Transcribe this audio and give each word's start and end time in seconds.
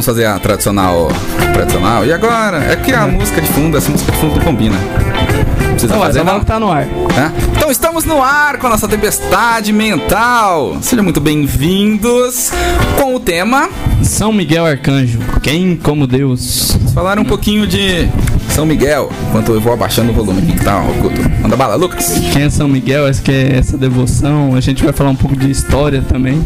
vamos 0.00 0.06
fazer 0.06 0.24
a 0.24 0.38
tradicional. 0.38 1.08
Tradicional. 1.52 2.06
E 2.06 2.12
agora? 2.12 2.72
É 2.72 2.76
que 2.76 2.90
a 2.92 3.06
música 3.06 3.40
de 3.42 3.48
fundo, 3.48 3.76
essa 3.76 3.90
música 3.90 4.10
de 4.10 4.18
fundo 4.18 4.36
não 4.36 4.42
combina. 4.42 4.76
Não 4.76 5.70
precisa 5.72 5.92
Não, 5.94 6.00
fazer 6.00 6.20
essa 6.20 6.32
não. 6.32 6.40
tá 6.40 6.58
no 6.58 6.72
ar. 6.72 6.86
Né? 6.86 7.32
Então 7.54 7.70
estamos 7.70 8.06
no 8.06 8.22
ar 8.22 8.56
com 8.56 8.66
a 8.66 8.70
nossa 8.70 8.88
tempestade 8.88 9.72
mental. 9.74 10.78
Sejam 10.80 11.04
muito 11.04 11.20
bem-vindos 11.20 12.50
com 12.98 13.14
o 13.14 13.20
tema. 13.20 13.68
São 14.02 14.32
Miguel 14.32 14.64
Arcanjo, 14.64 15.18
quem 15.42 15.76
como 15.76 16.06
Deus? 16.06 16.72
Vamos 16.78 16.92
falar 16.94 17.18
um 17.18 17.24
pouquinho 17.24 17.66
de 17.66 18.08
São 18.48 18.64
Miguel, 18.64 19.10
enquanto 19.28 19.52
eu 19.52 19.60
vou 19.60 19.74
abaixando 19.74 20.12
o 20.12 20.14
volume 20.14 20.40
aqui 20.40 20.64
tá 20.64 20.82
oculto. 20.82 21.20
Manda 21.42 21.56
bala, 21.56 21.74
Lucas. 21.74 22.18
Quem 22.32 22.44
é 22.44 22.50
São 22.50 22.66
Miguel? 22.66 23.06
Essa 23.06 23.20
que 23.20 23.30
é 23.30 23.58
essa 23.58 23.76
devoção. 23.76 24.54
A 24.56 24.60
gente 24.60 24.82
vai 24.82 24.94
falar 24.94 25.10
um 25.10 25.16
pouco 25.16 25.36
de 25.36 25.50
história 25.50 26.02
também, 26.08 26.38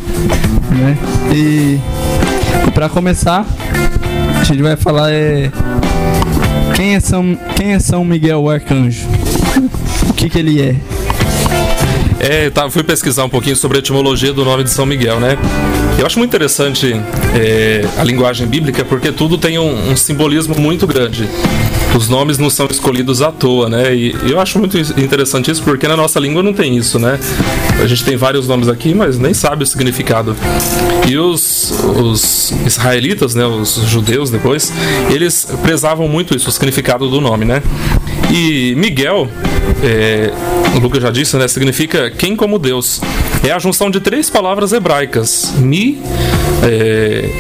né? 0.71 0.99
E 1.33 1.79
para 2.73 2.89
começar, 2.89 3.47
a 4.41 4.45
gente 4.45 4.63
vai 4.63 4.77
falar 4.77 5.13
é 5.13 5.51
quem 6.75 6.95
é 6.95 7.01
São 7.01 7.37
quem 7.57 7.73
é 7.73 7.79
São 7.79 8.05
Miguel 8.05 8.49
Arcanjo? 8.49 9.07
O 10.09 10.13
que 10.13 10.29
que 10.29 10.39
ele 10.39 10.61
é? 10.61 10.77
É, 12.21 12.47
eu 12.47 12.51
tava, 12.51 12.71
fui 12.71 12.83
pesquisar 12.83 13.25
um 13.25 13.29
pouquinho 13.29 13.57
sobre 13.57 13.79
a 13.79 13.81
etimologia 13.81 14.33
do 14.33 14.45
nome 14.45 14.65
de 14.65 14.71
São 14.71 14.87
Miguel, 14.87 15.21
né? 15.21 15.37
Eu 15.99 16.07
acho 16.07 16.19
muito 16.19 16.31
interessante 16.31 16.95
é, 17.35 17.85
a 17.99 18.05
linguagem 18.05 18.47
bíblica 18.47 18.85
porque 18.85 19.13
tudo 19.13 19.39
tem 19.39 19.59
um, 19.59 19.91
um 19.91 19.97
simbolismo 19.97 20.55
muito 20.59 20.87
grande. 20.87 21.29
Os 21.97 22.09
nomes 22.09 22.39
não 22.39 22.51
são 22.51 22.67
escolhidos 22.71 23.23
à 23.23 23.31
toa, 23.31 23.69
né? 23.69 23.95
E 23.95 24.15
eu 24.29 24.41
acho 24.41 24.59
muito 24.59 24.77
interessante 25.01 25.51
isso 25.51 25.63
porque 25.63 25.87
na 25.87 25.97
nossa 25.97 26.19
língua 26.19 26.43
não 26.43 26.53
tem 26.53 26.77
isso, 26.77 26.99
né? 26.99 27.19
A 27.81 27.87
gente 27.87 28.05
tem 28.05 28.17
vários 28.17 28.49
nomes 28.49 28.69
aqui, 28.69 28.95
mas 28.95 29.19
nem 29.19 29.33
sabe 29.33 29.63
o 29.63 29.67
significado. 29.67 30.37
E 31.09 31.17
os, 31.17 31.73
os 31.97 32.53
israelitas, 32.67 33.35
né, 33.35 33.47
os 33.47 33.75
judeus 33.87 34.31
depois, 34.31 34.73
eles 35.11 35.47
prezavam 35.63 36.09
muito 36.09 36.35
isso, 36.37 36.49
o 36.49 36.53
significado 36.53 37.09
do 37.09 37.21
nome, 37.21 37.45
né? 37.45 37.63
E 38.37 38.75
Miguel, 38.75 39.29
é, 39.81 40.29
o 40.75 40.81
Lucas 40.81 41.01
já 41.01 41.13
disse, 41.13 41.37
né, 41.37 41.47
significa 41.47 42.11
quem 42.11 42.35
como 42.35 42.59
Deus. 42.59 43.01
É 43.45 43.53
a 43.53 43.61
junção 43.61 43.89
de 43.89 44.01
três 44.01 44.29
palavras 44.29 44.73
hebraicas: 44.73 45.55
Mi, 45.57 46.03
é, 46.65 47.31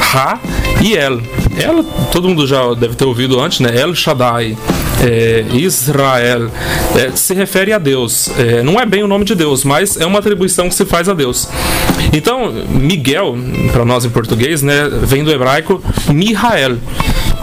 Ra 0.00 0.38
e 0.80 0.94
El. 0.94 1.20
El, 1.58 1.82
todo 2.12 2.28
mundo 2.28 2.46
já 2.46 2.72
deve 2.74 2.94
ter 2.94 3.04
ouvido 3.04 3.40
antes, 3.40 3.58
né? 3.58 3.76
El 3.76 3.96
Shaddai. 3.96 4.56
é, 5.04 5.44
Israel 5.52 6.50
é, 6.96 7.10
se 7.16 7.34
refere 7.34 7.72
a 7.72 7.78
Deus. 7.78 8.30
É, 8.38 8.62
não 8.62 8.78
é 8.80 8.86
bem 8.86 9.02
o 9.02 9.08
nome 9.08 9.24
de 9.24 9.34
Deus, 9.34 9.64
mas 9.64 10.00
é 10.00 10.06
uma 10.06 10.20
atribuição 10.20 10.68
que 10.68 10.74
se 10.76 10.84
faz 10.84 11.08
a 11.08 11.14
Deus. 11.14 11.48
Então, 12.12 12.52
Miguel, 12.68 13.36
para 13.72 13.84
nós 13.84 14.04
em 14.04 14.10
português, 14.10 14.62
né, 14.62 14.88
vem 15.02 15.24
do 15.24 15.32
hebraico 15.32 15.82
Mihael 16.08 16.78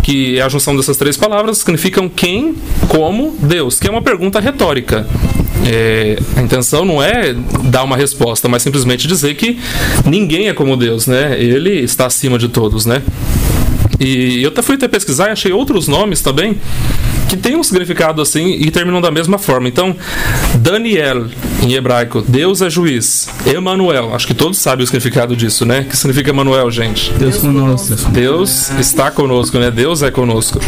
que 0.06 0.38
é 0.38 0.44
a 0.44 0.48
junção 0.48 0.76
dessas 0.76 0.98
três 0.98 1.18
palavras, 1.18 1.58
significam 1.58 2.08
quem 2.08 2.54
como 2.88 3.36
Deus, 3.40 3.80
que 3.80 3.88
é 3.88 3.92
uma 3.92 4.04
pergunta 4.04 4.40
retórica. 4.40 5.08
É, 5.66 6.20
a 6.38 6.44
intenção 6.44 6.86
não 6.86 7.02
é 7.02 7.34
dar 7.64 7.84
uma 7.84 7.98
resposta, 7.98 8.48
mas 8.48 8.62
simplesmente 8.62 9.08
dizer 9.08 9.34
que 9.34 9.58
ninguém 10.06 10.48
é 10.48 10.54
como 10.54 10.78
Deus, 10.78 11.08
né? 11.08 11.36
Ele 11.42 11.80
está 11.80 12.06
acima 12.06 12.38
de 12.38 12.50
todos, 12.50 12.86
né? 12.86 13.02
E 14.00 14.44
eu 14.44 14.50
até 14.50 14.62
fui 14.62 14.76
até 14.76 14.88
pesquisar 14.88 15.30
e 15.30 15.32
achei 15.32 15.52
outros 15.52 15.88
nomes 15.88 16.22
também 16.22 16.56
que 17.28 17.38
tem 17.38 17.56
um 17.56 17.64
significado 17.64 18.22
assim 18.22 18.58
e 18.60 18.72
terminam 18.72 19.02
da 19.02 19.12
mesma 19.12 19.38
forma. 19.38 19.68
Então, 19.68 19.96
Daniel, 20.56 21.28
em 21.62 21.74
hebraico, 21.74 22.22
Deus 22.22 22.62
é 22.62 22.70
juiz. 22.70 23.28
Emanuel, 23.46 24.14
acho 24.14 24.28
que 24.28 24.34
todos 24.34 24.58
sabem 24.60 24.84
o 24.84 24.88
significado 24.88 25.36
disso, 25.36 25.66
né? 25.66 25.82
O 25.82 25.86
que 25.86 25.98
significa 25.98 26.30
Emanuel, 26.30 26.70
gente? 26.70 27.12
Deus 27.14 27.38
conosco. 27.38 28.12
Deus 28.12 28.70
está 28.72 29.12
conosco, 29.12 29.58
né? 29.58 29.72
Deus 29.72 30.02
é 30.02 30.12
conosco. 30.12 30.60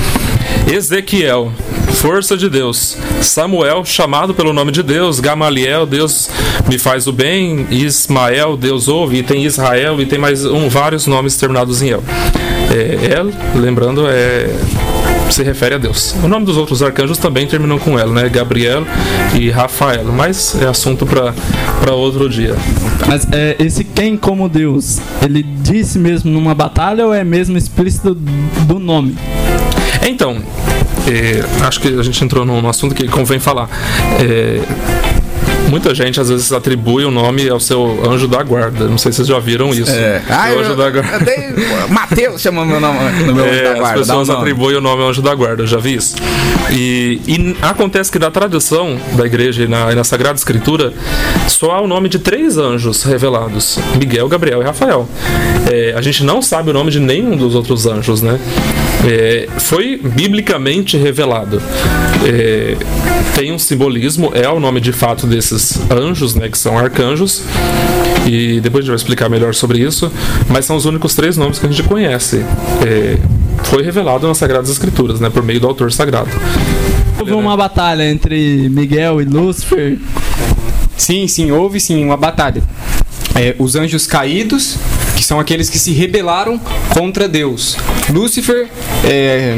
Ezequiel, 0.72 1.52
força 1.94 2.36
de 2.36 2.50
Deus. 2.50 2.98
Samuel, 3.22 3.86
chamado 3.86 4.34
pelo 4.34 4.54
nome 4.54 4.72
de 4.72 4.84
Deus. 4.84 5.20
Gamaliel, 5.20 5.86
Deus 5.86 6.30
me 6.68 6.78
faz 6.78 7.08
o 7.08 7.14
bem. 7.14 7.68
Ismael, 7.70 8.58
Deus 8.58 8.88
ouve. 8.88 9.18
E 9.18 9.24
tem 9.24 9.46
Israel 9.46 10.02
e 10.02 10.06
tem 10.06 10.20
mais 10.20 10.46
um, 10.46 10.68
vários 10.70 11.08
nomes 11.08 11.38
terminados 11.38 11.82
em 11.82 11.90
El. 11.90 12.04
É, 12.78 13.18
El, 13.18 13.32
lembrando, 13.56 14.08
é 14.08 14.48
se 15.32 15.44
refere 15.44 15.76
a 15.76 15.78
Deus. 15.78 16.16
O 16.24 16.28
nome 16.28 16.46
dos 16.46 16.58
outros 16.58 16.82
arcanjos 16.82 17.18
também 17.18 17.46
terminam 17.48 17.78
com 17.78 18.00
El, 18.00 18.12
né? 18.12 18.30
Gabriel 18.30 18.86
e 19.38 19.50
Rafael, 19.50 20.06
mas 20.06 20.56
é 20.62 20.68
assunto 20.68 21.06
para 21.06 21.94
outro 21.94 22.30
dia. 22.30 22.56
Mas 23.08 23.28
é, 23.32 23.56
esse 23.60 23.84
quem 23.84 24.16
como 24.16 24.48
Deus, 24.48 25.00
ele 25.22 25.44
disse 25.44 26.00
mesmo 26.00 26.32
numa 26.32 26.56
batalha 26.56 27.06
ou 27.06 27.14
é 27.14 27.24
mesmo 27.24 27.58
explícito 27.58 28.14
do 28.14 28.80
nome? 28.80 29.18
Então, 30.08 30.38
é, 31.08 31.66
acho 31.66 31.80
que 31.82 31.88
a 31.88 32.04
gente 32.04 32.24
entrou 32.24 32.46
num 32.46 32.68
assunto 32.68 32.96
que 32.96 33.08
convém 33.08 33.40
falar. 33.40 33.70
É, 34.22 34.62
muita 35.68 35.94
gente 35.94 36.20
às 36.20 36.30
vezes 36.30 36.52
atribui 36.52 37.06
o 37.06 37.12
nome 37.12 37.48
ao 37.50 37.60
seu 37.60 38.02
anjo 38.10 38.28
da 38.28 38.42
guarda. 38.44 38.86
Não 38.88 38.98
sei 38.98 39.12
se 39.12 39.18
vocês 39.18 39.28
já 39.28 39.40
viram 39.40 39.70
isso. 39.72 39.92
É. 39.92 40.22
Ah, 40.30 40.48
o 40.50 40.54
eu, 40.54 40.60
anjo 40.62 40.76
da 40.76 40.90
guarda. 40.90 41.20
dei. 41.26 41.38
Mateus 41.90 42.42
chama 42.42 42.66
meu 42.66 42.80
nome 42.80 42.98
no 43.26 43.34
meu 43.34 43.46
É, 43.46 43.64
da 43.64 43.72
as 43.74 43.80
guarda. 43.80 43.98
um 43.98 44.02
pessoas 44.02 44.28
nome. 44.28 44.40
atribuem 44.40 44.78
o 44.78 44.82
nome 44.82 45.04
ao 45.04 45.10
anjo 45.10 45.22
da 45.22 45.34
guarda, 45.36 45.64
eu 45.64 45.68
já 45.68 45.78
vi 45.78 45.96
isso. 45.96 46.16
E, 46.72 47.22
e 47.28 47.58
acontece 47.62 48.12
que 48.12 48.20
na 48.20 48.30
tradição 48.32 48.98
da 49.16 49.26
igreja 49.26 49.64
e 49.64 49.68
na, 49.68 49.92
e 49.92 49.96
na 49.96 50.04
Sagrada 50.04 50.38
Escritura 50.38 50.94
só 51.48 51.72
há 51.72 51.82
o 51.82 51.88
nome 51.88 52.10
de 52.10 52.20
três 52.20 52.58
anjos 52.58 53.04
revelados: 53.04 53.78
Miguel, 53.98 54.28
Gabriel 54.28 54.62
e 54.62 54.66
Rafael. 54.66 55.08
É, 55.72 55.94
a 55.98 56.02
gente 56.02 56.24
não 56.24 56.42
sabe 56.42 56.70
o 56.70 56.74
nome 56.74 56.92
de 56.92 57.00
nenhum 57.00 57.36
dos 57.36 57.56
outros 57.56 57.86
anjos, 57.86 58.22
né? 58.22 58.40
É, 59.06 59.48
foi 59.60 59.98
biblicamente 59.98 60.98
revelado. 60.98 61.62
É, 62.26 62.76
tem 63.36 63.52
um 63.52 63.60
simbolismo, 63.60 64.32
é 64.34 64.50
o 64.50 64.60
nome 64.60 64.82
de 64.82 64.92
fato 64.92 65.28
desses 65.28 65.80
anjos, 65.92 66.36
né? 66.36 66.50
Que 66.50 66.58
são 66.58 66.78
arcanjos. 66.78 67.44
E 68.26 68.60
depois 68.60 68.82
a 68.82 68.84
gente 68.84 68.90
vai 68.90 68.96
explicar 68.96 69.30
melhor 69.30 69.54
sobre 69.54 69.80
isso. 69.80 70.12
Mas 70.50 70.66
são 70.66 70.76
os 70.76 70.86
únicos 70.86 71.16
três 71.16 71.38
nomes 71.38 71.60
que 71.60 71.66
a 71.66 71.70
gente 71.70 71.84
conhece. 71.84 72.44
É, 72.86 73.18
foi 73.66 73.84
revelado 73.84 74.28
nas 74.28 74.38
Sagradas 74.38 74.70
Escrituras, 74.70 75.20
né? 75.20 75.30
Por 75.30 75.44
meio 75.44 75.60
do 75.60 75.68
autor 75.68 75.92
sagrado. 75.92 76.30
Houve 77.20 77.34
uma 77.34 77.58
batalha 77.58 78.10
entre 78.10 78.70
Miguel 78.70 79.22
e 79.22 79.26
Lúcifer. 79.26 79.98
Sim, 80.96 81.28
sim, 81.28 81.52
houve 81.52 81.80
sim 81.80 82.04
uma 82.04 82.18
batalha. 82.18 82.64
É, 83.36 83.56
os 83.60 83.76
anjos 83.76 84.08
caídos, 84.08 84.78
que 85.18 85.24
são 85.24 85.40
aqueles 85.40 85.68
que 85.68 85.80
se 85.80 85.92
rebelaram 85.92 86.60
contra 86.94 87.28
Deus. 87.28 87.76
Lúcifer, 88.10 88.68
é, 89.04 89.58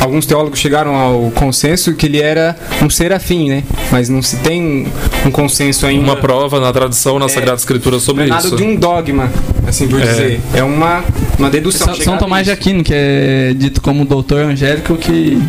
alguns 0.00 0.26
teólogos 0.26 0.58
chegaram 0.58 0.94
ao 0.94 1.30
consenso 1.30 1.94
que 1.94 2.04
ele 2.06 2.20
era 2.20 2.54
um 2.82 2.90
serafim, 2.90 3.48
né? 3.48 3.64
Mas 3.90 4.10
não 4.10 4.20
se 4.20 4.36
tem 4.36 4.86
um 5.24 5.30
consenso 5.30 5.86
ainda. 5.86 6.04
Uma 6.04 6.16
prova 6.16 6.60
na 6.60 6.70
tradição, 6.72 7.18
na 7.18 7.26
Sagrada 7.28 7.56
Escritura 7.56 7.96
não 7.96 8.00
sobre 8.00 8.24
é 8.24 8.26
nada 8.26 8.46
isso. 8.46 8.54
de 8.56 8.62
um 8.62 8.76
dogma, 8.76 9.32
assim 9.66 9.88
por 9.88 9.98
É. 10.00 10.04
dizer. 10.06 10.40
É 10.52 10.62
uma, 10.62 11.02
uma 11.38 11.48
dedução. 11.48 11.86
São, 11.94 12.04
São 12.04 12.18
Tomás 12.18 12.44
de. 12.44 12.50
Aquino, 12.52 12.84
que 12.84 12.92
é 12.94 13.54
dito 13.56 13.80
como 13.80 14.04
doutor 14.04 14.44
angélico, 14.44 14.94
que 14.96 15.40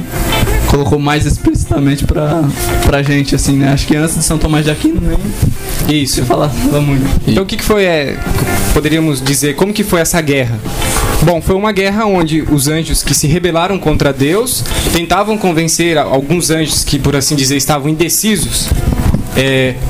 colocou 0.68 1.00
mais 1.00 1.26
explicitamente 1.26 2.06
pra, 2.06 2.44
pra 2.86 3.04
gente, 3.04 3.36
assim, 3.36 3.58
né? 3.58 3.74
Acho 3.74 3.86
que 3.88 3.96
antes 3.96 4.16
de 4.16 4.24
São 4.24 4.38
Tomás 4.38 4.64
de 4.64 4.72
Aquino 4.72 5.02
nem 5.02 5.18
Isso. 5.88 6.16
se 6.16 6.22
falava 6.24 6.82
muito. 6.82 7.06
Então 7.28 7.44
o 7.44 7.46
que, 7.46 7.58
que 7.58 7.64
foi, 7.64 7.84
é, 7.86 8.18
poderíamos 8.74 9.22
dizer, 9.22 9.56
como 9.56 9.74
que 9.74 9.84
foi 9.84 10.02
essa 10.02 10.22
guerra? 10.22 10.60
Bom, 11.24 11.42
foi 11.42 11.56
uma 11.56 11.72
guerra 11.72 12.06
onde 12.06 12.42
os 12.42 12.68
anjos 12.68 13.04
que 13.04 13.14
se 13.14 13.28
rebelaram 13.28 13.78
contra 13.78 14.14
Deus 14.14 14.64
tentavam 14.94 15.38
convencer 15.38 15.98
alguns 15.98 16.50
anjos 16.50 16.84
que, 16.84 16.98
por 16.98 17.16
assim 17.16 17.36
dizer, 17.36 17.58
estavam 17.58 17.90
indecisos 17.90 18.70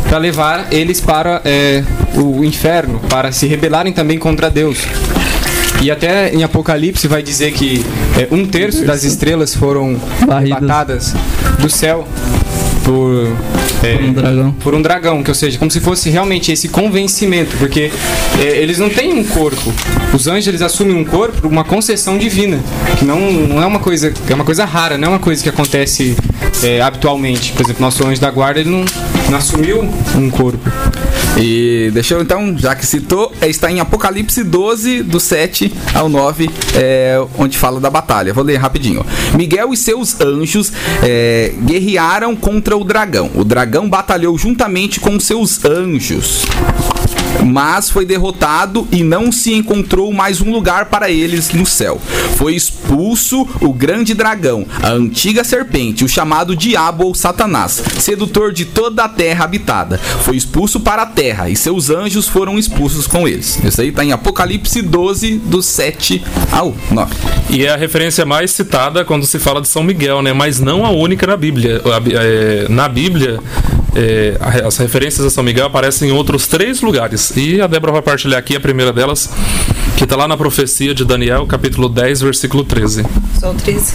para 0.07 0.17
levar 0.17 0.71
eles 0.71 0.99
para 0.99 1.41
é, 1.45 1.83
o 2.15 2.43
inferno, 2.43 2.99
para 3.09 3.31
se 3.31 3.47
rebelarem 3.47 3.93
também 3.93 4.17
contra 4.17 4.49
Deus. 4.49 4.79
E 5.81 5.89
até 5.89 6.33
em 6.33 6.43
Apocalipse 6.43 7.07
vai 7.07 7.23
dizer 7.23 7.53
que 7.53 7.85
é, 8.17 8.27
um 8.33 8.45
terço 8.45 8.83
das 8.85 9.03
estrelas 9.03 9.55
foram 9.55 9.99
arrebatadas 10.29 11.13
do 11.59 11.69
céu 11.69 12.05
por, 12.83 13.27
é, 13.83 13.95
Um 14.03 14.13
dragão. 14.13 14.51
por 14.59 14.73
um 14.75 14.81
dragão, 14.81 15.23
que 15.23 15.31
ou 15.31 15.35
seja, 15.35 15.57
como 15.57 15.71
se 15.71 15.79
fosse 15.79 16.09
realmente 16.09 16.51
esse 16.51 16.67
convencimento, 16.67 17.55
porque 17.57 17.91
é, 18.39 18.57
eles 18.57 18.77
não 18.77 18.89
têm 18.89 19.13
um 19.13 19.23
corpo. 19.23 19.73
Os 20.13 20.27
anjos 20.27 20.47
eles 20.47 20.61
assumem 20.61 20.95
um 20.95 21.05
corpo, 21.05 21.47
uma 21.47 21.63
concessão 21.63 22.17
divina, 22.17 22.59
que 22.97 23.05
não, 23.05 23.19
não 23.31 23.61
é 23.61 23.65
uma 23.65 23.79
coisa, 23.79 24.13
é 24.29 24.33
uma 24.33 24.43
coisa 24.45 24.65
rara, 24.65 24.97
não 24.97 25.07
é 25.07 25.11
uma 25.11 25.19
coisa 25.19 25.41
que 25.41 25.49
acontece 25.49 26.15
é, 26.63 26.81
habitualmente. 26.81 27.53
Por 27.53 27.63
exemplo, 27.65 27.81
nosso 27.81 28.05
anjo 28.05 28.19
da 28.19 28.29
guarda 28.29 28.59
ele 28.59 28.69
não, 28.69 28.85
não 29.29 29.37
assumiu 29.37 29.87
um 30.15 30.29
corpo. 30.29 30.69
E 31.37 31.89
deixa 31.93 32.15
eu 32.15 32.21
então, 32.21 32.57
já 32.57 32.75
que 32.75 32.85
citou, 32.85 33.31
é, 33.39 33.47
está 33.47 33.71
em 33.71 33.79
Apocalipse 33.79 34.43
12, 34.43 35.03
do 35.03 35.19
7 35.19 35.73
ao 35.93 36.09
9, 36.09 36.49
é, 36.75 37.21
onde 37.37 37.57
fala 37.57 37.79
da 37.79 37.89
batalha. 37.89 38.33
Vou 38.33 38.43
ler 38.43 38.57
rapidinho. 38.57 39.05
Miguel 39.35 39.73
e 39.73 39.77
seus 39.77 40.19
anjos 40.19 40.71
é, 41.03 41.53
guerrearam 41.63 42.35
contra 42.35 42.75
o 42.75 42.83
dragão. 42.83 43.31
O 43.35 43.43
dragão 43.43 43.89
batalhou 43.89 44.37
juntamente 44.37 44.99
com 44.99 45.19
seus 45.19 45.63
anjos 45.63 46.45
mas 47.45 47.89
foi 47.89 48.05
derrotado 48.05 48.87
e 48.91 49.03
não 49.03 49.31
se 49.31 49.53
encontrou 49.53 50.11
mais 50.11 50.41
um 50.41 50.51
lugar 50.51 50.85
para 50.85 51.09
eles 51.09 51.51
no 51.51 51.65
céu. 51.65 51.99
Foi 52.35 52.55
expulso 52.55 53.47
o 53.61 53.71
grande 53.71 54.13
dragão, 54.13 54.65
a 54.81 54.89
antiga 54.89 55.43
serpente, 55.43 56.03
o 56.03 56.09
chamado 56.09 56.55
diabo 56.55 57.05
ou 57.05 57.15
Satanás, 57.15 57.81
sedutor 57.99 58.51
de 58.51 58.65
toda 58.65 59.05
a 59.05 59.09
terra 59.09 59.45
habitada. 59.45 59.97
Foi 59.97 60.35
expulso 60.35 60.79
para 60.79 61.03
a 61.03 61.05
terra 61.05 61.18
e 61.49 61.55
seus 61.55 61.89
anjos 61.89 62.29
foram 62.29 62.57
expulsos 62.57 63.05
com 63.05 63.27
eles. 63.27 63.59
Isso 63.61 63.81
aí 63.81 63.89
está 63.89 64.05
em 64.05 64.13
Apocalipse 64.13 64.81
12, 64.81 65.37
do 65.37 65.61
7 65.61 66.23
ao 66.49 66.73
9. 66.89 67.13
E 67.49 67.65
é 67.65 67.69
a 67.69 67.75
referência 67.75 68.25
mais 68.25 68.51
citada 68.51 69.03
quando 69.03 69.25
se 69.25 69.37
fala 69.37 69.61
de 69.61 69.67
São 69.67 69.83
Miguel, 69.83 70.21
né? 70.21 70.31
Mas 70.31 70.61
não 70.61 70.85
a 70.85 70.91
única 70.91 71.27
na 71.27 71.35
Bíblia. 71.35 71.81
É, 72.13 72.67
na 72.69 72.87
Bíblia, 72.87 73.39
é, 73.95 74.37
as 74.65 74.77
referências 74.77 75.25
a 75.25 75.29
São 75.29 75.43
Miguel 75.43 75.65
aparecem 75.65 76.09
em 76.09 76.13
outros 76.13 76.47
três 76.47 76.81
lugares. 76.81 77.35
E 77.35 77.59
a 77.59 77.67
Débora 77.67 77.91
vai 77.91 78.01
partilhar 78.01 78.39
aqui 78.39 78.55
a 78.55 78.59
primeira 78.59 78.93
delas, 78.93 79.29
que 79.97 80.05
está 80.05 80.15
lá 80.15 80.25
na 80.25 80.37
profecia 80.37 80.95
de 80.95 81.03
Daniel, 81.03 81.45
capítulo 81.45 81.89
10, 81.89 82.21
versículo 82.21 82.63
13. 82.63 83.05
São 83.37 83.53
13. 83.55 83.93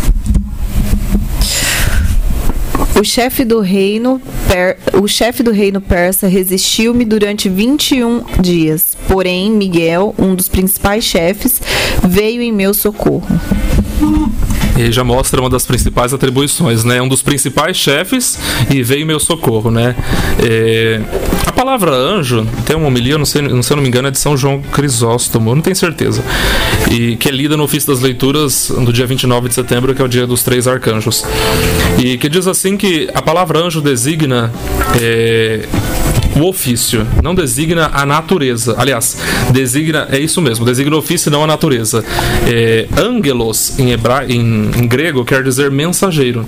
O 2.99 3.05
chefe 3.05 3.45
do 3.45 3.61
reino, 3.61 4.21
per, 4.49 4.79
o 5.01 5.09
chefe 5.09 5.43
do 5.43 5.51
reino 5.51 5.81
persa 5.81 6.27
resistiu-me 6.27 7.05
durante 7.05 7.49
21 7.49 8.23
dias. 8.41 8.97
Porém, 9.09 9.51
Miguel, 9.51 10.15
um 10.19 10.35
dos 10.35 10.49
principais 10.49 11.05
chefes, 11.05 11.61
veio 12.09 12.41
em 12.41 12.53
meu 12.53 12.73
socorro. 12.73 13.27
E 14.77 14.91
já 14.91 15.05
mostra 15.05 15.41
uma 15.41 15.51
das 15.51 15.65
principais 15.67 16.13
atribuições, 16.13 16.85
né? 16.85 17.01
Um 17.01 17.09
dos 17.09 17.23
principais 17.23 17.77
chefes 17.77 18.39
e 18.71 18.83
veio 18.83 19.07
meu 19.07 19.21
socorro, 19.21 19.71
né? 19.71 19.95
É... 20.43 21.01
A 21.47 21.53
palavra 21.53 21.93
anjo 21.93 22.47
tem 22.67 22.75
uma 22.75 22.89
homilia, 22.89 23.17
não 23.17 23.25
sei, 23.25 23.43
não, 23.43 23.63
se 23.63 23.73
eu 23.73 23.77
não 23.77 23.83
me 23.83 23.89
engano, 23.89 24.09
é 24.09 24.11
de 24.11 24.19
São 24.19 24.37
João 24.37 24.61
Crisóstomo, 24.61 25.55
não 25.55 25.63
tenho 25.63 25.77
certeza. 25.77 26.23
E 26.91 27.17
que 27.17 27.29
é 27.29 27.33
lida 27.33 27.57
no 27.57 27.63
ofício 27.65 27.93
das 27.93 28.01
leituras 28.01 28.73
do 28.77 28.93
dia 28.93 29.07
29 29.07 29.49
de 29.49 29.55
setembro, 29.55 29.95
que 29.95 30.03
é 30.03 30.05
o 30.05 30.09
dia 30.09 30.27
dos 30.27 30.43
três 30.43 30.67
arcanjos. 30.67 31.25
E 32.03 32.19
que 32.19 32.29
diz 32.29 32.47
assim 32.47 32.77
que 32.77 33.09
a 33.15 33.23
palavra 33.23 33.61
anjo 33.61 33.81
designa 33.81 34.53
é, 35.01 35.67
o 36.37 36.49
ofício, 36.49 37.07
não 37.23 37.35
designa 37.35 37.91
a 37.93 38.05
natureza. 38.05 38.75
Aliás, 38.79 39.17
designa, 39.51 40.09
é 40.11 40.19
isso 40.19 40.41
mesmo, 40.41 40.65
designa 40.65 40.97
o 40.97 40.99
ofício 40.99 41.31
não 41.31 41.45
a 41.45 41.47
natureza. 41.47 42.05
É, 42.47 42.87
angelos, 42.97 43.79
em, 43.79 43.93
hebra, 43.93 44.25
em, 44.29 44.71
em, 44.77 44.87
grego, 44.87 45.25
quer 45.25 45.43
dizer 45.43 45.71
mensageiro. 45.71 46.47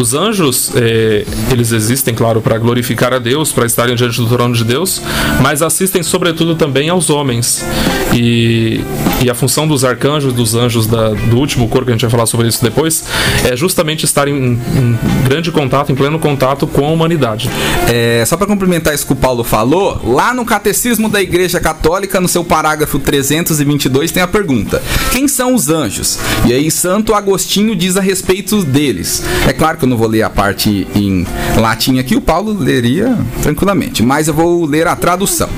Os 0.00 0.14
anjos, 0.14 0.72
é, 0.76 1.24
eles 1.50 1.72
existem, 1.72 2.14
claro, 2.14 2.40
para 2.40 2.56
glorificar 2.58 3.12
a 3.12 3.18
Deus, 3.18 3.52
para 3.52 3.66
estarem 3.66 3.96
diante 3.96 4.18
do 4.18 4.28
trono 4.28 4.54
de 4.54 4.64
Deus, 4.64 5.02
mas 5.42 5.62
assistem 5.62 6.02
sobretudo 6.02 6.54
também 6.54 6.88
aos 6.88 7.10
homens. 7.10 7.64
E, 8.14 8.84
e 9.22 9.30
a 9.30 9.34
função 9.34 9.66
dos 9.66 9.84
arcanjos, 9.84 10.32
dos 10.32 10.54
anjos 10.54 10.86
da, 10.86 11.10
do 11.10 11.38
último 11.38 11.68
corpo, 11.68 11.86
que 11.86 11.90
a 11.90 11.94
gente 11.94 12.02
vai 12.02 12.10
falar 12.10 12.26
sobre 12.26 12.48
isso 12.48 12.62
depois, 12.62 13.04
é 13.44 13.56
justamente 13.56 14.04
estar 14.04 14.28
em, 14.28 14.34
em 14.34 14.98
grande 15.24 15.50
contato, 15.50 15.92
em 15.92 15.94
pleno 15.94 16.18
contato 16.18 16.66
com 16.66 16.86
a 16.86 16.90
humanidade. 16.90 17.50
É, 17.88 18.24
só 18.26 18.36
para 18.36 18.46
complementar 18.46 18.94
isso 18.94 19.06
que 19.06 19.12
o 19.12 19.16
Paulo 19.16 19.44
falou, 19.44 20.00
lá 20.04 20.32
no 20.32 20.44
Catecismo 20.44 21.08
da 21.08 21.20
Igreja 21.20 21.60
Católica, 21.60 22.20
no 22.20 22.28
seu 22.28 22.44
parágrafo 22.44 22.98
322, 22.98 24.10
tem 24.10 24.22
a 24.22 24.28
pergunta: 24.28 24.82
Quem 25.12 25.28
são 25.28 25.54
os 25.54 25.68
anjos? 25.68 26.18
E 26.46 26.52
aí, 26.52 26.70
Santo 26.70 27.14
Agostinho 27.14 27.76
diz 27.76 27.96
a 27.96 28.00
respeito 28.00 28.62
deles. 28.64 29.22
É 29.46 29.52
claro 29.52 29.76
que 29.76 29.84
eu 29.84 29.88
não 29.88 29.96
vou 29.96 30.08
ler 30.08 30.22
a 30.22 30.30
parte 30.30 30.86
em 30.94 31.26
latim 31.56 31.98
aqui, 31.98 32.16
o 32.16 32.20
Paulo 32.20 32.52
leria 32.52 33.16
tranquilamente, 33.42 34.02
mas 34.02 34.28
eu 34.28 34.34
vou 34.34 34.64
ler 34.64 34.86
a 34.86 34.96
tradução. 34.96 35.48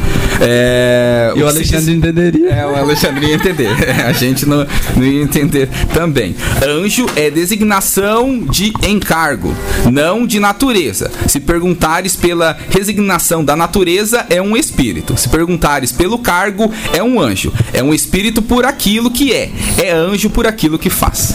É, 0.40 1.32
e 1.34 1.42
o 1.42 1.48
Alexandre 1.48 1.94
entenderia. 1.94 2.50
É, 2.50 2.66
o 2.66 2.76
Alexandre 2.76 3.26
ia 3.26 3.34
entender. 3.34 3.70
a 4.06 4.12
gente 4.12 4.46
não, 4.46 4.66
não 4.96 5.04
ia 5.04 5.22
entender 5.22 5.68
também. 5.92 6.34
Anjo 6.66 7.06
é 7.16 7.30
designação 7.30 8.38
de 8.38 8.72
encargo, 8.86 9.54
não 9.90 10.26
de 10.26 10.38
natureza. 10.38 11.10
Se 11.26 11.40
perguntares 11.40 12.16
pela 12.16 12.56
resignação 12.70 13.44
da 13.44 13.56
natureza, 13.56 14.26
é 14.30 14.40
um 14.40 14.56
espírito. 14.56 15.16
Se 15.16 15.28
perguntares 15.28 15.92
pelo 15.92 16.18
cargo, 16.18 16.72
é 16.92 17.02
um 17.02 17.20
anjo. 17.20 17.52
É 17.72 17.82
um 17.82 17.94
espírito 17.94 18.42
por 18.42 18.64
aquilo 18.64 19.10
que 19.10 19.32
é. 19.32 19.50
É 19.78 19.90
anjo 19.92 20.30
por 20.30 20.46
aquilo 20.46 20.78
que 20.78 20.90
faz. 20.90 21.34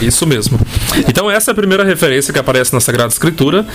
Isso 0.00 0.26
mesmo. 0.26 0.58
Então 1.08 1.30
essa 1.30 1.50
é 1.50 1.52
a 1.52 1.54
primeira 1.54 1.84
referência 1.84 2.32
que 2.32 2.38
aparece 2.38 2.72
na 2.72 2.80
Sagrada 2.80 3.12
Escritura. 3.12 3.66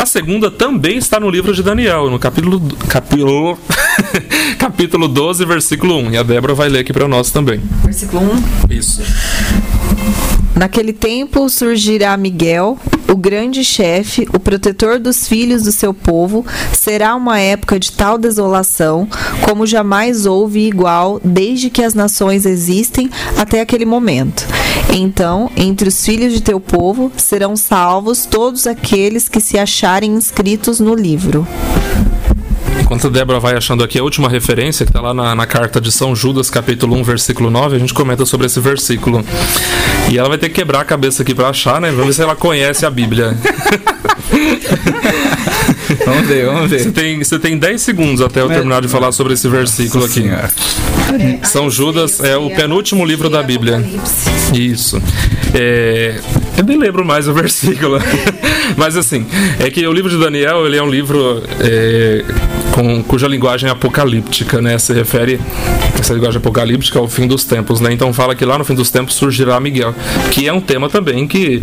A 0.00 0.06
segunda 0.06 0.50
também 0.50 0.98
está 0.98 1.18
no 1.18 1.30
livro 1.30 1.52
de 1.52 1.62
Daniel, 1.62 2.10
no 2.10 2.18
capítulo 2.18 2.60
capítulo 2.88 3.58
capítulo 4.58 5.08
12, 5.08 5.44
versículo 5.44 5.98
1. 5.98 6.12
E 6.12 6.16
a 6.18 6.22
Débora 6.22 6.54
vai 6.54 6.68
ler 6.68 6.80
aqui 6.80 6.92
para 6.92 7.08
nós 7.08 7.30
também. 7.30 7.60
Versículo 7.84 8.22
1. 8.68 8.72
Isso. 8.72 9.02
Naquele 10.54 10.92
tempo 10.92 11.48
surgirá 11.48 12.16
Miguel, 12.16 12.78
o 13.08 13.16
grande 13.16 13.64
chefe, 13.64 14.26
o 14.32 14.38
protetor 14.38 14.98
dos 14.98 15.26
filhos 15.26 15.64
do 15.64 15.72
seu 15.72 15.92
povo. 15.92 16.46
Será 16.72 17.14
uma 17.14 17.40
época 17.40 17.78
de 17.78 17.92
tal 17.92 18.16
desolação 18.16 19.08
como 19.42 19.66
jamais 19.66 20.26
houve 20.26 20.60
igual 20.60 21.20
desde 21.24 21.70
que 21.70 21.82
as 21.82 21.94
nações 21.94 22.46
existem 22.46 23.10
até 23.36 23.60
aquele 23.60 23.84
momento. 23.84 24.46
Então, 24.92 25.50
entre 25.56 25.88
os 25.88 26.04
filhos 26.04 26.32
de 26.32 26.40
teu 26.40 26.60
povo 26.60 27.10
serão 27.16 27.56
salvos 27.56 28.24
todos 28.24 28.66
aqueles 28.66 29.28
que 29.28 29.40
se 29.40 29.58
acharem 29.58 30.12
inscritos 30.12 30.78
no 30.78 30.94
livro. 30.94 31.46
Enquanto 32.80 33.06
a 33.06 33.10
Débora 33.10 33.40
vai 33.40 33.56
achando 33.56 33.82
aqui 33.82 33.98
a 33.98 34.02
última 34.02 34.28
referência, 34.28 34.84
que 34.84 34.90
está 34.90 35.00
lá 35.00 35.14
na, 35.14 35.34
na, 35.34 35.46
carta 35.46 35.80
de 35.80 35.90
São 35.90 36.14
Judas, 36.14 36.50
capítulo 36.50 36.96
1, 36.96 37.02
versículo 37.02 37.50
9, 37.50 37.76
a 37.76 37.78
gente 37.78 37.94
comenta 37.94 38.26
sobre 38.26 38.46
esse 38.46 38.60
versículo. 38.60 39.24
E 40.10 40.18
ela 40.18 40.28
vai 40.28 40.38
ter 40.38 40.48
que 40.48 40.54
quebrar 40.54 40.80
a 40.80 40.84
cabeça 40.84 41.22
aqui 41.22 41.34
para 41.34 41.48
achar, 41.48 41.80
né? 41.80 41.90
Vamos 41.90 42.06
ver 42.06 42.12
se 42.14 42.22
ela 42.22 42.36
conhece 42.36 42.84
a 42.84 42.90
Bíblia. 42.90 43.36
vamos 46.04 46.26
ver, 46.26 46.46
vamos 46.46 46.70
ver. 46.70 46.80
Você 46.80 46.92
tem, 46.92 47.22
você 47.22 47.38
tem 47.38 47.56
10 47.56 47.80
segundos 47.80 48.20
até 48.20 48.40
eu 48.40 48.48
terminar 48.48 48.82
de 48.82 48.88
falar 48.88 49.12
sobre 49.12 49.34
esse 49.34 49.48
versículo 49.48 50.04
aqui. 50.04 50.24
São 51.42 51.70
Judas 51.70 52.20
é 52.20 52.36
o 52.36 52.50
penúltimo 52.50 53.04
livro 53.04 53.30
da 53.30 53.42
Bíblia. 53.42 53.84
Isso. 54.52 55.00
É, 55.52 56.20
eu 56.56 56.64
nem 56.64 56.78
lembro 56.78 57.04
mais 57.04 57.28
o 57.28 57.34
versículo. 57.34 57.98
Mas 58.76 58.96
assim, 58.96 59.26
é 59.58 59.70
que 59.70 59.86
o 59.86 59.92
livro 59.92 60.10
de 60.10 60.18
Daniel 60.18 60.66
ele 60.66 60.76
é 60.76 60.82
um 60.82 60.90
livro 60.90 61.42
é, 61.60 62.24
com, 62.74 63.04
cuja 63.04 63.28
linguagem 63.28 63.68
é 63.68 63.72
apocalíptica, 63.72 64.60
né? 64.60 64.76
Se 64.78 64.92
refere 64.92 65.40
essa 65.98 66.12
linguagem 66.12 66.38
apocalíptica 66.38 66.98
ao 66.98 67.08
fim 67.08 67.28
dos 67.28 67.44
tempos, 67.44 67.80
né? 67.80 67.92
Então 67.92 68.12
fala 68.12 68.34
que 68.34 68.44
lá 68.44 68.58
no 68.58 68.64
fim 68.64 68.74
dos 68.74 68.90
tempos 68.90 69.14
surgirá 69.14 69.60
Miguel, 69.60 69.94
que 70.32 70.48
é 70.48 70.52
um 70.52 70.60
tema 70.60 70.88
também 70.88 71.28
que, 71.28 71.62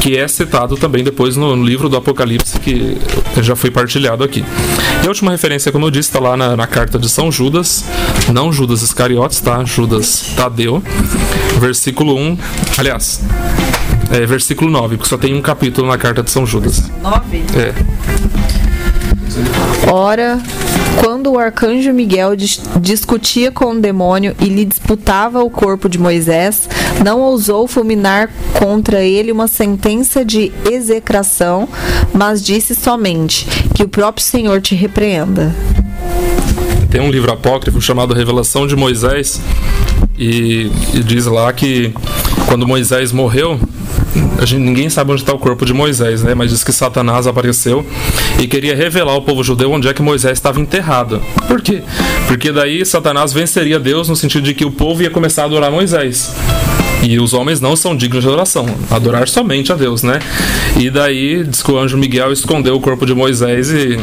que 0.00 0.16
é 0.16 0.26
citado 0.26 0.74
também 0.76 1.04
depois 1.04 1.36
no, 1.36 1.54
livro 1.62 1.90
do 1.90 1.96
Apocalipse 1.96 2.58
que 2.58 2.96
já 3.42 3.54
foi 3.54 3.70
partilhado 3.70 4.24
aqui. 4.24 4.42
E 5.02 5.06
a 5.06 5.08
última 5.08 5.30
referência, 5.30 5.70
como 5.70 5.84
eu 5.84 5.90
disse, 5.90 6.08
está 6.08 6.20
lá 6.20 6.36
na, 6.38 6.56
na 6.56 6.66
carta 6.66 6.98
de 6.98 7.08
São 7.08 7.30
Judas, 7.30 7.84
não 8.32 8.50
Judas 8.50 8.80
Iscariotes, 8.80 9.40
tá? 9.40 9.62
Judas 9.62 10.32
Tadeu, 10.34 10.82
versículo 11.60 12.16
1. 12.16 12.38
Aliás, 12.78 13.20
é, 14.10 14.24
versículo 14.24 14.70
9, 14.70 14.96
porque 14.96 15.10
só 15.10 15.18
tem 15.18 15.34
um 15.34 15.42
capítulo 15.42 15.86
na 15.86 15.98
carta 15.98 16.22
de 16.22 16.30
São 16.30 16.46
Judas. 16.46 16.90
9? 17.02 17.44
É. 17.56 17.74
Ora, 19.90 20.40
quando 21.00 21.32
o 21.32 21.38
arcanjo 21.38 21.92
Miguel 21.92 22.34
dis 22.34 22.60
discutia 22.80 23.50
com 23.50 23.66
o 23.72 23.80
demônio 23.80 24.34
e 24.40 24.46
lhe 24.46 24.64
disputava 24.64 25.42
o 25.42 25.50
corpo 25.50 25.88
de 25.88 25.98
Moisés, 25.98 26.68
não 27.04 27.20
ousou 27.20 27.68
fulminar 27.68 28.30
contra 28.58 29.02
ele 29.02 29.30
uma 29.30 29.46
sentença 29.46 30.24
de 30.24 30.52
execração, 30.70 31.68
mas 32.12 32.42
disse 32.42 32.74
somente: 32.74 33.46
Que 33.74 33.82
o 33.82 33.88
próprio 33.88 34.24
Senhor 34.24 34.60
te 34.60 34.74
repreenda. 34.74 35.54
Tem 36.90 37.00
um 37.00 37.10
livro 37.10 37.32
apócrifo 37.32 37.80
chamado 37.80 38.14
Revelação 38.14 38.66
de 38.66 38.74
Moisés, 38.74 39.40
e, 40.18 40.70
e 40.94 41.00
diz 41.00 41.26
lá 41.26 41.52
que 41.52 41.92
quando 42.46 42.66
Moisés 42.66 43.12
morreu, 43.12 43.60
a 44.38 44.44
gente, 44.44 44.60
ninguém 44.60 44.88
sabe 44.88 45.12
onde 45.12 45.22
está 45.22 45.32
o 45.32 45.38
corpo 45.38 45.64
de 45.64 45.72
Moisés, 45.72 46.22
né? 46.22 46.34
Mas 46.34 46.50
diz 46.50 46.62
que 46.62 46.72
Satanás 46.72 47.26
apareceu 47.26 47.86
e 48.38 48.46
queria 48.46 48.74
revelar 48.74 49.12
ao 49.12 49.22
povo 49.22 49.42
judeu 49.42 49.70
onde 49.72 49.88
é 49.88 49.94
que 49.94 50.02
Moisés 50.02 50.38
estava 50.38 50.60
enterrado. 50.60 51.22
Por 51.46 51.60
quê? 51.60 51.82
Porque 52.26 52.52
daí 52.52 52.84
Satanás 52.84 53.32
venceria 53.32 53.78
Deus 53.78 54.08
no 54.08 54.16
sentido 54.16 54.44
de 54.44 54.54
que 54.54 54.64
o 54.64 54.70
povo 54.70 55.02
ia 55.02 55.10
começar 55.10 55.42
a 55.42 55.44
adorar 55.46 55.70
Moisés. 55.70 56.34
E 57.02 57.18
os 57.20 57.34
homens 57.34 57.60
não 57.60 57.76
são 57.76 57.94
dignos 57.94 58.24
de 58.24 58.28
adoração, 58.28 58.66
adorar 58.90 59.28
somente 59.28 59.72
a 59.72 59.76
Deus, 59.76 60.02
né? 60.02 60.18
E 60.76 60.90
daí 60.90 61.44
diz 61.44 61.62
que 61.62 61.70
o 61.70 61.78
anjo 61.78 61.96
Miguel 61.96 62.32
escondeu 62.32 62.74
o 62.74 62.80
corpo 62.80 63.06
de 63.06 63.14
Moisés 63.14 63.70
e, 63.70 63.98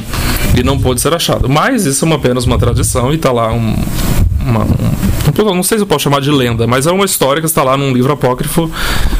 e 0.58 0.64
não 0.64 0.80
pôde 0.80 1.02
ser 1.02 1.14
achado. 1.14 1.50
Mas 1.50 1.86
isso 1.86 2.06
é 2.06 2.14
apenas 2.14 2.46
uma 2.46 2.58
tradição 2.58 3.14
e 3.14 3.18
tá 3.18 3.32
lá 3.32 3.52
um, 3.52 3.76
uma, 4.40 4.64
um, 4.64 5.23
não 5.56 5.64
sei 5.64 5.78
se 5.78 5.84
eu 5.84 5.88
posso 5.88 6.04
chamar 6.04 6.22
de 6.22 6.32
lenda, 6.32 6.68
mas 6.68 6.86
é 6.86 6.92
uma 6.92 7.06
história 7.06 7.42
que 7.42 7.48
está 7.48 7.64
lá 7.64 7.76
num 7.78 7.92
livro 7.92 8.12
apócrifo 8.12 8.70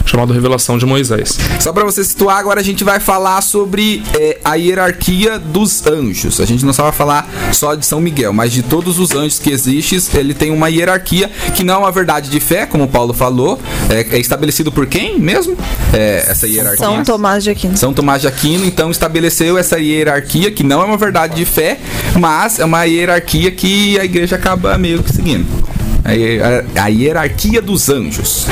chamado 0.06 0.34
Revelação 0.34 0.78
de 0.78 0.86
Moisés. 0.86 1.38
Só 1.60 1.72
para 1.72 1.84
você 1.84 2.04
situar, 2.04 2.38
agora 2.38 2.60
a 2.60 2.64
gente 2.64 2.84
vai 2.84 3.00
falar 3.00 3.42
sobre 3.42 4.04
é, 4.14 4.40
a 4.44 4.56
hierarquia 4.56 5.40
dos 5.40 5.86
anjos. 5.88 6.40
A 6.40 6.46
gente 6.46 6.66
não 6.66 6.74
só 6.74 6.84
vai 6.84 6.92
falar 6.92 7.28
só 7.52 7.76
de 7.76 7.86
São 7.86 8.00
Miguel, 8.00 8.34
mas 8.34 8.52
de 8.52 8.62
todos 8.62 9.00
os 9.00 9.12
anjos 9.12 9.40
que 9.40 9.50
existem, 9.50 10.00
ele 10.20 10.34
tem 10.34 10.52
uma 10.52 10.70
hierarquia 10.70 11.30
que 11.56 11.64
não 11.64 11.76
é 11.76 11.78
uma 11.78 11.92
verdade 11.92 12.30
de 12.30 12.40
fé, 12.40 12.66
como 12.66 12.88
Paulo 12.88 13.14
falou, 13.14 13.60
é, 13.90 14.16
é 14.16 14.20
estabelecido 14.20 14.72
por 14.72 14.86
quem 14.86 15.20
mesmo? 15.20 15.58
É, 15.94 16.26
essa 16.28 16.48
hierarquia. 16.48 16.86
São 16.86 17.04
Tomás 17.04 17.44
de 17.44 17.50
Aquino. 17.50 17.78
São 17.78 17.94
Tomás 17.94 18.22
de 18.22 18.28
Aquino, 18.28 18.66
então 18.66 18.92
estabeleceu 18.92 19.58
essa 19.58 19.80
hierarquia 19.80 20.52
que 20.52 20.64
não 20.64 20.82
é 20.82 20.86
uma 20.86 20.98
verdade 20.98 21.36
de 21.36 21.46
fé, 21.46 21.80
mas 22.20 22.60
é 22.60 22.66
uma 22.66 22.84
hierarquia 22.84 23.52
que 23.52 24.00
a 24.00 24.06
igreja 24.06 24.36
acaba 24.36 24.78
meio 24.78 25.02
que 25.02 25.12
seguindo. 25.14 25.73
A, 26.06 26.84
a 26.84 26.88
hierarquia 26.88 27.62
dos 27.62 27.90
anjos. 27.90 28.48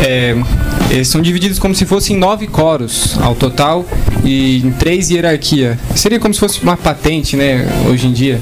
É, 0.00 0.34
eles 0.90 1.08
são 1.08 1.22
divididos 1.22 1.58
como 1.58 1.74
se 1.74 1.86
fossem 1.86 2.16
nove 2.16 2.46
coros 2.46 3.16
ao 3.20 3.34
total 3.34 3.86
e 4.24 4.58
em 4.58 4.70
três 4.72 5.10
hierarquia. 5.10 5.78
Seria 5.94 6.18
como 6.18 6.34
se 6.34 6.40
fosse 6.40 6.62
uma 6.62 6.76
patente, 6.76 7.36
né, 7.36 7.66
hoje 7.88 8.06
em 8.06 8.12
dia. 8.12 8.40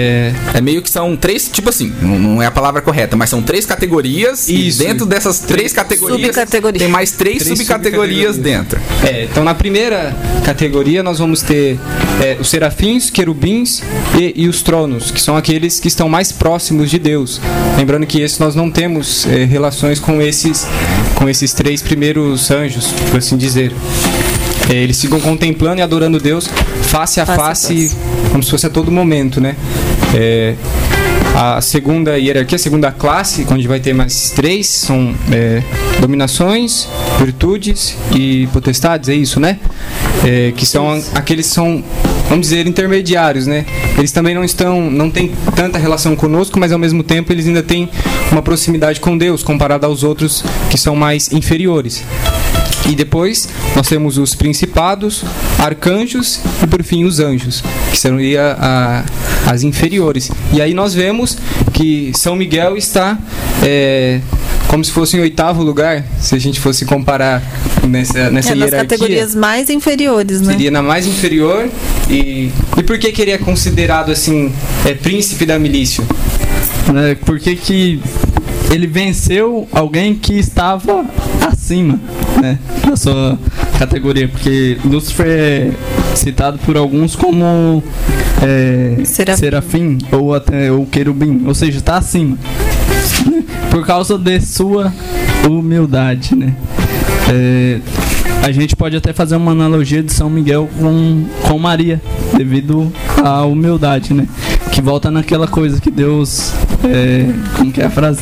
É, 0.00 0.32
é 0.54 0.60
meio 0.60 0.80
que 0.80 0.88
são 0.88 1.16
três, 1.16 1.50
tipo 1.52 1.70
assim, 1.70 1.92
não 2.00 2.40
é 2.40 2.46
a 2.46 2.52
palavra 2.52 2.80
correta, 2.80 3.16
mas 3.16 3.28
são 3.28 3.42
três 3.42 3.66
categorias 3.66 4.48
Isso. 4.48 4.80
e 4.80 4.86
dentro 4.86 5.04
dessas 5.04 5.40
três 5.40 5.72
categorias 5.72 6.36
tem 6.78 6.86
mais 6.86 7.10
três, 7.10 7.42
três 7.42 7.58
subcategorias, 7.58 8.36
subcategorias, 8.36 8.38
dentro. 8.38 8.80
É, 9.02 9.24
então 9.24 9.42
na 9.42 9.54
primeira 9.54 10.16
categoria 10.44 11.02
nós 11.02 11.18
vamos 11.18 11.42
ter 11.42 11.80
é, 12.22 12.36
os 12.38 12.48
serafins, 12.48 13.10
querubins 13.10 13.82
e, 14.16 14.44
e, 14.44 14.48
os 14.48 14.62
tronos, 14.62 15.10
que 15.10 15.20
são 15.20 15.36
aqueles 15.36 15.80
que 15.80 15.88
estão 15.88 16.08
mais 16.08 16.30
próximos 16.30 16.90
de 16.90 16.98
Deus. 17.00 17.40
Lembrando 17.76 18.06
que 18.06 18.20
esses 18.20 18.38
nós 18.38 18.54
não 18.54 18.70
temos 18.70 19.26
é, 19.26 19.44
relações 19.44 19.98
com 19.98 20.22
esses, 20.22 20.64
com 21.16 21.28
esses 21.28 21.52
três 21.52 21.82
primeiros 21.82 22.52
anjos, 22.52 22.92
por 23.10 23.18
assim 23.18 23.36
dizer. 23.36 23.72
É, 24.70 24.74
eles 24.74 25.00
ficam 25.00 25.18
contemplando 25.18 25.80
e 25.80 25.82
adorando 25.82 26.20
Deus 26.20 26.48
face 26.82 27.20
a 27.20 27.26
face, 27.26 27.38
face, 27.38 27.96
como 28.30 28.42
se 28.42 28.50
fosse 28.50 28.66
a 28.66 28.70
todo 28.70 28.90
momento, 28.90 29.40
né? 29.40 29.56
É, 30.14 30.54
a 31.34 31.60
segunda 31.60 32.18
hierarquia, 32.18 32.56
a 32.56 32.58
segunda 32.58 32.90
classe, 32.90 33.46
onde 33.50 33.68
vai 33.68 33.78
ter 33.78 33.92
mais 33.92 34.30
três, 34.30 34.66
são 34.66 35.14
é, 35.30 35.62
dominações, 36.00 36.88
virtudes 37.18 37.96
e 38.12 38.48
potestades, 38.52 39.08
é 39.08 39.14
isso, 39.14 39.38
né? 39.38 39.60
É, 40.24 40.52
que 40.56 40.66
são 40.66 41.00
aqueles 41.14 41.46
são, 41.46 41.84
vamos 42.28 42.48
dizer, 42.48 42.66
intermediários, 42.66 43.46
né? 43.46 43.64
Eles 43.96 44.10
também 44.10 44.34
não 44.34 44.42
estão, 44.42 44.90
não 44.90 45.10
têm 45.10 45.32
tanta 45.54 45.78
relação 45.78 46.16
conosco, 46.16 46.58
mas 46.58 46.72
ao 46.72 46.78
mesmo 46.78 47.04
tempo 47.04 47.32
eles 47.32 47.46
ainda 47.46 47.62
têm 47.62 47.88
uma 48.32 48.42
proximidade 48.42 48.98
com 48.98 49.16
Deus, 49.16 49.42
comparado 49.42 49.86
aos 49.86 50.02
outros 50.02 50.44
que 50.70 50.76
são 50.76 50.96
mais 50.96 51.30
inferiores. 51.32 52.02
E 52.88 52.94
depois 52.94 53.48
nós 53.76 53.86
temos 53.86 54.16
os 54.16 54.34
principados, 54.34 55.22
arcanjos 55.58 56.40
e 56.62 56.66
por 56.66 56.82
fim 56.82 57.04
os 57.04 57.20
anjos, 57.20 57.62
que 57.90 57.98
seriam 57.98 58.56
a, 58.58 59.04
as 59.46 59.62
inferiores. 59.62 60.30
E 60.52 60.62
aí 60.62 60.72
nós 60.72 60.94
vemos 60.94 61.36
que 61.72 62.12
São 62.14 62.34
Miguel 62.34 62.76
está 62.76 63.18
é, 63.62 64.20
como 64.68 64.84
se 64.84 64.92
fosse 64.92 65.16
em 65.16 65.20
oitavo 65.20 65.62
lugar, 65.62 66.04
se 66.20 66.34
a 66.34 66.38
gente 66.38 66.60
fosse 66.60 66.84
comparar 66.84 67.42
nessa, 67.86 68.30
nessa 68.30 68.52
é, 68.52 68.56
hierarquia. 68.56 68.56
Nas 68.56 68.70
categorias 68.70 69.34
mais 69.34 69.70
inferiores, 69.70 70.40
né? 70.40 70.52
Seria 70.52 70.70
na 70.70 70.82
mais 70.82 71.06
inferior. 71.06 71.68
E, 72.08 72.50
e 72.76 72.82
por 72.82 72.98
que, 72.98 73.12
que 73.12 73.22
ele 73.22 73.30
é 73.30 73.38
considerado 73.38 74.12
assim, 74.12 74.52
é 74.84 74.94
príncipe 74.94 75.44
da 75.44 75.58
milícia? 75.58 76.04
É, 76.94 77.14
porque 77.16 77.56
que 77.56 78.00
ele 78.70 78.86
venceu 78.86 79.66
alguém 79.72 80.14
que 80.14 80.34
estava 80.34 81.04
acima 81.68 82.00
né, 82.40 82.58
da 82.86 82.96
sua 82.96 83.38
categoria, 83.78 84.26
porque 84.26 84.78
Lúcifer 84.84 85.26
é 85.26 85.70
citado 86.14 86.58
por 86.64 86.78
alguns 86.78 87.14
como 87.14 87.82
é, 88.42 89.04
serafim. 89.04 89.38
serafim. 89.38 89.98
ou 90.10 90.34
até 90.34 90.72
o 90.72 90.86
querubim, 90.86 91.42
ou 91.46 91.54
seja, 91.54 91.76
está 91.76 91.98
acima, 91.98 92.38
por 93.70 93.84
causa 93.84 94.16
de 94.16 94.40
sua 94.40 94.92
humildade, 95.46 96.34
né? 96.34 96.54
É, 97.30 97.80
a 98.42 98.50
gente 98.50 98.74
pode 98.74 98.96
até 98.96 99.12
fazer 99.12 99.36
uma 99.36 99.52
analogia 99.52 100.02
de 100.02 100.10
São 100.10 100.30
Miguel 100.30 100.70
com, 100.78 101.26
com 101.42 101.58
Maria, 101.58 102.00
devido 102.34 102.90
à 103.22 103.44
humildade, 103.44 104.14
né? 104.14 104.26
Que 104.72 104.80
volta 104.80 105.10
naquela 105.10 105.46
coisa 105.46 105.78
que 105.80 105.90
Deus. 105.90 106.54
É, 106.84 107.26
como 107.56 107.70
que 107.70 107.82
é 107.82 107.86
a 107.86 107.90
frase? 107.90 108.20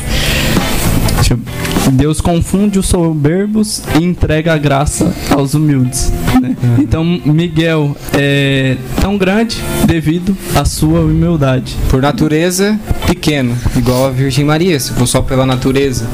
Deus 1.91 2.21
confunde 2.21 2.79
os 2.79 2.87
soberbos 2.87 3.81
e 3.99 4.03
entrega 4.03 4.53
a 4.53 4.57
graça 4.57 5.13
aos 5.31 5.53
humildes. 5.53 6.11
Né? 6.41 6.55
Uhum. 6.61 6.75
Então 6.79 7.03
Miguel 7.03 7.95
é 8.13 8.77
tão 8.99 9.17
grande 9.17 9.57
devido 9.85 10.35
à 10.55 10.65
sua 10.65 11.01
humildade. 11.01 11.75
Por 11.89 12.01
natureza, 12.01 12.79
pequeno, 13.05 13.55
igual 13.75 14.07
a 14.07 14.09
Virgem 14.09 14.45
Maria, 14.45 14.79
se 14.79 14.91
for 14.93 15.07
só 15.07 15.21
pela 15.21 15.45
natureza. 15.45 16.07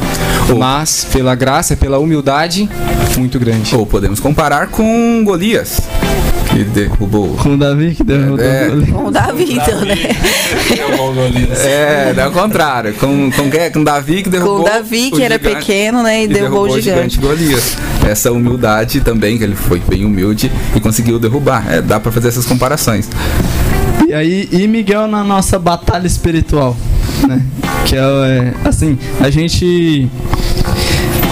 Oh. 0.51 0.55
Mas 0.55 1.05
pela 1.11 1.35
graça, 1.35 1.75
pela 1.75 1.99
humildade, 1.99 2.69
muito 3.17 3.39
grande. 3.39 3.75
Ou 3.75 3.85
podemos 3.85 4.19
comparar 4.19 4.67
com 4.67 5.23
Golias 5.23 5.81
que 6.53 6.63
derrubou. 6.63 7.35
Com 7.35 7.55
o 7.55 7.57
Davi 7.57 7.95
que 7.95 8.03
derrubou 8.03 8.39
é, 8.39 8.69
Com 8.91 9.05
o 9.05 9.11
Davi, 9.11 9.53
então, 9.53 9.81
né? 9.81 9.95
é, 11.65 12.13
é 12.15 12.27
o 12.27 12.31
contrário. 12.31 12.93
Com, 12.93 13.31
com, 13.31 13.49
quem? 13.49 13.71
com 13.71 13.79
o 13.79 13.83
Davi 13.83 14.23
que 14.23 14.29
derrubou. 14.29 14.57
Com 14.57 14.61
o 14.61 14.65
Davi, 14.65 15.09
que 15.09 15.17
o 15.17 15.23
era 15.23 15.37
gigante, 15.37 15.55
pequeno, 15.55 16.03
né? 16.03 16.23
E 16.23 16.27
derrubou, 16.27 16.67
derrubou 16.67 16.77
o 16.77 16.81
gigante. 16.81 17.17
Golias. 17.19 17.77
Essa 18.07 18.31
humildade 18.31 19.01
também, 19.01 19.37
que 19.37 19.43
ele 19.43 19.55
foi 19.55 19.79
bem 19.79 20.05
humilde 20.05 20.51
e 20.75 20.79
conseguiu 20.79 21.17
derrubar. 21.17 21.65
É, 21.71 21.81
dá 21.81 21.99
para 21.99 22.11
fazer 22.11 22.27
essas 22.27 22.45
comparações. 22.45 23.09
E 24.07 24.13
aí, 24.13 24.47
e 24.51 24.67
Miguel 24.67 25.07
na 25.07 25.23
nossa 25.23 25.57
batalha 25.57 26.05
espiritual, 26.05 26.77
né? 27.27 27.41
Que 27.85 27.95
é, 27.95 27.99
é 27.99 28.53
assim, 28.67 28.97
a 29.19 29.29
gente 29.29 30.09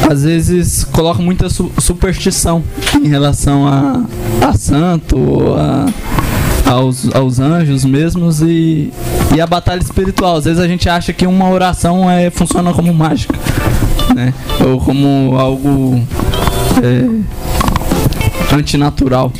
às 0.09 0.23
vezes 0.23 0.83
coloca 0.83 1.21
muita 1.21 1.49
su 1.49 1.71
superstição 1.79 2.63
em 3.01 3.07
relação 3.07 3.67
a, 3.67 4.03
a 4.41 4.53
santo 4.53 5.17
a, 5.57 6.71
aos, 6.71 7.13
aos 7.13 7.39
anjos 7.39 7.85
mesmos 7.85 8.41
e, 8.41 8.91
e 9.35 9.41
a 9.41 9.47
batalha 9.47 9.81
espiritual. 9.81 10.37
Às 10.37 10.45
vezes 10.45 10.59
a 10.59 10.67
gente 10.67 10.87
acha 10.89 11.13
que 11.13 11.25
uma 11.27 11.49
oração 11.49 12.09
é, 12.09 12.29
funciona 12.29 12.73
como 12.73 12.93
mágica, 12.93 13.37
né? 14.15 14.33
Ou 14.65 14.79
como 14.79 15.37
algo 15.37 16.01
é, 16.81 18.55
antinatural. 18.55 19.31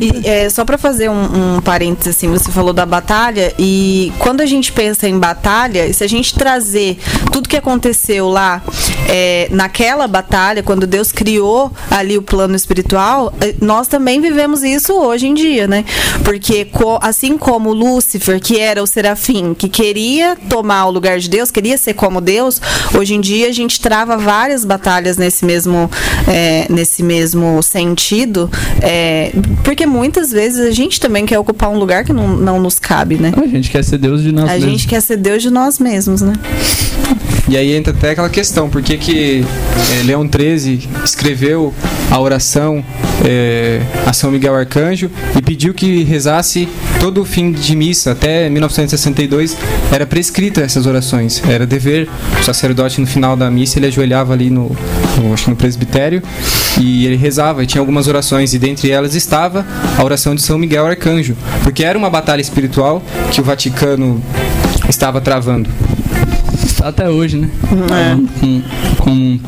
E, 0.00 0.26
é, 0.26 0.50
só 0.50 0.64
para 0.64 0.76
fazer 0.76 1.08
um, 1.08 1.56
um 1.56 1.60
parênteses, 1.60 2.16
assim, 2.16 2.28
você 2.28 2.50
falou 2.50 2.72
da 2.72 2.84
batalha, 2.84 3.52
e 3.58 4.12
quando 4.18 4.40
a 4.40 4.46
gente 4.46 4.72
pensa 4.72 5.08
em 5.08 5.18
batalha, 5.18 5.92
se 5.92 6.04
a 6.04 6.06
gente 6.06 6.34
trazer 6.34 6.98
tudo 7.32 7.48
que 7.48 7.56
aconteceu 7.56 8.28
lá 8.28 8.62
é, 9.08 9.48
naquela 9.50 10.06
batalha, 10.06 10.62
quando 10.62 10.86
Deus 10.86 11.10
criou 11.10 11.72
ali 11.90 12.18
o 12.18 12.22
plano 12.22 12.54
espiritual, 12.54 13.32
é, 13.40 13.54
nós 13.60 13.88
também 13.88 14.20
vivemos 14.20 14.62
isso 14.62 14.92
hoje 14.92 15.26
em 15.26 15.34
dia, 15.34 15.66
né? 15.66 15.84
Porque 16.24 16.68
assim 17.00 17.38
como 17.38 17.72
Lúcifer, 17.72 18.40
que 18.40 18.58
era 18.58 18.82
o 18.82 18.86
serafim, 18.86 19.54
que 19.54 19.68
queria 19.68 20.36
tomar 20.48 20.86
o 20.86 20.90
lugar 20.90 21.18
de 21.18 21.28
Deus, 21.28 21.50
queria 21.50 21.78
ser 21.78 21.94
como 21.94 22.20
Deus, 22.20 22.60
hoje 22.96 23.14
em 23.14 23.20
dia 23.20 23.48
a 23.48 23.52
gente 23.52 23.80
trava 23.80 24.16
várias 24.16 24.64
batalhas 24.64 25.16
nesse 25.16 25.44
mesmo, 25.44 25.90
é, 26.26 26.66
nesse 26.68 27.02
mesmo 27.02 27.62
sentido, 27.62 28.50
é, 28.82 29.32
porque 29.64 29.77
porque 29.78 29.86
muitas 29.86 30.32
vezes 30.32 30.58
a 30.58 30.72
gente 30.72 30.98
também 30.98 31.24
quer 31.24 31.38
ocupar 31.38 31.70
um 31.70 31.78
lugar 31.78 32.04
que 32.04 32.12
não, 32.12 32.36
não 32.36 32.60
nos 32.60 32.80
cabe, 32.80 33.14
né? 33.16 33.32
A 33.36 33.46
gente 33.46 33.70
quer 33.70 33.84
ser 33.84 33.96
Deus 33.96 34.24
de 34.24 34.32
nós 34.32 34.50
a 34.50 34.54
mesmos. 34.54 34.64
A 34.64 34.70
gente 34.70 34.88
quer 34.88 35.00
ser 35.00 35.16
Deus 35.16 35.40
de 35.40 35.50
nós 35.50 35.78
mesmos, 35.78 36.20
né? 36.20 36.32
E 37.48 37.56
aí 37.56 37.74
entra 37.74 37.94
até 37.94 38.10
aquela 38.10 38.28
questão, 38.28 38.68
por 38.68 38.82
que 38.82 38.98
que 38.98 39.44
é, 39.98 40.02
Leão 40.04 40.28
XIII 40.28 40.86
escreveu 41.02 41.72
a 42.10 42.20
oração 42.20 42.84
é, 43.24 43.80
a 44.06 44.12
São 44.12 44.30
Miguel 44.30 44.54
Arcanjo 44.54 45.10
e 45.36 45.40
pediu 45.40 45.72
que 45.72 46.04
rezasse 46.04 46.68
todo 47.00 47.22
o 47.22 47.24
fim 47.24 47.50
de 47.50 47.74
missa, 47.74 48.12
até 48.12 48.50
1962 48.50 49.56
era 49.90 50.04
prescrita 50.04 50.60
essas 50.60 50.84
orações, 50.84 51.42
era 51.48 51.66
dever, 51.66 52.08
o 52.38 52.44
sacerdote 52.44 53.00
no 53.00 53.06
final 53.06 53.34
da 53.34 53.50
missa 53.50 53.78
ele 53.78 53.86
ajoelhava 53.86 54.34
ali 54.34 54.50
no, 54.50 54.76
no, 55.16 55.32
acho 55.32 55.48
no 55.48 55.56
presbitério 55.56 56.22
e 56.78 57.06
ele 57.06 57.16
rezava, 57.16 57.62
e 57.62 57.66
tinha 57.66 57.80
algumas 57.80 58.08
orações 58.08 58.52
e 58.52 58.58
dentre 58.58 58.90
elas 58.90 59.14
estava 59.14 59.66
a 59.96 60.04
oração 60.04 60.34
de 60.34 60.42
São 60.42 60.58
Miguel 60.58 60.86
Arcanjo, 60.86 61.34
porque 61.62 61.82
era 61.82 61.96
uma 61.96 62.10
batalha 62.10 62.42
espiritual 62.42 63.02
que 63.32 63.40
o 63.40 63.44
Vaticano 63.44 64.22
estava 64.88 65.20
travando. 65.20 65.70
Tá 66.78 66.88
até 66.88 67.08
hoje, 67.10 67.36
né? 67.38 67.48
É. 67.90 68.38
Com, 68.40 68.62
com- 68.98 69.38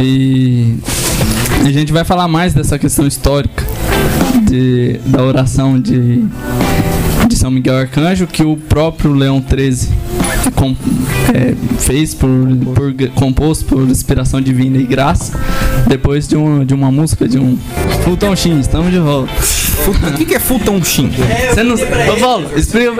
e 0.00 0.76
a 1.64 1.70
gente 1.72 1.92
vai 1.92 2.04
falar 2.04 2.28
mais 2.28 2.52
dessa 2.54 2.78
questão 2.78 3.06
histórica 3.06 3.64
de, 4.48 5.00
da 5.06 5.22
oração 5.24 5.80
de, 5.80 6.24
de 7.36 7.40
São 7.40 7.50
Miguel 7.50 7.76
Arcanjo 7.76 8.26
que 8.26 8.42
o 8.42 8.56
próprio 8.56 9.12
Leão 9.12 9.44
XIII 9.46 9.90
com- 10.54 10.74
é, 11.34 11.54
fez 11.78 12.14
por, 12.14 12.28
por 12.74 12.94
composto 13.14 13.66
por 13.66 13.82
inspiração 13.82 14.40
divina 14.40 14.78
e 14.78 14.84
graça 14.84 15.38
depois 15.86 16.26
de, 16.26 16.34
um, 16.36 16.64
de 16.64 16.72
uma 16.72 16.90
música 16.90 17.28
de 17.28 17.38
um 17.38 17.58
Fulton 18.04 18.34
Sheen, 18.34 18.60
estamos 18.60 18.90
de 18.90 18.98
volta. 18.98 19.30
O 19.86 20.12
que, 20.16 20.24
que 20.24 20.34
é 20.34 20.38
Futon 20.38 20.82
Shin? 20.82 21.10
Você 21.52 21.62
não. 21.62 21.74
Ô 21.74 22.16
Paulo, 22.18 22.50
explica. 22.56 22.92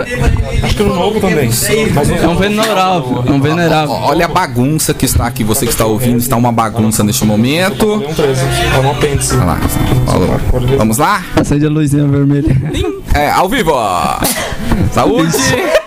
Acho 0.63 0.75
que 0.75 0.83
o 0.83 0.93
novo 0.93 1.19
também. 1.19 1.49
É 1.49 2.27
um 2.27 2.35
venerável, 2.37 3.23
é 3.25 3.31
um 3.31 3.41
venerável. 3.41 3.91
Ó, 3.95 4.09
Olha 4.09 4.25
a 4.25 4.29
bagunça 4.29 4.93
que 4.93 5.05
está 5.05 5.25
aqui, 5.25 5.43
você 5.43 5.65
que 5.65 5.71
está 5.71 5.85
ouvindo, 5.85 6.17
está 6.19 6.35
uma 6.35 6.51
bagunça 6.51 7.03
neste 7.03 7.25
momento. 7.25 7.95
Leão 7.95 8.13
13. 8.13 8.41
É 8.75 8.79
um 8.79 8.91
apêndice. 8.91 9.35
Olha 9.35 9.45
lá. 9.45 9.59
Vamos 10.77 10.97
lá? 10.99 11.23
Acende 11.35 11.65
a 11.65 11.69
luzinha 11.69 12.05
vermelha. 12.07 12.55
É, 13.13 13.31
ao 13.31 13.49
vivo, 13.49 13.71
ó. 13.73 14.19
Saúde! 14.91 15.37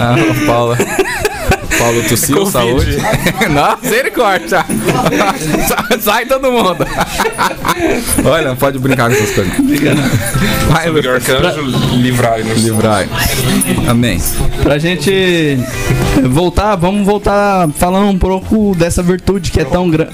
Ah, 0.00 0.14
o 0.14 1.27
Paulo. 1.76 2.02
Tossiu, 2.08 2.46
saúde. 2.46 2.96
Não, 3.50 3.76
misericórdia. 3.82 4.64
Sai- 5.68 5.98
Sai 6.00 6.26
todo 6.26 6.50
mundo. 6.50 6.86
Olha, 8.24 8.54
pode 8.56 8.78
brincar 8.78 9.08
com 9.10 9.16
essas 9.16 9.30
coisas. 9.34 9.52
Vai, 10.68 10.90
Miguel 10.90 11.14
Lucas. 11.14 11.30
Arcanjo, 11.30 11.62
livrai-nos. 11.96 12.62
Livrai. 12.64 13.08
Amém. 13.88 14.20
Pra 14.62 14.78
gente 14.78 15.58
voltar, 16.30 16.76
vamos 16.76 17.06
voltar 17.06 17.68
falando 17.76 18.08
um 18.10 18.18
pouco 18.18 18.74
dessa 18.76 19.02
virtude 19.02 19.50
que 19.50 19.60
é 19.60 19.64
tão 19.64 19.88
grande. 19.90 20.12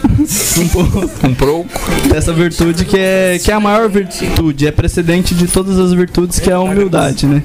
um 0.59 0.69
pouco 0.69 1.11
Um 1.27 1.35
pouco. 1.35 1.71
dessa 2.09 2.33
virtude 2.33 2.85
que 2.85 2.99
é, 2.99 3.39
que 3.43 3.51
é 3.51 3.55
a 3.55 3.61
maior 3.61 3.89
virtude, 3.89 4.67
é 4.67 4.71
precedente 4.73 5.35
de 5.35 5.47
todas 5.47 5.79
as 5.79 5.93
virtudes, 5.93 6.39
que 6.39 6.51
é 6.51 6.55
a 6.55 6.61
humildade, 6.61 7.27
né? 7.27 7.43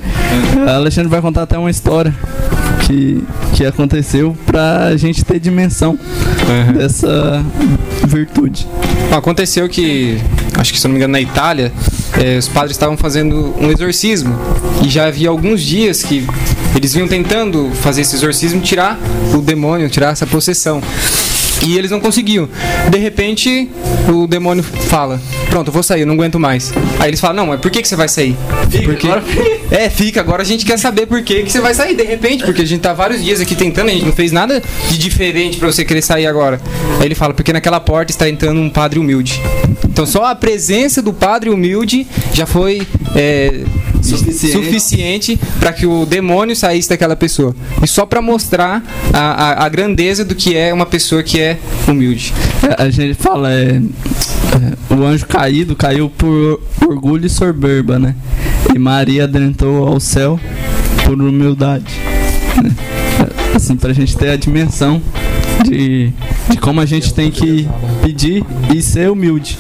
A 0.68 0.75
Alexandre 0.75 1.10
vai 1.10 1.22
contar 1.22 1.44
até 1.44 1.58
uma 1.58 1.70
história 1.70 2.13
que, 2.86 3.24
que 3.54 3.66
aconteceu 3.66 3.99
pra 4.46 4.96
gente 4.98 5.24
ter 5.24 5.39
dimensão 5.39 5.98
dessa 6.75 7.44
virtude. 8.08 8.68
Aconteceu 9.12 9.68
que, 9.68 10.18
acho 10.56 10.74
que 10.74 10.79
se 10.79 10.86
eu 10.86 10.89
não 10.89 10.94
me 10.94 11.00
engano, 11.00 11.13
na 11.13 11.22
Itália, 11.22 11.72
eh, 12.18 12.38
os 12.38 12.48
padres 12.48 12.72
estavam 12.72 12.96
fazendo 12.98 13.56
um 13.60 13.72
exorcismo. 13.72 14.36
E 14.84 14.89
já 14.89 15.08
havia 15.08 15.29
alguns 15.29 15.62
dias 15.62 16.03
que 16.03 16.25
eles 16.75 16.94
vinham 16.94 17.08
tentando 17.08 17.72
fazer 17.82 18.01
esse 18.01 18.15
exorcismo, 18.15 18.62
tirar 18.62 19.00
o 19.34 19.41
demônio, 19.41 19.89
tirar 19.89 20.12
essa 20.12 20.27
possessão. 20.27 20.82
E 21.65 21.77
eles 21.77 21.91
não 21.91 22.00
conseguiam. 22.00 22.48
De 22.89 22.98
repente, 22.98 23.70
o 24.08 24.27
demônio 24.27 24.63
fala: 24.63 25.20
Pronto, 25.50 25.68
eu 25.68 25.74
vou 25.74 25.84
sair, 25.84 26.01
eu 26.01 26.08
não 26.08 26.13
aguento 26.13 26.39
mais. 26.39 26.72
Aí 27.00 27.10
eles 27.10 27.20
falam: 27.20 27.36
Não, 27.38 27.48
mas 27.48 27.60
por 27.60 27.70
que, 27.70 27.82
que 27.82 27.88
você 27.88 27.96
vai 27.96 28.08
sair? 28.08 28.36
porque... 28.86 29.08
É, 29.71 29.89
fica. 29.89 30.19
Agora 30.19 30.41
a 30.41 30.45
gente 30.45 30.65
quer 30.65 30.77
saber 30.79 31.05
por 31.05 31.21
que, 31.21 31.43
que 31.43 31.51
você 31.51 31.61
vai 31.61 31.73
sair 31.73 31.95
de 31.95 32.03
repente, 32.03 32.43
porque 32.43 32.61
a 32.61 32.65
gente 32.65 32.81
tá 32.81 32.93
vários 32.93 33.23
dias 33.23 33.39
aqui 33.39 33.55
tentando, 33.55 33.89
a 33.89 33.93
gente 33.93 34.05
não 34.05 34.13
fez 34.13 34.31
nada 34.31 34.61
de 34.89 34.97
diferente 34.97 35.57
pra 35.57 35.71
você 35.71 35.85
querer 35.85 36.01
sair 36.01 36.25
agora. 36.27 36.59
Aí 36.99 37.05
ele 37.05 37.15
fala: 37.15 37.33
Porque 37.33 37.53
naquela 37.53 37.79
porta 37.79 38.11
está 38.11 38.27
entrando 38.29 38.59
um 38.59 38.69
padre 38.69 38.99
humilde. 38.99 39.39
Então 39.85 40.05
só 40.05 40.25
a 40.25 40.35
presença 40.35 41.01
do 41.01 41.13
padre 41.13 41.49
humilde 41.49 42.07
já 42.33 42.45
foi. 42.45 42.81
é, 43.15 43.63
Suficiente. 44.01 44.51
suficiente 44.65 45.39
para 45.59 45.73
que 45.73 45.85
o 45.85 46.05
demônio 46.05 46.55
saísse 46.55 46.88
daquela 46.89 47.15
pessoa. 47.17 47.53
E 47.83 47.88
só 47.88 48.05
para 48.05 48.21
mostrar 48.21 48.81
a, 49.13 49.19
a, 49.19 49.65
a 49.65 49.69
grandeza 49.69 50.23
do 50.23 50.33
que 50.33 50.55
é 50.55 50.73
uma 50.73 50.85
pessoa 50.85 51.21
que 51.21 51.39
é 51.39 51.57
humilde. 51.88 52.33
É, 52.63 52.81
A 52.83 52.89
gente 52.89 53.13
fala, 53.15 53.51
é, 53.53 53.81
é, 53.81 54.93
o 54.95 55.03
anjo 55.03 55.25
caído 55.27 55.75
caiu 55.75 56.09
por 56.09 56.61
orgulho 56.88 57.25
e 57.27 57.29
soberba, 57.29 57.99
né? 57.99 58.15
E 58.73 58.79
Maria 58.79 59.23
adentrou 59.25 59.88
ao 59.88 59.99
céu 59.99 60.39
por 61.05 61.13
humildade. 61.21 61.85
Assim, 63.55 63.75
pra 63.75 63.91
gente 63.93 64.15
ter 64.15 64.29
a 64.29 64.35
dimensão 64.35 65.01
de, 65.65 66.11
de 66.49 66.57
como 66.57 66.79
a 66.79 66.85
gente 66.85 67.13
tem 67.13 67.29
que 67.31 67.67
pedir 68.01 68.43
e 68.73 68.81
ser 68.81 69.09
humilde. 69.09 69.57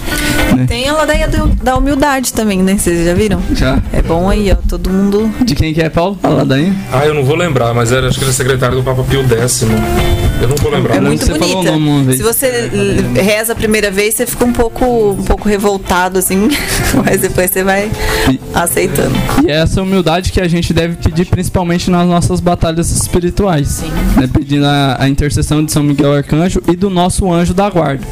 Né? 0.55 0.65
Tem 0.67 0.87
a 0.87 0.93
ladainha 0.93 1.27
do- 1.27 1.47
da 1.63 1.75
humildade 1.75 2.31
também, 2.33 2.61
né? 2.63 2.77
Vocês 2.77 3.05
já 3.05 3.13
viram? 3.13 3.41
Já. 3.55 3.81
É 3.91 4.01
bom 4.01 4.29
aí, 4.29 4.51
ó. 4.51 4.55
Todo 4.67 4.89
mundo. 4.89 5.29
De 5.43 5.55
quem 5.55 5.73
que 5.73 5.81
é, 5.81 5.89
Paulo? 5.89 6.17
Fala 6.21 6.45
daí. 6.45 6.71
Ah, 6.93 7.05
eu 7.05 7.13
não 7.13 7.23
vou 7.25 7.35
lembrar, 7.35 7.73
mas 7.73 7.91
era, 7.91 8.07
acho 8.07 8.17
que 8.17 8.23
ele 8.23 8.31
é 8.31 8.33
secretário 8.33 8.77
do 8.77 8.83
Papa 8.83 9.03
Pio 9.03 9.23
X. 9.41 9.65
Eu 10.41 10.47
não 10.47 10.55
vou 10.55 10.71
lembrar. 10.71 10.95
É 10.95 10.99
não, 10.99 11.07
muito 11.07 11.25
você 11.25 11.37
bonita. 11.37 11.71
o 11.73 11.79
nome 11.79 12.05
vez. 12.05 12.17
Se 12.17 12.23
você 12.23 12.69
reza 13.15 13.53
a 13.53 13.55
primeira 13.55 13.91
vez, 13.91 14.15
você 14.15 14.25
fica 14.25 14.45
um 14.45 14.53
pouco, 14.53 14.85
um 15.11 15.23
pouco 15.23 15.47
revoltado, 15.49 16.17
assim. 16.19 16.47
Mas 17.05 17.21
depois 17.21 17.51
você 17.51 17.63
vai 17.63 17.91
E- 18.29 18.39
aceitando. 18.53 19.15
E 19.45 19.51
é 19.51 19.55
essa 19.61 19.81
humildade 19.81 20.31
que 20.31 20.39
a 20.39 20.47
gente 20.47 20.73
deve 20.73 20.95
pedir 20.95 21.25
principalmente 21.25 21.89
nas 21.91 22.07
nossas 22.07 22.39
batalhas 22.39 22.89
espirituais. 22.91 23.67
Sim. 23.67 23.91
Né, 24.15 24.29
pedindo 24.31 24.65
a, 24.65 24.97
a 24.99 25.09
intercessão 25.09 25.63
de 25.63 25.71
São 25.71 25.83
Miguel 25.83 26.13
Arcanjo 26.13 26.61
e 26.67 26.75
do 26.75 26.89
nosso 26.89 27.31
anjo 27.31 27.53
da 27.53 27.69
guarda. 27.69 28.05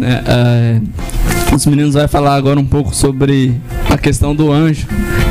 Né, 0.00 0.22
é, 0.26 0.80
os 1.54 1.66
meninos 1.66 1.94
vão 1.94 2.08
falar 2.08 2.34
agora 2.34 2.58
um 2.58 2.64
pouco 2.64 2.94
sobre 2.94 3.54
a 3.88 3.98
questão 3.98 4.34
do 4.34 4.52
anjo, 4.52 4.86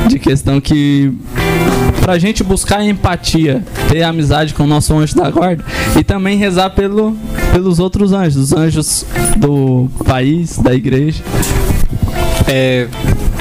de 0.08 0.20
questão 0.20 0.60
que 0.60 1.14
pra 2.02 2.18
gente 2.18 2.44
buscar 2.44 2.84
empatia, 2.84 3.64
ter 3.88 4.04
amizade 4.04 4.54
com 4.54 4.64
o 4.64 4.68
nosso 4.68 4.94
anjo 4.96 5.16
da 5.16 5.30
guarda 5.30 5.64
e 5.98 6.04
também 6.04 6.38
rezar 6.38 6.72
pelo, 6.72 7.16
pelos 7.52 7.80
outros 7.80 8.14
anjos, 8.14 8.52
os 8.52 8.54
anjos 8.54 9.06
do 9.38 9.90
país, 10.06 10.58
da 10.58 10.74
igreja. 10.74 11.24
É, 12.48 12.88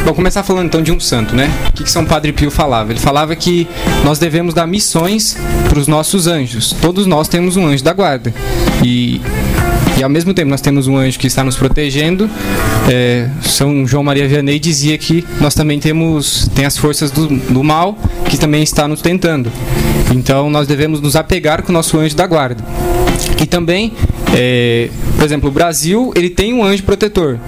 vou 0.04 0.14
começar 0.14 0.42
falando 0.42 0.66
então 0.66 0.82
de 0.82 0.92
um 0.92 1.00
santo, 1.00 1.34
né? 1.34 1.50
O 1.70 1.72
que, 1.72 1.84
que 1.84 1.90
São 1.90 2.04
Padre 2.04 2.32
Pio 2.32 2.50
falava? 2.50 2.92
Ele 2.92 3.00
falava 3.00 3.34
que 3.34 3.66
nós 4.04 4.18
devemos 4.18 4.52
dar 4.52 4.66
missões 4.66 5.36
para 5.68 5.78
os 5.78 5.88
nossos 5.88 6.26
anjos. 6.26 6.76
Todos 6.80 7.06
nós 7.06 7.26
temos 7.26 7.56
um 7.56 7.66
anjo 7.66 7.82
da 7.82 7.92
guarda. 7.92 8.34
E, 8.84 9.20
e 9.98 10.02
ao 10.02 10.08
mesmo 10.08 10.32
tempo 10.32 10.48
nós 10.48 10.60
temos 10.60 10.86
um 10.86 10.96
anjo 10.96 11.18
que 11.18 11.26
está 11.26 11.42
nos 11.42 11.56
protegendo. 11.56 12.30
É, 12.88 13.28
São 13.42 13.84
João 13.84 14.04
Maria 14.04 14.28
Vianney 14.28 14.60
dizia 14.60 14.96
que 14.96 15.26
nós 15.40 15.54
também 15.54 15.80
temos 15.80 16.48
tem 16.54 16.64
as 16.64 16.78
forças 16.78 17.10
do, 17.10 17.26
do 17.26 17.64
mal 17.64 17.98
que 18.28 18.38
também 18.38 18.62
está 18.62 18.86
nos 18.86 19.02
tentando. 19.02 19.50
Então 20.14 20.48
nós 20.48 20.68
devemos 20.68 21.00
nos 21.00 21.16
apegar 21.16 21.62
com 21.62 21.70
o 21.70 21.72
nosso 21.72 21.98
anjo 21.98 22.14
da 22.14 22.26
guarda. 22.26 22.64
E 23.42 23.46
também, 23.46 23.92
é, 24.34 24.88
por 25.16 25.24
exemplo, 25.24 25.48
o 25.48 25.52
Brasil 25.52 26.12
ele 26.14 26.30
tem 26.30 26.54
um 26.54 26.64
anjo 26.64 26.84
protetor. 26.84 27.38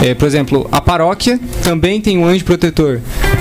É, 0.00 0.14
por 0.14 0.26
exemplo, 0.26 0.68
a 0.70 0.80
paróquia 0.80 1.40
também 1.64 2.00
tem 2.00 2.16
um 2.18 2.24
anjo 2.24 2.44
protetor. 2.44 3.00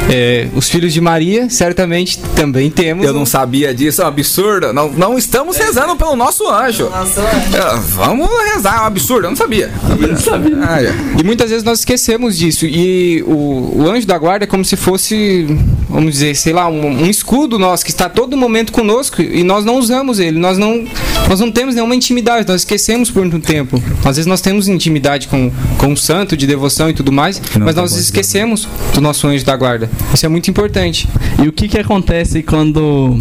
É, 0.10 0.48
os 0.54 0.70
filhos 0.70 0.94
de 0.94 1.02
Maria, 1.02 1.50
certamente, 1.50 2.20
também 2.36 2.70
temos. 2.70 3.06
Eu 3.06 3.12
um- 3.12 3.18
não 3.20 3.26
sabia 3.26 3.74
disso, 3.74 4.02
é 4.02 4.06
um 4.06 4.08
absurdo. 4.08 4.72
Não, 4.72 4.90
não 4.92 5.18
estamos 5.18 5.58
rezando 5.58 5.96
pelo 5.96 6.16
nosso 6.16 6.48
anjo. 6.48 6.86
É, 6.88 7.76
Vamos 7.80 8.30
rezar, 8.54 8.78
é 8.78 8.82
um 8.82 8.86
absurdo, 8.86 9.26
eu 9.26 9.30
não 9.32 9.36
sabia. 9.38 9.72
Eu 10.00 10.08
não 10.10 10.18
sabia. 10.18 10.58
Ah, 10.62 10.82
é. 10.84 10.94
E 11.20 11.24
muitas 11.24 11.50
vezes 11.50 11.64
nós 11.64 11.80
esquecemos 11.80 12.38
disso. 12.38 12.66
E 12.68 13.24
o, 13.24 13.74
o 13.84 13.90
anjo 13.90 14.06
da 14.06 14.18
guarda 14.18 14.46
é 14.46 14.48
como 14.48 14.64
se 14.64 14.76
fosse, 14.76 15.48
vamos 15.90 16.14
dizer, 16.14 16.36
sei 16.36 16.54
lá, 16.54 16.68
um, 16.68 16.86
um 17.04 17.06
escudo 17.08 17.58
nosso 17.58 17.84
que 17.84 17.92
está 17.92 18.06
a 18.06 18.10
todo 18.10 18.38
momento 18.38 18.72
conosco 18.72 19.22
e 19.22 19.44
nós 19.44 19.66
não 19.66 19.78
usamos 19.78 20.20
ele. 20.20 20.38
Nós 20.38 20.58
não, 20.58 20.86
nós 21.28 21.40
não 21.40 21.52
temos 21.52 21.76
nenhuma 21.76 21.96
intimidade, 21.96 22.48
nós 22.48 22.62
esquecemos 22.62 23.10
por 23.10 23.26
muito 23.26 23.46
tempo. 23.46 23.82
Às 24.00 24.18
vezes 24.18 24.26
nós 24.26 24.42
temos 24.42 24.68
intimidade 24.68 25.28
com, 25.28 25.52
com 25.78 25.88
um 25.88 25.96
santo 25.96 26.38
de 26.38 26.46
devoção 26.46 26.90
e 26.90 26.94
tudo 26.94 27.12
mais, 27.12 27.42
mas 27.60 27.76
nós 27.76 27.96
esquecemos 27.96 28.68
do 28.94 29.02
nosso 29.02 29.28
anjo 29.28 29.44
da 29.44 29.56
guarda. 29.56 29.90
Isso 30.14 30.26
é 30.26 30.30
muito 30.30 30.50
importante. 30.50 31.08
E 31.44 31.48
o 31.48 31.52
que 31.52 31.68
que 31.68 31.78
acontece 31.78 32.44
quando 32.44 33.20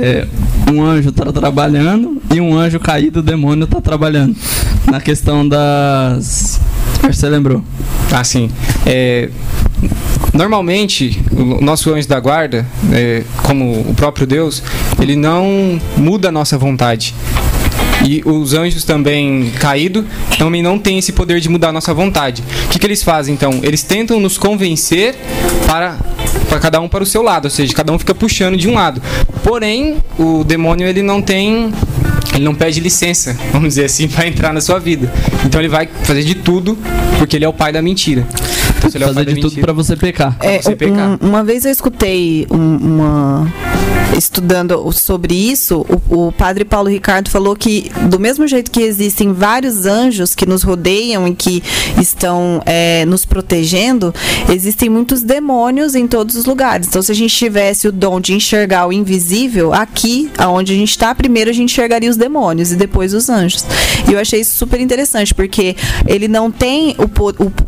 é, 0.00 0.26
um 0.72 0.82
anjo 0.82 1.10
está 1.10 1.32
trabalhando 1.32 2.20
e 2.32 2.40
um 2.40 2.56
anjo 2.56 2.78
caído, 2.78 3.20
o 3.20 3.22
demônio 3.22 3.64
está 3.64 3.80
trabalhando? 3.80 4.36
Na 4.90 5.00
questão 5.00 5.46
das. 5.46 6.60
Você 7.02 7.28
lembrou? 7.28 7.62
Assim, 8.12 8.50
é, 8.86 9.30
normalmente 10.32 11.20
o 11.32 11.60
nosso 11.60 11.92
anjo 11.92 12.08
da 12.08 12.18
guarda, 12.18 12.66
é, 12.92 13.22
como 13.42 13.80
o 13.80 13.94
próprio 13.94 14.26
Deus, 14.26 14.62
ele 15.00 15.16
não 15.16 15.80
muda 15.96 16.28
a 16.28 16.32
nossa 16.32 16.56
vontade. 16.56 17.14
E 18.04 18.20
os 18.24 18.52
anjos 18.52 18.84
também 18.84 19.52
caídos 19.60 20.04
também 20.36 20.62
não 20.62 20.78
têm 20.78 20.98
esse 20.98 21.12
poder 21.12 21.40
de 21.40 21.48
mudar 21.48 21.68
a 21.68 21.72
nossa 21.72 21.94
vontade. 21.94 22.42
O 22.66 22.68
que, 22.68 22.78
que 22.78 22.86
eles 22.86 23.02
fazem 23.02 23.34
então? 23.34 23.60
Eles 23.62 23.82
tentam 23.82 24.18
nos 24.18 24.36
convencer 24.36 25.14
para, 25.66 25.96
para 26.48 26.58
cada 26.58 26.80
um 26.80 26.88
para 26.88 27.02
o 27.02 27.06
seu 27.06 27.22
lado, 27.22 27.44
ou 27.44 27.50
seja, 27.50 27.72
cada 27.72 27.92
um 27.92 27.98
fica 27.98 28.14
puxando 28.14 28.56
de 28.56 28.68
um 28.68 28.74
lado. 28.74 29.00
Porém, 29.44 29.98
o 30.18 30.42
demônio 30.42 30.86
ele 30.86 31.02
não 31.02 31.22
tem 31.22 31.72
ele 32.34 32.44
não 32.44 32.54
pede 32.54 32.80
licença, 32.80 33.36
vamos 33.52 33.68
dizer 33.70 33.84
assim, 33.84 34.08
para 34.08 34.26
entrar 34.26 34.52
na 34.52 34.60
sua 34.60 34.78
vida. 34.78 35.12
Então 35.44 35.60
ele 35.60 35.68
vai 35.68 35.88
fazer 36.02 36.24
de 36.24 36.34
tudo 36.34 36.76
porque 37.18 37.36
ele 37.36 37.44
é 37.44 37.48
o 37.48 37.52
pai 37.52 37.72
da 37.72 37.82
mentira. 37.82 38.26
Se 38.90 38.96
ele 38.96 39.04
é 39.04 39.06
Fazer 39.08 39.24
de 39.34 39.40
tudo 39.40 39.60
pra 39.60 39.72
você 39.72 39.96
pecar. 39.96 40.36
É, 40.40 40.60
você 40.60 40.74
pecar. 40.76 41.18
um- 41.22 41.28
uma 41.28 41.44
vez 41.44 41.64
eu 41.64 41.70
escutei 41.72 42.46
um- 42.50 42.76
uma 42.76 43.52
estudando 44.16 44.92
sobre 44.92 45.34
isso, 45.34 45.86
o, 46.10 46.26
o 46.26 46.32
padre 46.32 46.64
Paulo 46.66 46.88
Ricardo 46.88 47.30
falou 47.30 47.56
que 47.56 47.90
do 48.10 48.20
mesmo 48.20 48.46
jeito 48.46 48.70
que 48.70 48.82
existem 48.82 49.32
vários 49.32 49.86
anjos 49.86 50.34
que 50.34 50.44
nos 50.44 50.62
rodeiam 50.62 51.26
e 51.26 51.34
que 51.34 51.62
estão 51.98 52.62
é, 52.66 53.04
nos 53.06 53.24
protegendo, 53.24 54.14
existem 54.50 54.90
muitos 54.90 55.22
demônios 55.22 55.94
em 55.94 56.06
todos 56.06 56.36
os 56.36 56.44
lugares. 56.44 56.88
Então, 56.88 57.00
se 57.00 57.10
a 57.10 57.14
gente 57.14 57.34
tivesse 57.34 57.88
o 57.88 57.92
dom 57.92 58.20
de 58.20 58.34
enxergar 58.34 58.86
o 58.86 58.92
invisível, 58.92 59.72
aqui, 59.72 60.30
aonde 60.36 60.72
a 60.72 60.76
gente 60.76 60.90
está, 60.90 61.14
primeiro 61.14 61.48
a 61.48 61.52
gente 61.54 61.72
enxergaria 61.72 62.10
os 62.10 62.16
demônios 62.16 62.70
e 62.70 62.76
depois 62.76 63.14
os 63.14 63.28
anjos. 63.30 63.64
E 64.08 64.12
eu 64.12 64.18
achei 64.18 64.40
isso 64.40 64.56
super 64.56 64.78
interessante, 64.80 65.34
porque 65.34 65.74
ele 66.06 66.28
não 66.28 66.50
tem 66.50 66.94
o, 66.98 67.04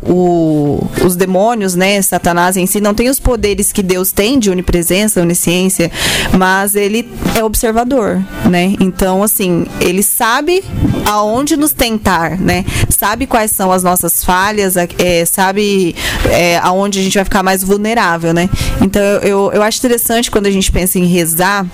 o- 0.07 0.11
o- 0.13 0.87
os 1.05 1.15
demônios, 1.15 1.75
né? 1.75 2.01
Satanás 2.01 2.57
em 2.57 2.65
si, 2.65 2.81
não 2.81 2.93
tem 2.93 3.09
os 3.09 3.19
poderes 3.19 3.71
que 3.71 3.83
Deus 3.83 4.11
tem 4.11 4.39
de 4.39 4.49
onipresença, 4.49 5.21
onisciência, 5.21 5.91
mas 6.37 6.75
ele 6.75 7.07
é 7.35 7.43
observador, 7.43 8.21
né? 8.49 8.75
Então, 8.79 9.23
assim, 9.23 9.65
ele 9.79 10.01
sabe 10.01 10.63
aonde 11.05 11.55
nos 11.55 11.71
tentar, 11.71 12.39
né? 12.39 12.65
Sabe 12.89 13.27
quais 13.27 13.51
são 13.51 13.71
as 13.71 13.83
nossas 13.83 14.23
falhas, 14.23 14.75
é, 14.77 15.25
sabe 15.25 15.95
é, 16.31 16.57
aonde 16.57 16.99
a 16.99 17.03
gente 17.03 17.15
vai 17.15 17.23
ficar 17.23 17.43
mais 17.43 17.63
vulnerável, 17.63 18.33
né? 18.33 18.49
Então, 18.81 19.01
eu, 19.21 19.51
eu 19.53 19.61
acho 19.61 19.77
interessante 19.77 20.31
quando 20.31 20.47
a 20.47 20.51
gente 20.51 20.71
pensa 20.71 20.97
em 20.97 21.05
rezar 21.05 21.65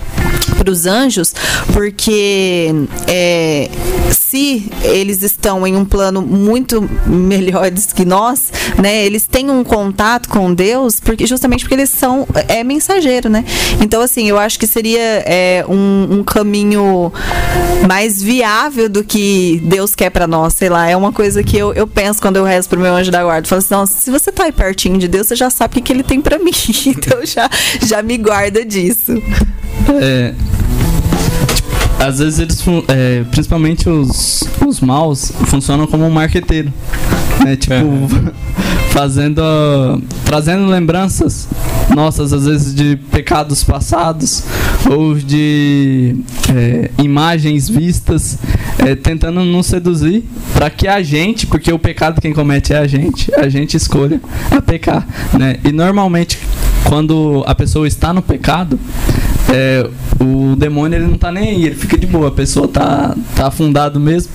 para 0.57 0.69
os 0.69 0.85
anjos, 0.85 1.33
porque 1.73 2.71
é, 3.07 3.69
se 4.11 4.69
eles 4.83 5.23
estão 5.23 5.65
em 5.65 5.75
um 5.75 5.83
plano 5.83 6.21
muito 6.21 6.87
melhores 7.05 7.91
que 7.91 8.05
nós, 8.05 8.51
né, 8.81 9.03
eles 9.05 9.20
têm 9.27 9.49
um 9.49 9.63
contato 9.63 10.29
com 10.29 10.53
Deus, 10.53 10.99
porque 10.99 11.25
justamente 11.25 11.61
porque 11.61 11.75
eles 11.75 11.89
são 11.89 12.27
é 12.47 12.63
mensageiro, 12.63 13.29
né? 13.29 13.45
Então 13.79 14.01
assim, 14.01 14.27
eu 14.27 14.37
acho 14.37 14.59
que 14.59 14.67
seria 14.67 15.23
é, 15.25 15.65
um, 15.67 16.19
um 16.19 16.23
caminho 16.23 17.11
mais 17.87 18.21
viável 18.21 18.87
do 18.87 19.03
que 19.03 19.61
Deus 19.63 19.95
quer 19.95 20.09
para 20.09 20.27
nós, 20.27 20.53
sei 20.53 20.69
lá, 20.69 20.89
é 20.89 20.95
uma 20.95 21.11
coisa 21.11 21.43
que 21.43 21.57
eu, 21.57 21.73
eu 21.73 21.87
penso 21.87 22.21
quando 22.21 22.37
eu 22.37 22.43
rezo 22.43 22.69
pro 22.69 22.79
meu 22.79 22.93
anjo 22.93 23.11
da 23.11 23.23
guarda, 23.23 23.47
falo 23.47 23.59
assim, 23.59 23.73
nossa, 23.73 23.93
se 23.93 24.11
você 24.11 24.31
tá 24.31 24.45
aí 24.45 24.51
pertinho 24.51 24.97
de 24.97 25.07
Deus, 25.07 25.27
você 25.27 25.35
já 25.35 25.49
sabe 25.49 25.71
o 25.71 25.75
que, 25.75 25.81
que 25.81 25.93
ele 25.93 26.03
tem 26.03 26.21
para 26.21 26.37
mim, 26.37 26.51
então 26.85 27.25
já 27.25 27.49
já 27.81 28.01
me 28.01 28.17
guarda 28.17 28.63
disso. 28.63 29.13
É, 30.01 30.33
às 32.01 32.19
vezes 32.19 32.39
eles, 32.39 32.63
é, 32.87 33.23
principalmente 33.29 33.87
os, 33.89 34.43
os 34.65 34.79
maus, 34.81 35.31
funcionam 35.45 35.85
como 35.85 36.05
um 36.05 36.09
marqueteiro. 36.09 36.73
Né? 37.43 37.55
Tipo, 37.55 37.75
fazendo. 38.91 39.41
a- 39.41 39.99
trazendo 40.25 40.65
lembranças 40.65 41.47
nossas, 41.93 42.31
às 42.31 42.45
vezes, 42.45 42.73
de 42.73 42.95
pecados 42.95 43.63
passados 43.65 44.43
ou 44.89 45.13
de 45.15 46.15
é, 46.55 46.89
imagens 47.03 47.67
vistas, 47.67 48.37
é, 48.79 48.95
tentando 48.95 49.43
nos 49.43 49.65
seduzir 49.67 50.23
para 50.53 50.69
que 50.69 50.87
a 50.87 51.03
gente, 51.03 51.45
porque 51.45 51.71
o 51.71 51.77
pecado 51.77 52.21
quem 52.21 52.31
comete 52.31 52.73
é 52.73 52.77
a 52.77 52.87
gente, 52.87 53.33
a 53.35 53.49
gente 53.49 53.75
escolha 53.75 54.21
a 54.49 54.61
pecar. 54.61 55.05
Né? 55.37 55.57
E 55.65 55.71
normalmente, 55.73 56.39
quando 56.85 57.43
a 57.47 57.55
pessoa 57.55 57.87
está 57.87 58.13
no 58.13 58.21
pecado, 58.21 58.79
é, 59.49 59.89
o 60.19 60.55
demônio 60.55 60.97
ele 60.97 61.07
não 61.07 61.17
tá 61.17 61.31
nem 61.31 61.49
aí, 61.49 61.65
ele 61.65 61.75
fica 61.75 61.97
de 61.97 62.07
boa, 62.07 62.29
a 62.29 62.31
pessoa 62.31 62.67
tá, 62.67 63.15
tá 63.35 63.47
afundado 63.47 63.99
mesmo. 63.99 64.31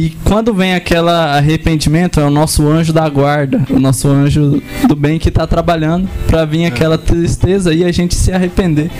E 0.00 0.10
quando 0.24 0.54
vem 0.54 0.74
aquele 0.74 1.10
arrependimento, 1.10 2.20
é 2.20 2.24
o 2.24 2.30
nosso 2.30 2.68
anjo 2.68 2.92
da 2.92 3.08
guarda, 3.08 3.60
o 3.70 3.78
nosso 3.78 4.08
anjo 4.08 4.62
do 4.86 4.94
bem 4.94 5.18
que 5.18 5.30
tá 5.30 5.46
trabalhando 5.46 6.08
pra 6.26 6.44
vir 6.44 6.66
aquela 6.66 6.96
tristeza 6.96 7.74
e 7.74 7.84
a 7.84 7.90
gente 7.90 8.14
se 8.14 8.30
arrepender 8.30 8.90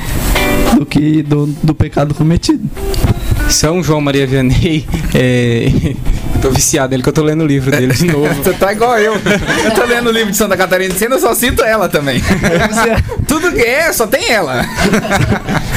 do 0.77 0.85
que 0.85 1.23
do, 1.23 1.47
do 1.63 1.75
pecado 1.75 2.15
cometido. 2.15 2.69
São 3.49 3.83
João 3.83 4.01
Maria 4.01 4.27
Vianney, 4.27 4.85
é... 5.15 5.95
tô 6.43 6.51
viciado 6.51 6.91
nele 6.91 7.03
que 7.03 7.09
eu 7.09 7.13
tô 7.13 7.23
lendo 7.23 7.45
o 7.45 7.47
livro 7.47 7.71
dele 7.71 7.95
de 7.95 8.07
novo. 8.07 8.35
Você 8.43 8.53
tá 8.53 8.73
igual 8.73 8.99
eu. 8.99 9.15
Eu 9.15 9.71
tô 9.75 9.85
lendo 9.85 10.09
o 10.09 10.13
livro 10.13 10.33
de 10.33 10.37
Santa 10.37 10.57
Catarina 10.57 10.93
de 10.93 10.99
Sena, 10.99 11.15
eu 11.15 11.21
só 11.21 11.35
cito 11.35 11.63
ela 11.63 11.89
também. 11.89 12.21
Tudo 13.29 13.53
que 13.53 13.61
é, 13.61 13.93
só 13.93 14.07
tem 14.07 14.31
ela. 14.31 14.65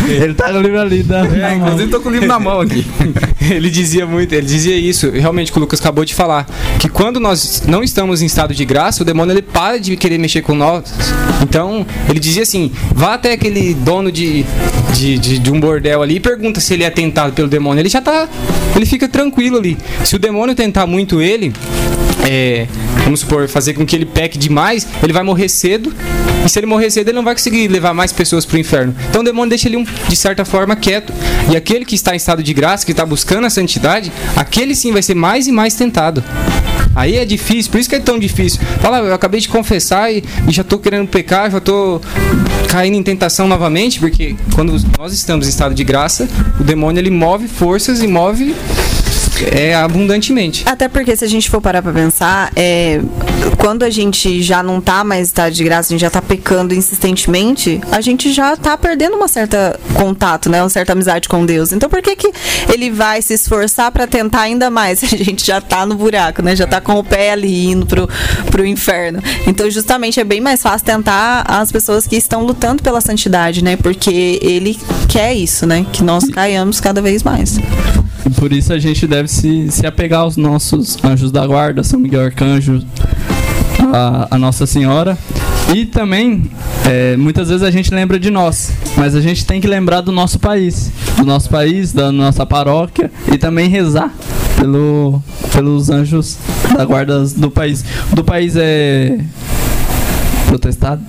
Ele 0.08 0.34
tá 0.34 0.52
com 0.52 0.58
o 0.58 0.62
livro 0.62 0.82
ali, 0.82 1.04
na 1.04 1.24
mão. 1.24 1.56
Inclusive, 1.56 1.92
tô 1.92 2.02
com 2.02 2.10
o 2.10 2.12
livro 2.12 2.28
na 2.28 2.40
mão 2.40 2.60
aqui. 2.60 2.86
ele 3.42 3.70
dizia 3.70 4.06
muito, 4.06 4.34
ele 4.34 4.46
dizia 4.46 4.76
isso, 4.76 5.12
realmente 5.12 5.52
que 5.52 5.58
o 5.58 5.62
Lucas 5.62 5.80
acabou 5.80 6.04
de 6.04 6.16
falar, 6.16 6.48
que 6.80 6.90
quando 6.90 7.20
nós 7.20 7.64
não 7.68 7.84
estamos 7.84 8.22
em 8.22 8.26
estado 8.26 8.54
de 8.54 8.66
graça, 8.66 9.04
o 9.04 9.06
demônio 9.06 9.34
ele 9.34 9.42
para 9.42 9.80
de 9.80 9.96
querer 9.96 10.18
mexer 10.18 10.42
com 10.42 10.56
nós. 10.56 10.84
Então, 11.42 11.86
ele 12.10 12.20
dizia 12.20 12.44
assim: 12.44 12.72
vá 12.94 13.14
até 13.14 13.34
aquele 13.34 13.74
dono 13.74 14.12
de, 14.12 14.46
de, 14.94 15.18
de, 15.18 15.40
de 15.40 15.52
um 15.52 15.60
bordel 15.60 16.02
ali 16.02 16.16
e 16.16 16.20
pergunta 16.20 16.60
se 16.60 16.74
ele 16.74 16.84
é 16.84 16.90
tentado 16.90 17.34
pelo 17.34 17.48
demônio. 17.48 17.82
Ele 17.82 17.90
já 17.90 18.02
tá. 18.02 18.28
Ele 18.76 18.86
fica 18.86 19.08
tranquilo 19.08 19.58
ali. 19.58 19.78
Se 20.04 20.16
o 20.16 20.20
demônio 20.20 20.55
tentar 20.56 20.88
muito 20.88 21.22
ele, 21.22 21.54
é, 22.28 22.68
vamos 23.04 23.20
supor, 23.20 23.48
fazer 23.48 23.74
com 23.74 23.86
que 23.86 23.96
ele 23.96 24.06
peque 24.06 24.38
demais, 24.38 24.88
ele 25.04 25.14
vai 25.14 25.24
morrer 25.24 25.48
cedo. 25.48 25.94
E 26.46 26.50
se 26.50 26.60
ele 26.60 26.66
morrer 26.66 26.90
cedo, 26.90 27.08
ele 27.10 27.16
não 27.16 27.24
vai 27.24 27.34
conseguir 27.34 27.68
levar 27.68 27.94
mais 27.94 28.12
pessoas 28.12 28.46
pro 28.46 28.58
inferno. 28.58 28.96
Então 29.10 29.22
o 29.22 29.24
demônio 29.24 29.50
deixa 29.50 29.68
ele, 29.68 29.84
de 30.08 30.16
certa 30.16 30.46
forma, 30.46 30.76
quieto. 30.76 31.14
E 31.52 31.56
aquele 31.56 31.86
que 31.86 31.96
está 31.96 32.14
em 32.14 32.18
estado 32.18 32.44
de 32.44 32.54
graça, 32.54 32.86
que 32.86 32.92
está 32.92 33.06
buscando 33.06 33.46
a 33.46 33.50
santidade, 33.50 34.12
aquele 34.36 34.76
sim 34.76 34.92
vai 34.92 35.02
ser 35.02 35.16
mais 35.16 35.48
e 35.48 35.52
mais 35.52 35.76
tentado. 35.76 36.24
Aí 36.96 37.18
é 37.18 37.26
difícil, 37.26 37.72
por 37.72 37.80
isso 37.80 37.90
que 37.90 37.96
é 37.96 38.00
tão 38.00 38.18
difícil. 38.18 38.62
Fala, 38.80 39.00
eu 39.00 39.14
acabei 39.14 39.42
de 39.42 39.50
confessar 39.50 40.14
e, 40.14 40.24
e 40.48 40.52
já 40.52 40.64
tô 40.64 40.80
querendo 40.80 41.08
pecar, 41.08 41.52
já 41.52 41.60
tô 41.60 42.00
caindo 42.70 42.96
em 42.96 43.04
tentação 43.04 43.48
novamente, 43.48 44.00
porque 44.00 44.36
quando 44.54 44.82
nós 44.98 45.14
estamos 45.14 45.46
em 45.46 45.50
estado 45.50 45.76
de 45.76 45.84
graça, 45.84 46.28
o 46.60 46.64
demônio 46.64 47.00
ele 47.02 47.12
move 47.12 47.48
forças 47.48 48.02
e 48.02 48.08
move 48.08 48.56
é, 49.44 49.76
abundantemente. 49.76 50.64
Até 50.68 50.88
porque 50.88 51.16
se 51.16 51.26
a 51.26 51.28
gente 51.28 51.50
for 51.50 51.62
parar 51.62 51.82
pra 51.82 51.92
pensar, 51.92 52.52
é, 52.56 53.02
quando 53.58 53.84
a 53.84 53.90
gente 53.90 54.42
já 54.42 54.62
não 54.62 54.80
tá 54.80 55.04
mais 55.04 55.28
estado 55.28 55.54
de 55.54 55.64
graça, 55.64 55.90
a 55.90 55.94
gente 55.94 56.02
já 56.02 56.10
tá 56.10 56.22
pecando 56.22 56.74
insistentemente, 56.74 57.82
a 57.92 58.02
gente 58.02 58.32
já 58.32 58.56
tá 58.56 58.78
perdendo 58.78 59.16
uma 59.16 59.28
certa 59.28 59.80
contato, 59.94 60.50
né? 60.50 60.62
Uma 60.62 60.70
certa 60.70 60.94
amizade 60.94 61.28
com 61.28 61.46
Deus. 61.46 61.72
Então 61.72 61.90
por 61.90 62.02
que 62.02 62.16
que 62.16 62.32
ele 62.72 62.92
vai 62.92 63.22
se 63.22 63.34
esforçar 63.34 63.92
pra 63.92 64.08
tentar 64.08 64.42
ainda 64.42 64.70
mais? 64.70 65.04
A 65.16 65.18
gente 65.18 65.46
já 65.46 65.62
tá 65.62 65.86
no 65.86 65.96
buraco, 65.96 66.42
né? 66.42 66.56
Já 66.56 66.68
tá 66.68 66.82
com 66.82 66.94
o 66.94 67.04
pé 67.04 67.32
ali 67.32 67.68
indo 67.68 67.86
pro, 67.86 68.08
pro 68.52 68.66
inferno. 68.66 69.22
Então 69.48 69.70
justamente 69.70 70.20
é 70.20 70.24
bem 70.24 70.42
mais 70.42 70.62
fácil 70.62 70.86
tentar 70.86 71.44
as 71.48 71.72
pessoas 71.72 72.06
que 72.06 72.16
estão 72.16 72.44
lutando 72.44 72.84
pela 72.84 73.02
santidade, 73.02 73.64
né? 73.64 73.78
Porque 73.78 74.40
ele 74.42 74.78
quer 75.08 75.34
isso, 75.34 75.66
né? 75.66 75.86
Que 75.92 76.04
nós 76.04 76.26
caiamos 76.30 76.80
cada 76.80 77.02
vez 77.02 77.24
mais. 77.24 77.58
E 78.26 78.30
Por 78.30 78.52
isso 78.52 78.74
a 78.74 78.80
gente 78.80 79.08
deve 79.08 79.28
se, 79.28 79.72
se 79.72 79.86
apegar 79.86 80.22
aos 80.22 80.38
nossos 80.38 80.98
anjos 81.04 81.32
da 81.32 81.46
guarda, 81.46 81.84
São 81.84 82.00
Miguel 82.00 82.26
Arcanjo, 82.26 82.86
a, 83.94 84.28
a 84.32 84.38
Nossa 84.38 84.66
Senhora. 84.66 85.18
E 85.74 85.86
também, 85.86 86.50
é, 86.86 87.18
muitas 87.18 87.50
vezes 87.50 87.64
a 87.64 87.72
gente 87.72 87.94
lembra 87.94 88.20
de 88.20 88.30
nós, 88.30 88.72
mas 88.98 89.16
a 89.16 89.22
gente 89.22 89.46
tem 89.46 89.60
que 89.60 89.68
lembrar 89.68 90.02
do 90.02 90.12
nosso 90.12 90.38
país, 90.40 90.92
do 91.18 91.26
nosso 91.26 91.50
país, 91.50 91.92
da 91.92 92.12
nossa 92.12 92.46
paróquia 92.46 93.12
e 93.34 93.38
também 93.38 93.68
rezar 93.68 94.14
pelo, 94.60 95.22
pelos 95.52 95.90
anjos 95.90 96.38
da 96.78 96.86
guarda 96.86 97.24
do 97.26 97.50
país. 97.50 97.84
Do 98.14 98.24
país 98.24 98.56
é 98.56 99.18
protestado? 100.56 101.02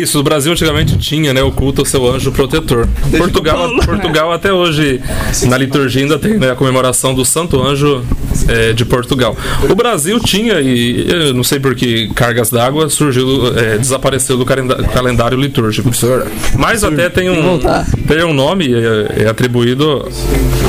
Isso, 0.00 0.18
o 0.18 0.22
Brasil 0.22 0.52
antigamente 0.52 0.96
tinha, 0.96 1.32
né, 1.32 1.42
o 1.42 1.52
culto 1.52 1.82
ao 1.82 1.84
seu 1.84 2.06
anjo 2.10 2.32
protetor. 2.32 2.88
Portugal, 3.16 3.68
Portugal 3.84 4.32
até 4.32 4.52
hoje, 4.52 5.00
na 5.46 5.56
liturgia 5.58 6.02
ainda 6.02 6.18
tem 6.18 6.38
né, 6.38 6.50
a 6.50 6.54
comemoração 6.54 7.14
do 7.14 7.24
Santo 7.24 7.60
Anjo 7.62 8.04
é, 8.48 8.72
de 8.72 8.84
Portugal. 8.84 9.36
O 9.68 9.74
Brasil 9.74 10.18
tinha, 10.20 10.60
e 10.60 11.06
eu 11.10 11.34
não 11.34 11.44
sei 11.44 11.58
por 11.58 11.74
que 11.74 12.08
cargas 12.14 12.50
d'água, 12.50 12.88
surgiu, 12.88 13.56
é, 13.56 13.78
desapareceu 13.78 14.36
do 14.36 14.44
calendário 14.44 15.38
litúrgico. 15.38 15.90
Mas 16.56 16.84
até 16.84 17.08
tem 17.08 17.28
um, 17.30 17.58
tem 18.06 18.24
um 18.24 18.32
nome, 18.32 18.72
é, 18.72 19.24
é 19.24 19.28
atribuído, 19.28 20.08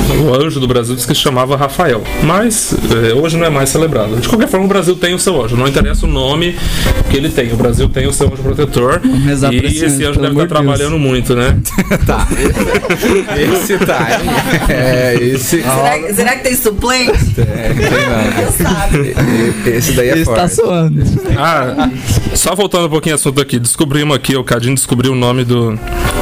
o 0.22 0.34
anjo 0.34 0.60
do 0.60 0.68
Brasil 0.68 0.96
diz 0.96 1.06
que 1.06 1.14
se 1.14 1.22
chamava 1.22 1.56
Rafael. 1.56 2.04
Mas 2.24 2.76
é, 3.10 3.14
hoje 3.14 3.38
não 3.38 3.46
é 3.46 3.50
mais 3.50 3.70
celebrado. 3.70 4.16
De 4.18 4.28
qualquer 4.28 4.48
forma, 4.48 4.66
o 4.66 4.70
Brasil 4.70 4.96
tem 4.96 5.14
o 5.14 5.20
seu 5.20 5.42
anjo, 5.42 5.56
não 5.56 5.68
interessa 5.68 6.06
o 6.06 6.10
nome 6.10 6.56
que 7.10 7.18
ele 7.18 7.30
tem. 7.30 7.52
O 7.54 7.58
Brasil 7.58 7.88
tem 7.90 8.08
o 8.08 8.14
seu 8.14 8.28
anjo 8.28 8.42
protetor. 8.42 9.02
E 9.04 9.32
esse 9.66 9.86
esse 9.86 10.06
anjo, 10.06 10.20
deve 10.20 10.34
estar 10.34 10.46
Deus. 10.46 10.50
trabalhando 10.50 11.00
muito, 11.00 11.36
né? 11.36 11.58
Tá. 12.06 12.28
Esse 13.38 13.78
tá? 13.80 14.08
É, 14.70 15.16
esse. 15.16 15.62
Será, 15.62 16.14
será 16.14 16.36
que 16.38 16.44
tem 16.44 16.56
suplente? 16.56 17.12
Esse 19.66 19.92
daí 19.94 20.10
é 20.10 20.12
Ele 20.12 20.22
está 20.22 20.36
forte. 20.48 20.56
soando. 20.56 21.02
Ah, 21.38 21.90
só 22.34 22.56
voltando 22.56 22.88
um 22.88 22.90
pouquinho 22.90 23.16
ao 23.16 23.20
assunto 23.20 23.42
aqui, 23.42 23.60
descobrimos 23.60 24.16
aqui, 24.16 24.36
o 24.36 24.44
Cadinho 24.44 24.76
descobriu 24.76 25.12
o 25.12 25.16
nome 25.16 25.44
do, 25.44 25.78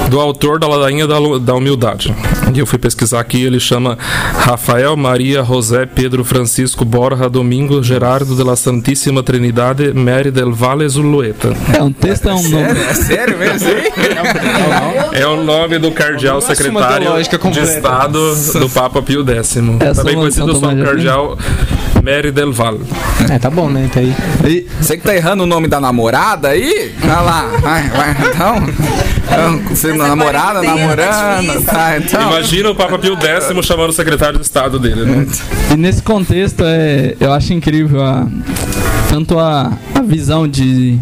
do 0.10 0.19
autor 0.19 0.60
da 0.60 0.67
ladainha 0.67 1.08
da, 1.08 1.15
da 1.41 1.56
humildade. 1.56 2.13
E 2.54 2.60
eu 2.60 2.65
fui 2.65 2.80
pesquisar 2.80 3.19
aqui, 3.19 3.43
ele 3.43 3.60
chama 3.60 3.77
Rafael 4.38 4.96
Maria 4.98 5.44
José 5.44 5.86
Pedro 5.86 6.24
Francisco 6.24 6.84
Borja 6.86 7.30
Domingo 7.30 7.82
Gerardo 7.84 8.36
de 8.36 8.44
la 8.44 8.56
Santíssima 8.56 9.22
Trinidade 9.24 9.94
Mary 9.94 10.32
del 10.32 10.52
Valle 10.52 10.88
Zulueta. 10.88 11.54
É 11.74 11.82
um 11.82 11.92
texto, 11.92 12.30
é 12.30 12.34
um 12.34 12.50
nome. 12.50 12.80
É 12.80 12.94
sério 12.94 13.38
mesmo? 13.38 13.68
aí? 13.70 13.92
É 15.22 15.28
o 15.28 15.44
nome 15.44 15.78
do 15.80 15.92
cardeal 15.92 16.42
secretário 16.42 17.08
de. 17.52 17.60
Estado 17.60 18.36
do 18.60 18.70
Papa 18.70 19.02
Pio 19.02 19.24
X. 19.28 19.58
É, 19.80 19.94
Também 19.94 20.16
conhecido 20.16 20.54
como 20.60 20.84
cardeal 20.84 21.38
Mary 22.04 22.32
del 22.32 22.52
Valle. 22.54 22.82
É, 23.30 23.38
tá 23.40 23.50
bom, 23.50 23.70
né? 23.70 23.90
Tá 23.94 24.00
aí. 24.00 24.16
E- 24.46 24.68
Você 24.80 24.98
que 24.98 25.04
tá 25.04 25.16
errando 25.16 25.44
o 25.44 25.46
nome 25.48 25.68
da 25.68 25.80
namorada 25.80 26.50
aí? 26.50 26.94
Vai 27.00 27.24
lá, 27.24 27.42
vai, 27.62 27.90
vai. 27.90 28.12
Então, 28.30 28.56
então 29.24 29.60
você 29.76 29.94
namorada, 29.94 30.62
tem 30.62 30.70
namorando. 30.70 31.66
Tá, 31.66 31.98
então. 31.98 32.22
Imagina 32.22 32.70
o 32.70 32.76
Papa 32.76 32.98
Pio 32.98 33.18
X 33.22 33.52
chamando 33.67 33.89
o 33.89 33.93
secretário 33.93 34.39
de 34.39 34.45
Estado 34.45 34.80
dele, 34.80 35.03
né? 35.06 35.27
E 35.73 35.75
nesse 35.75 36.01
contexto, 36.01 36.63
é, 36.65 37.15
eu 37.19 37.34
acho 37.34 37.53
incrível 37.53 38.01
a, 38.03 38.27
tanto 39.10 39.38
a, 39.38 39.71
a 39.93 40.01
visão 40.01 40.47
de 40.47 40.97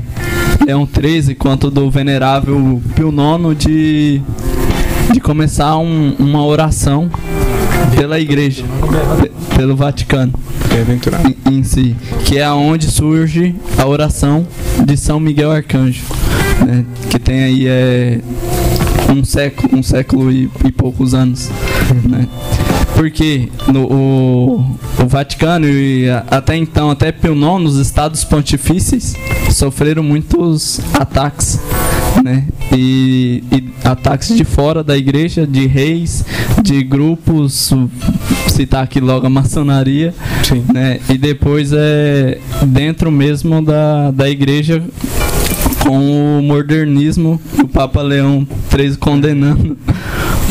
Leão 0.66 0.88
XIII 0.92 1.36
quanto 1.36 1.70
do 1.70 1.90
venerável 1.92 2.82
Pio 2.96 3.10
IX 3.14 3.58
de, 3.66 4.22
de 5.14 5.20
começar 5.20 5.78
um- 5.78 6.16
uma 6.18 6.44
oração 6.46 7.10
pela 7.96 8.20
igreja, 8.20 8.64
pe- 9.22 9.32
pelo 9.56 9.76
Vaticano 9.76 10.34
em, 11.50 11.58
em 11.60 11.64
si, 11.64 11.96
que 12.26 12.38
é 12.40 12.44
aonde 12.44 12.88
surge 12.90 13.56
a 13.78 13.86
oração 13.86 14.46
de 14.86 14.98
São 14.98 15.20
Miguel 15.20 15.52
Arcanjo, 15.52 16.02
né, 16.66 16.84
que 17.10 17.20
tem 17.20 17.44
aí 17.44 17.68
é, 17.68 18.20
um 19.16 19.24
século, 19.24 19.78
um 19.80 19.84
século 19.84 20.32
e, 20.32 20.50
e 20.66 20.72
poucos 20.72 21.14
anos, 21.14 21.50
né? 22.04 22.28
Porque 22.96 23.50
no, 23.68 23.84
o, 23.92 24.78
o 25.04 25.08
Vaticano 25.08 25.68
e 25.68 26.10
a- 26.10 26.24
até 26.32 26.56
então, 26.56 26.90
até 26.90 27.12
Pio 27.12 27.34
IX, 27.36 27.66
os 27.70 27.78
estados 27.78 28.24
pontifíceis 28.24 29.16
sofreram 29.52 30.02
muitos 30.04 30.80
ataques, 30.94 31.60
né? 32.24 32.46
E, 32.72 33.44
e 33.52 33.70
ataques 33.84 34.36
de 34.36 34.44
fora 34.46 34.84
da 34.84 34.98
igreja, 34.98 35.46
de 35.46 35.68
reis, 35.68 36.24
de 36.64 36.84
grupos, 36.84 37.72
citar 38.48 38.84
aqui 38.84 39.00
logo 39.02 39.28
a 39.28 39.30
maçonaria, 39.30 40.14
Sim. 40.44 40.64
né? 40.74 41.00
E 41.10 41.18
depois 41.18 41.72
é 41.74 42.40
dentro 42.66 43.12
mesmo 43.12 43.62
da, 43.62 44.12
da 44.12 44.30
igreja 44.30 44.82
com 45.86 46.40
o 46.40 46.42
modernismo, 46.42 47.40
o 47.64 47.68
Papa 47.68 48.02
Leão 48.02 48.46
XIII 48.72 48.98
condenando 48.98 49.78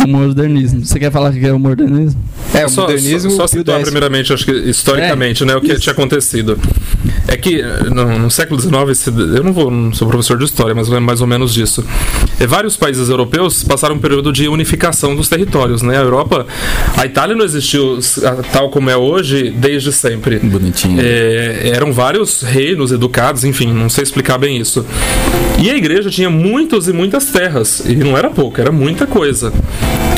o 0.03 0.09
modernismo. 0.09 0.85
Você 0.85 0.99
quer 0.99 1.11
falar 1.11 1.33
que 1.33 1.45
é 1.45 1.53
o 1.53 1.59
modernismo? 1.59 2.21
É, 2.55 2.67
o 2.67 2.69
só, 2.69 2.83
modernismo. 2.83 3.31
Só, 3.33 3.39
só 3.39 3.47
citar 3.49 3.81
primeiramente, 3.83 4.33
acho 4.33 4.45
que 4.45 4.53
historicamente, 4.53 5.45
né, 5.45 5.57
o 5.57 5.61
que 5.61 5.73
isso. 5.73 5.81
tinha 5.81 5.93
acontecido. 5.93 6.59
É 7.27 7.37
que 7.37 7.63
no, 7.93 8.19
no 8.19 8.31
século 8.31 8.61
XIX, 8.61 9.09
eu 9.37 9.43
não 9.43 9.53
vou, 9.53 9.71
não 9.71 9.93
sou 9.93 10.09
professor 10.09 10.39
de 10.39 10.45
história, 10.45 10.75
mas 10.75 10.89
lembro 10.89 11.05
mais 11.05 11.21
ou 11.21 11.27
menos 11.27 11.53
disso. 11.53 11.85
É, 12.39 12.47
vários 12.47 12.77
países 12.77 13.09
europeus 13.09 13.63
passaram 13.65 13.97
um 13.97 13.99
período 13.99 14.33
de 14.33 14.49
unificação 14.49 15.17
dos 15.17 15.29
territórios, 15.29 15.83
né? 15.83 15.99
A 15.99 16.03
Europa, 16.03 16.47
a 16.97 17.05
Itália 17.05 17.35
não 17.35 17.45
existiu 17.45 17.99
tal 18.53 18.71
como 18.71 18.89
é 18.89 18.97
hoje 18.97 19.51
desde 19.51 19.93
sempre. 19.93 20.39
Bonitinho. 20.39 21.01
É, 21.01 21.71
eram 21.75 21.93
vários 21.93 22.43
reinos 22.43 22.93
educados, 22.93 23.45
enfim, 23.45 23.73
não 23.73 23.89
sei 23.89 24.05
explicar 24.05 24.39
bem 24.39 24.59
isso. 24.59 24.87
E 25.59 25.71
a 25.71 25.77
igreja 25.77 26.11
tinha 26.11 26.31
muitas 26.31 26.89
e 26.89 26.93
muitas 26.93 27.27
terras, 27.27 27.83
e 27.87 27.95
não 27.97 28.17
era 28.17 28.31
pouco, 28.31 28.61
era 28.61 28.71
muita 28.71 29.07
coisa. 29.07 29.53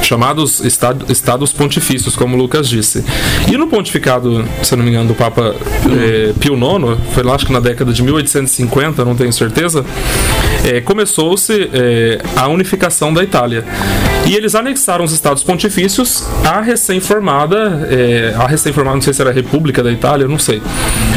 Chamados 0.06 0.60
estado- 0.60 1.04
estados 1.10 1.52
pontifícios, 1.52 2.14
como 2.14 2.36
Lucas 2.36 2.68
disse. 2.68 3.04
E 3.50 3.56
no 3.56 3.66
pontificado, 3.66 4.44
se 4.62 4.76
não 4.76 4.84
me 4.84 4.90
engano, 4.90 5.08
do 5.08 5.14
Papa 5.16 5.52
eh, 5.90 6.32
Pio 6.38 6.54
IX, 6.54 6.96
foi 7.12 7.24
lá 7.24 7.34
acho 7.34 7.44
que 7.44 7.52
na 7.52 7.58
década 7.58 7.92
de 7.92 8.04
1850, 8.04 9.04
não 9.04 9.16
tenho 9.16 9.32
certeza, 9.32 9.84
eh, 10.64 10.80
começou-se 10.80 11.68
eh, 11.72 12.20
a 12.36 12.46
unificação 12.46 13.12
da 13.12 13.20
Itália. 13.24 13.64
E 14.24 14.34
eles 14.34 14.54
anexaram 14.54 15.04
os 15.04 15.10
estados 15.12 15.42
pontifícios 15.42 16.24
à 16.44 16.60
recém-formada, 16.60 17.88
eh, 17.90 18.32
a 18.38 18.46
recém-formada, 18.46 18.94
não 18.96 19.02
sei 19.02 19.12
se 19.12 19.20
era 19.20 19.30
a 19.30 19.34
República 19.34 19.82
da 19.82 19.90
Itália, 19.90 20.28
não 20.28 20.38
sei. 20.38 20.62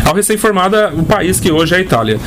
Ao 0.03 0.15
recém-formada, 0.15 0.91
o 0.95 1.03
país 1.03 1.39
que 1.39 1.51
hoje 1.51 1.75
é 1.75 1.77
a 1.77 1.81
Itália. 1.81 2.19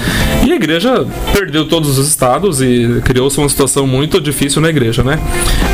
E 0.47 0.53
a 0.53 0.55
igreja 0.57 1.05
perdeu 1.33 1.67
todos 1.67 1.99
os 1.99 2.07
estados 2.09 2.61
e 2.61 3.01
criou-se 3.05 3.37
uma 3.39 3.49
situação 3.49 3.85
muito 3.87 4.21
difícil 4.21 4.63
na 4.63 4.69
igreja, 4.71 5.03
né? 5.03 5.19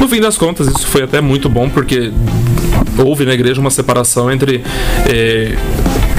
No 0.01 0.09
fim 0.09 0.21
das 0.21 0.37
contas, 0.39 0.69
isso 0.79 0.87
foi 0.87 1.03
até 1.03 1.21
muito 1.21 1.49
bom, 1.49 1.69
porque 1.69 2.13
houve 2.99 3.25
na 3.25 3.35
igreja 3.35 3.61
uma 3.61 3.71
separação 3.71 4.31
entre 4.31 4.63
eh, 5.07 5.57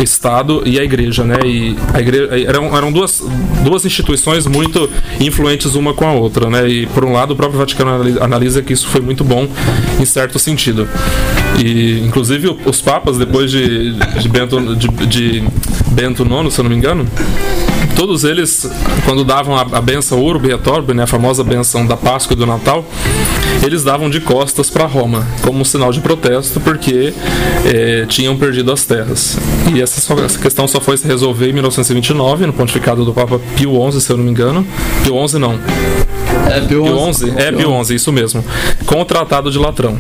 Estado 0.02 0.64
e 0.66 0.80
a 0.80 0.84
igreja, 0.84 1.24
né? 1.24 1.38
E 1.46 1.76
a 1.94 2.00
igreja 2.00 2.30
eram, 2.48 2.76
eram 2.76 2.92
duas, 2.92 3.22
duas 3.64 3.86
instituições 3.86 4.46
muito 4.48 4.90
influentes 5.20 5.76
uma 5.76 5.94
com 5.94 6.08
a 6.08 6.14
outra, 6.14 6.50
né? 6.50 6.68
E 6.68 6.86
por 6.88 7.04
um 7.04 7.12
lado 7.14 7.32
o 7.34 7.36
próprio 7.36 7.58
Vaticano 7.60 7.92
anali- 7.92 8.18
analisa 8.20 8.62
que 8.62 8.72
isso 8.74 8.88
foi 8.88 9.02
muito 9.02 9.24
bom 9.24 9.48
em 10.00 10.06
certo 10.06 10.38
sentido. 10.40 10.88
E 11.58 12.00
inclusive 12.06 12.56
os 12.66 12.82
papas 12.82 13.18
depois 13.18 13.52
de, 13.52 13.94
de 13.94 14.30
Bento 14.30 14.76
de, 14.76 14.88
de 15.06 15.44
Bento 15.92 16.24
IX, 16.24 16.54
se 16.54 16.60
eu 16.60 16.64
não 16.64 16.70
me 16.72 16.78
engano, 16.78 17.06
todos 18.00 18.24
eles, 18.24 18.66
quando 19.04 19.26
davam 19.26 19.58
a, 19.58 19.62
a 19.62 19.82
benção 19.82 20.24
Urbi 20.24 20.52
et 20.54 20.66
Orbi, 20.68 20.94
né, 20.94 21.04
a 21.04 21.08
famosa 21.08 21.44
benção 21.44 21.86
da 21.86 21.98
Páscoa 21.98 22.34
e 22.34 22.38
do 22.38 22.46
Natal, 22.46 22.86
eles 23.62 23.84
davam 23.84 24.10
de 24.10 24.22
costas 24.22 24.70
para 24.70 24.86
Roma, 24.86 25.28
como 25.42 25.60
um 25.60 25.66
sinal 25.66 25.92
de 25.92 26.00
protesto, 26.00 26.62
porque 26.62 27.14
eh, 27.66 28.06
tinham 28.08 28.38
perdido 28.38 28.72
as 28.72 28.86
terras. 28.86 29.38
E 29.76 29.82
essa, 29.82 30.00
só- 30.00 30.18
essa 30.24 30.40
questão 30.40 30.66
só 30.66 30.80
foi 30.80 30.96
se 30.96 31.06
resolver 31.06 31.50
em 31.50 31.54
1929, 31.54 32.46
no 32.46 32.54
pontificado 32.54 33.04
do 33.04 33.14
Papa 33.14 33.38
Pio 33.58 33.74
XI, 33.92 34.00
se 34.00 34.10
eu 34.14 34.16
não 34.16 34.24
me 34.24 34.32
engano. 34.32 34.66
Pio 35.04 35.28
XI 35.28 35.38
não. 35.38 35.60
É, 36.50 36.62
Pio 36.62 36.84
Pio 36.86 37.14
XI? 37.14 37.34
É, 37.36 37.52
Pio 37.52 37.84
XI, 37.84 37.96
isso 37.96 38.14
mesmo. 38.14 38.46
Com 38.86 39.02
o 39.02 39.06
Tratado 39.06 39.52
de 39.52 39.58
Latrão. 39.58 39.98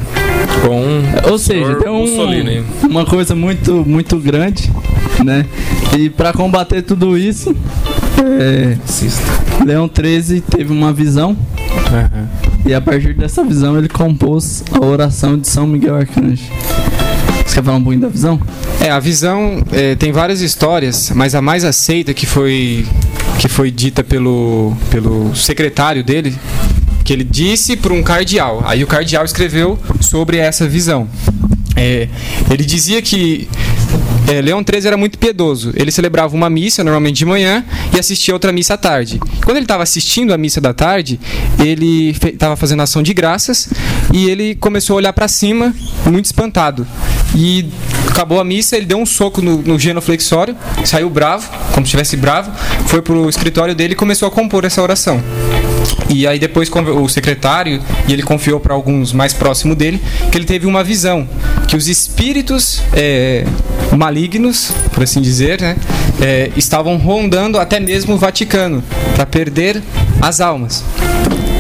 Com 0.62 1.30
Ou 1.32 1.38
seja, 1.38 1.76
tem 1.76 1.92
um- 1.92 2.00
Mussolini. 2.00 2.64
uma 2.90 3.06
coisa 3.06 3.36
muito, 3.36 3.74
muito 3.86 4.18
grande, 4.18 4.72
né? 5.24 5.46
E 5.98 6.10
para 6.10 6.34
combater 6.34 6.82
tudo 6.82 7.18
isso, 7.18 7.56
é, 8.24 8.78
Leão 9.66 9.90
XIII 9.90 10.42
teve 10.42 10.72
uma 10.72 10.94
visão 10.94 11.36
e 12.66 12.74
a 12.74 12.82
partir 12.82 13.14
dessa 13.14 13.44
visão 13.44 13.78
ele 13.78 13.90
compôs 13.90 14.64
a 14.72 14.86
oração 14.86 15.38
de 15.38 15.48
São 15.48 15.66
Miguel 15.66 15.96
Arcanjo. 15.96 16.44
Você 17.46 17.56
quer 17.56 17.64
falar 17.64 17.78
um 17.78 17.84
pouquinho 17.84 18.02
da 18.02 18.10
visão? 18.10 18.40
É, 18.80 18.92
a 18.92 19.00
visão 19.00 19.64
é, 19.72 19.96
tem 19.96 20.12
várias 20.12 20.42
histórias, 20.42 21.12
mas 21.16 21.34
a 21.34 21.42
mais 21.42 21.64
aceita 21.64 22.14
que 22.14 22.26
foi 22.26 22.86
que 23.40 23.48
foi 23.48 23.72
dita 23.72 24.04
pelo, 24.04 24.76
pelo 24.92 25.34
secretário 25.34 26.04
dele, 26.04 26.38
que 27.06 27.14
ele 27.14 27.24
disse 27.24 27.78
para 27.78 27.94
um 27.94 28.04
cardeal. 28.04 28.62
Aí 28.66 28.84
o 28.84 28.88
cardeal 28.88 29.24
escreveu 29.24 29.80
sobre 30.02 30.38
essa 30.38 30.68
visão. 30.68 31.08
É, 31.76 32.10
ele 32.52 32.66
dizia 32.66 33.02
que 33.02 33.48
é, 34.30 34.42
Leão 34.42 34.64
XIII 34.64 34.86
era 34.86 34.98
muito 34.98 35.18
piedoso. 35.18 35.74
Ele 35.76 35.92
celebrava 35.92 36.36
uma 36.36 36.50
missa, 36.50 36.84
normalmente 36.84 37.18
de 37.18 37.26
manhã, 37.26 37.66
e 37.94 38.00
assistia 38.00 38.34
outra 38.34 38.52
missa 38.52 38.76
à 38.76 38.78
tarde. 38.78 39.20
Quando 39.44 39.58
ele 39.58 39.66
estava 39.66 39.82
assistindo 39.82 40.32
a 40.32 40.38
missa 40.38 40.62
da 40.62 40.72
tarde, 40.72 41.20
ele 41.58 42.10
estava 42.12 42.56
fazendo 42.56 42.82
ação 42.84 43.02
de 43.02 43.12
graças 43.12 43.70
e 44.14 44.30
ele 44.30 44.54
começou 44.56 44.94
a 44.94 44.98
olhar 44.98 45.14
para 45.14 45.28
cima, 45.28 45.74
muito 46.06 46.26
espantado. 46.26 46.86
E 47.36 47.66
acabou 48.12 48.40
a 48.40 48.44
missa, 48.44 48.76
ele 48.76 48.86
deu 48.86 48.98
um 48.98 49.06
soco 49.06 49.42
no, 49.42 49.62
no 49.62 49.78
saiu 50.86 51.10
bravo, 51.10 51.50
como 51.74 51.86
se 51.86 51.90
estivesse 51.90 52.18
bravo, 52.18 52.52
foi 52.88 53.02
pro 53.02 53.30
escritório 53.30 53.74
dele 53.74 53.94
e 53.94 53.96
começou 53.96 54.28
a 54.28 54.32
compor 54.32 54.66
essa 54.66 54.82
oração. 54.82 55.22
E 56.10 56.26
aí 56.26 56.40
depois 56.40 56.70
o 56.70 57.08
secretário, 57.08 57.82
e 58.08 58.14
ele 58.14 58.24
confiou 58.24 58.60
para 58.60 58.74
alguns 58.74 59.14
mais 59.14 59.34
próximos 59.34 59.78
dele, 59.78 60.02
que 60.32 60.38
ele 60.38 60.46
teve 60.46 60.66
uma 60.66 60.84
visão, 60.84 61.28
que 61.68 61.76
os 61.76 61.88
espíritos 61.88 62.82
é, 62.94 63.46
malignos, 63.96 64.72
por 64.94 65.04
assim 65.04 65.22
dizer, 65.22 65.62
né, 65.62 65.78
é, 66.22 66.52
estavam 66.58 66.98
rondando 66.98 67.60
até 67.60 67.80
mesmo 67.80 68.16
o 68.16 68.18
Vaticano, 68.18 68.84
para 69.16 69.26
perder 69.26 69.82
as 70.22 70.42
almas. 70.42 70.84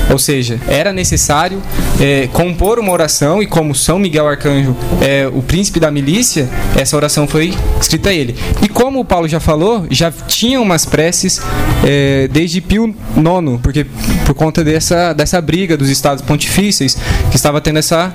Ou 0.09 0.17
seja, 0.17 0.59
era 0.67 0.91
necessário 0.91 1.61
é, 1.99 2.27
compor 2.33 2.79
uma 2.79 2.91
oração, 2.91 3.41
e 3.41 3.45
como 3.45 3.75
São 3.75 3.99
Miguel 3.99 4.27
Arcanjo 4.27 4.75
é 5.01 5.27
o 5.27 5.41
príncipe 5.41 5.79
da 5.79 5.91
milícia, 5.91 6.49
essa 6.75 6.95
oração 6.95 7.27
foi 7.27 7.53
escrita 7.79 8.09
a 8.09 8.13
ele. 8.13 8.35
E 8.61 8.67
como 8.67 8.99
o 8.99 9.05
Paulo 9.05 9.27
já 9.27 9.39
falou, 9.39 9.85
já 9.89 10.11
tinha 10.11 10.59
umas 10.59 10.85
preces 10.85 11.41
é, 11.85 12.27
desde 12.31 12.61
Pio 12.61 12.87
IX, 12.87 13.61
porque 13.61 13.85
por 14.25 14.33
conta 14.33 14.63
dessa, 14.63 15.13
dessa 15.13 15.39
briga 15.41 15.77
dos 15.77 15.89
estados 15.89 16.23
pontifíceis, 16.23 16.97
que 17.29 17.35
estava 17.35 17.61
tendo 17.61 17.79
essa 17.79 18.13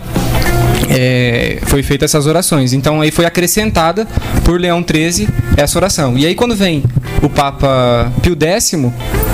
é, 0.91 1.59
foi 1.65 1.83
feita 1.83 2.05
essas 2.05 2.27
orações. 2.27 2.73
Então 2.73 3.01
aí 3.01 3.11
foi 3.11 3.25
acrescentada 3.25 4.07
por 4.45 4.61
Leão 4.61 4.85
XIII 4.85 5.29
essa 5.57 5.79
oração. 5.79 6.19
E 6.19 6.27
aí 6.27 6.35
quando 6.35 6.55
vem 6.55 6.83
o 7.23 7.29
Papa 7.29 8.13
Pio 8.23 8.37
X, 8.41 8.75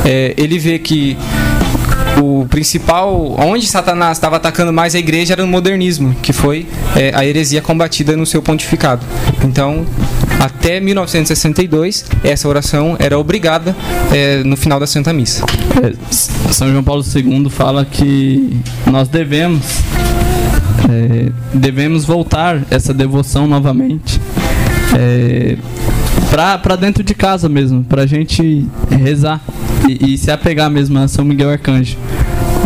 é, 0.05 0.35
ele 0.37 0.59
vê 0.59 0.79
que 0.79 1.16
o 2.20 2.46
principal, 2.48 3.37
onde 3.38 3.66
Satanás 3.66 4.18
estava 4.18 4.37
atacando 4.37 4.72
mais 4.72 4.94
a 4.94 4.98
igreja 4.98 5.35
era 5.35 5.42
no 5.42 5.48
modernismo, 5.48 6.14
que 6.22 6.33
foi 6.33 6.66
é, 6.96 7.12
a 7.14 7.24
heresia 7.24 7.62
combatida 7.62 8.16
no 8.16 8.26
seu 8.26 8.42
pontificado. 8.42 9.04
Então, 9.44 9.87
até 10.38 10.80
1962, 10.80 12.04
essa 12.22 12.48
oração 12.48 12.96
era 12.98 13.18
obrigada 13.18 13.74
é, 14.12 14.42
no 14.44 14.56
final 14.56 14.78
da 14.78 14.87
Santa 14.87 15.12
Missa. 15.12 15.44
É, 15.83 16.52
São 16.52 16.70
João 16.70 16.83
Paulo 16.83 17.02
II 17.02 17.48
fala 17.50 17.85
que 17.85 18.61
nós 18.87 19.09
devemos 19.09 19.64
é, 20.88 21.30
devemos 21.52 22.04
voltar 22.04 22.62
essa 22.70 22.92
devoção 22.92 23.46
novamente 23.46 24.20
é, 24.96 25.56
para 26.31 26.77
dentro 26.77 27.03
de 27.03 27.14
casa 27.14 27.49
mesmo, 27.49 27.85
para 27.85 28.03
a 28.03 28.07
gente 28.07 28.66
rezar 28.90 29.40
e, 29.88 30.14
e, 30.14 30.18
se 30.18 30.31
apegar 30.31 30.70
mesmo 30.70 30.99
a 30.99 31.09
São 31.09 31.25
Miguel 31.25 31.51
Arcanjo. 31.51 31.96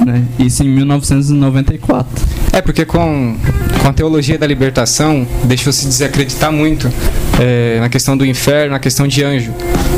Né? 0.05 0.25
Isso 0.39 0.63
em 0.63 0.69
1994. 0.69 2.27
É, 2.53 2.61
porque 2.61 2.85
com, 2.85 3.37
com 3.81 3.89
a 3.89 3.93
teologia 3.93 4.39
da 4.39 4.47
libertação, 4.47 5.27
deixou-se 5.45 5.87
desacreditar 5.87 6.53
muito 6.53 6.93
é, 7.41 7.81
na 7.81 7.89
questão 7.89 8.17
do 8.17 8.25
inferno, 8.25 8.73
na 8.73 8.79
questão 8.79 9.09
de 9.09 9.25
anjo. 9.25 9.53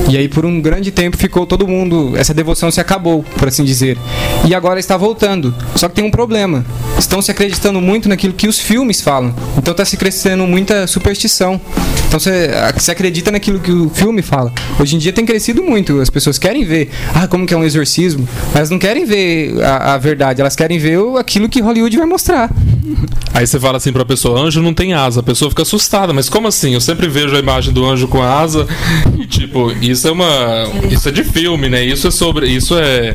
E 0.09 0.17
aí, 0.17 0.29
por 0.29 0.47
um 0.47 0.61
grande 0.61 0.93
tempo, 0.93 1.17
ficou 1.17 1.45
todo 1.45 1.67
mundo. 1.67 2.17
Essa 2.17 2.33
devoção 2.33 2.71
se 2.71 2.81
acabou, 2.81 3.25
por 3.37 3.49
assim 3.49 3.65
dizer. 3.65 3.99
E 4.47 4.55
agora 4.55 4.79
está 4.79 4.97
voltando. 4.97 5.53
Só 5.75 5.89
que 5.89 5.97
tem 5.97 6.05
um 6.05 6.11
problema. 6.11 6.65
Estão 6.99 7.21
se 7.21 7.31
acreditando 7.31 7.81
muito 7.81 8.09
naquilo 8.09 8.33
que 8.33 8.49
os 8.49 8.59
filmes 8.59 9.01
falam. 9.01 9.35
Então 9.57 9.73
está 9.73 9.85
se 9.85 9.97
crescendo 9.97 10.47
muita 10.47 10.87
superstição. 10.87 11.61
Então 12.09 12.19
você, 12.19 12.51
você 12.75 12.91
acredita 12.91 13.31
naquilo 13.31 13.61
que 13.61 13.71
o 13.71 13.91
filme 13.91 14.23
fala. 14.23 14.53
Hoje 14.81 14.97
em 14.97 14.99
dia 14.99 15.13
tem 15.13 15.27
crescido 15.27 15.63
muito. 15.63 16.01
As 16.01 16.11
pessoas 16.11 16.39
querem 16.39 16.65
ver, 16.65 16.91
ah, 17.15 17.27
como 17.27 17.47
que 17.47 17.53
é 17.53 17.57
um 17.57 17.65
exorcismo, 17.65 18.27
mas 18.55 18.71
não 18.71 18.79
querem 18.79 19.05
ver 19.05 19.63
a, 19.63 19.95
a 19.95 19.99
verdade. 19.99 20.41
Elas 20.41 20.57
querem 20.57 20.79
ver 20.79 20.99
aquilo 21.19 21.49
que 21.49 21.61
Hollywood 21.61 21.97
vai 21.97 22.07
mostrar. 22.07 22.51
Aí 23.35 23.47
você 23.47 23.61
fala 23.61 23.77
assim 23.77 23.93
pra 23.93 24.05
pessoa, 24.05 24.41
anjo 24.41 24.63
não 24.63 24.73
tem 24.73 24.95
asa. 24.95 25.21
A 25.21 25.23
pessoa 25.23 25.51
fica 25.51 25.63
assustada, 25.63 26.13
mas 26.13 26.29
como 26.29 26.49
assim? 26.49 26.75
Eu 26.75 26.81
sempre 26.81 27.09
vejo 27.09 27.35
a 27.37 27.39
imagem 27.39 27.73
do 27.73 27.85
anjo 27.85 28.09
com 28.09 28.23
asa 28.23 28.67
e 29.19 29.27
tipo, 29.27 29.71
isso 29.73 30.09
é 30.09 30.13
uma. 30.13 30.65
Isso 30.91 31.09
é 31.09 31.13
de 31.13 31.25
filme, 31.25 31.69
né? 31.69 31.85
Isso 31.85 32.09
é 32.09 32.11
sobre. 32.11 32.49
Isso 32.49 32.77
é 32.79 33.15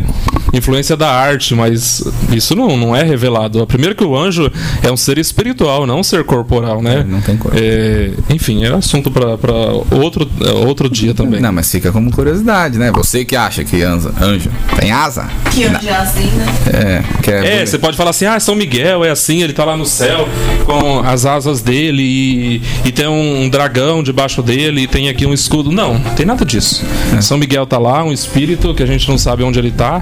influência 0.54 0.98
da 0.98 1.10
arte, 1.10 1.56
mas 1.56 2.04
isso 2.32 2.56
não, 2.56 2.78
não 2.78 2.96
é 2.96 3.04
revelado. 3.04 3.66
Primeiro 3.68 3.96
que 3.96 4.04
o 4.04 4.18
anjo 4.18 4.52
é 4.84 4.92
um 4.92 4.98
ser 4.98 5.18
espiritual, 5.18 5.86
não 5.88 6.00
um 6.00 6.04
ser 6.04 6.24
corporal, 6.24 6.82
né? 6.82 7.00
É, 7.00 7.04
não 7.04 7.22
tem 7.22 7.38
corpo. 7.38 7.58
É, 7.60 8.12
enfim, 8.30 8.64
é 8.64 8.74
assunto 8.74 9.12
para 9.12 9.64
outro, 9.92 10.30
outro 10.66 10.90
dia 10.90 11.14
também. 11.14 11.40
Não, 11.40 11.52
mas 11.52 11.72
fica 11.72 11.92
como 11.92 12.12
curiosidade, 12.12 12.78
né? 12.78 12.92
Você 12.92 13.24
que 13.24 13.36
acha 13.36 13.64
que 13.64 13.82
anjo, 13.82 14.14
anjo 14.22 14.50
tem 14.80 14.92
asa? 14.92 15.30
Que 15.52 15.66
anjo 15.66 15.88
é 15.88 15.96
assim, 15.96 16.26
né? 16.32 16.46
É, 16.74 17.22
que 17.22 17.32
é, 17.32 17.62
é 17.62 17.66
você 17.66 17.78
pode 17.78 17.96
falar 17.96 18.10
assim, 18.12 18.26
ah, 18.26 18.40
São 18.40 18.56
Miguel 18.56 19.04
é 19.06 19.10
assim, 19.10 19.42
ele 19.42 19.54
tá 19.54 19.64
lá 19.64 19.78
no 19.78 19.86
céu 19.86 20.28
com 20.66 21.00
as 21.00 21.26
asas 21.26 21.62
dele 21.62 22.02
e, 22.04 22.62
e 22.86 22.92
tem 22.92 23.08
um 23.08 23.50
dragão 23.50 24.04
debaixo 24.04 24.42
dele 24.42 24.82
e 24.82 24.88
tem 24.88 25.10
aqui 25.10 25.26
um 25.26 25.34
escudo. 25.34 25.72
Não, 25.72 25.98
não 25.98 26.14
tem 26.16 26.26
nada 26.26 26.46
disso. 26.46 26.84
É. 27.16 27.22
São 27.22 27.38
Miguel 27.38 27.66
tá 27.66 27.78
lá, 27.78 28.04
um 28.04 28.12
espírito 28.12 28.74
que 28.74 28.84
a 28.84 28.86
gente 28.86 29.08
não 29.10 29.18
sabe 29.18 29.44
onde 29.44 29.60
ele 29.60 29.72
tá. 29.72 30.02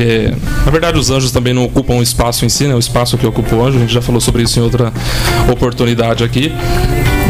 É, 0.00 0.34
na 0.64 0.70
verdade, 0.70 0.98
os 0.98 1.10
anjos 1.10 1.30
também 1.30 1.52
não 1.52 1.64
ocupam 1.64 1.94
o 1.94 2.02
espaço 2.02 2.44
em 2.44 2.48
si, 2.48 2.66
né? 2.66 2.74
O 2.74 2.78
espaço 2.78 3.18
que 3.18 3.26
ocupa 3.26 3.54
o 3.54 3.64
anjo, 3.64 3.78
a 3.78 3.80
gente 3.80 3.92
já 3.92 4.02
falou 4.02 4.20
sobre 4.20 4.42
isso 4.42 4.58
em 4.58 4.62
outra 4.62 4.92
oportunidade 5.50 6.24
aqui. 6.24 6.52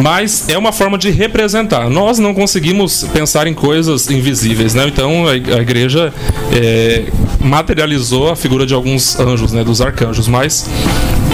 Mas 0.02 0.48
é 0.48 0.56
uma 0.56 0.72
forma 0.72 0.96
de 0.96 1.10
representar. 1.10 1.88
Nós 1.90 2.18
não 2.18 2.34
conseguimos 2.34 3.04
pensar 3.12 3.46
em 3.46 3.54
coisas 3.54 4.10
invisíveis, 4.10 4.74
né? 4.74 4.86
Então 4.86 5.26
a, 5.28 5.36
igreja 5.36 6.12
é, 6.52 7.04
materializou 7.40 8.30
a 8.30 8.36
figura 8.36 8.66
de 8.66 8.74
alguns 8.74 9.18
anjos, 9.18 9.52
né? 9.52 9.62
Dos 9.62 9.80
arcanjos, 9.80 10.28
mas 10.28 10.68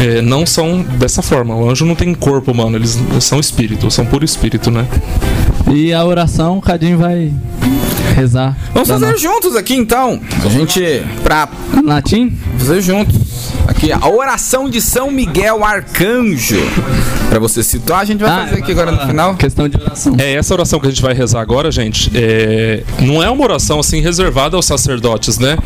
é, 0.00 0.20
não 0.22 0.44
são 0.44 0.82
dessa 0.82 1.22
forma. 1.22 1.54
O 1.54 1.70
anjo 1.70 1.84
não 1.84 1.94
tem 1.94 2.12
corpo 2.14 2.52
humano, 2.52 2.76
eles 2.76 2.98
são 3.20 3.38
espírito, 3.38 3.90
são 3.90 4.04
puro 4.04 4.24
espírito, 4.24 4.70
né? 4.70 4.86
E 5.72 5.92
a 5.92 6.04
oração, 6.04 6.58
o 6.58 6.62
Cadinho 6.62 6.98
vai 6.98 7.32
rezar. 8.14 8.56
Vamos 8.72 8.88
fazer 8.88 9.16
juntos 9.18 9.56
aqui 9.56 9.74
então. 9.74 10.20
A 10.44 10.48
gente. 10.48 11.02
Pra. 11.22 11.48
Latim? 11.84 12.36
Fazer 12.58 12.80
juntos. 12.80 13.16
Aqui, 13.78 13.92
a 13.92 14.08
oração 14.08 14.68
de 14.68 14.80
São 14.80 15.08
Miguel 15.08 15.64
Arcanjo. 15.64 16.58
Para 17.28 17.38
você 17.38 17.62
situar, 17.62 18.00
a 18.00 18.04
gente 18.04 18.18
vai 18.18 18.28
ah, 18.28 18.46
fazer 18.46 18.62
aqui 18.62 18.72
agora 18.72 18.90
no 18.90 19.06
final. 19.06 19.36
Questão 19.36 19.68
de 19.68 19.76
oração. 19.76 20.16
É, 20.18 20.32
essa 20.32 20.52
oração 20.52 20.80
que 20.80 20.86
a 20.86 20.90
gente 20.90 21.00
vai 21.00 21.14
rezar 21.14 21.40
agora, 21.40 21.70
gente, 21.70 22.10
é... 22.12 22.82
não 23.00 23.22
é 23.22 23.30
uma 23.30 23.44
oração 23.44 23.78
assim 23.78 24.00
reservada 24.00 24.56
aos 24.56 24.66
sacerdotes, 24.66 25.38
né? 25.38 25.56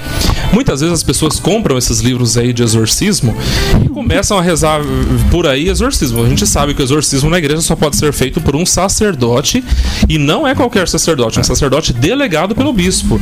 Muitas 0.52 0.80
vezes 0.80 0.92
as 0.92 1.02
pessoas 1.02 1.40
compram 1.40 1.78
esses 1.78 2.00
livros 2.00 2.36
aí 2.36 2.52
de 2.52 2.62
exorcismo 2.62 3.34
e 3.82 3.88
começam 3.88 4.36
a 4.36 4.42
rezar 4.42 4.82
por 5.30 5.46
aí 5.46 5.70
exorcismo. 5.70 6.22
A 6.22 6.28
gente 6.28 6.46
sabe 6.46 6.74
que 6.74 6.82
o 6.82 6.84
exorcismo 6.84 7.30
na 7.30 7.38
igreja 7.38 7.62
só 7.62 7.74
pode 7.74 7.96
ser 7.96 8.12
feito 8.12 8.42
por 8.42 8.54
um 8.54 8.66
sacerdote 8.66 9.64
e 10.06 10.18
não 10.18 10.46
é 10.46 10.54
qualquer 10.54 10.86
sacerdote, 10.86 11.40
um 11.40 11.44
sacerdote 11.44 11.94
delegado 11.94 12.54
pelo 12.54 12.74
bispo. 12.74 13.18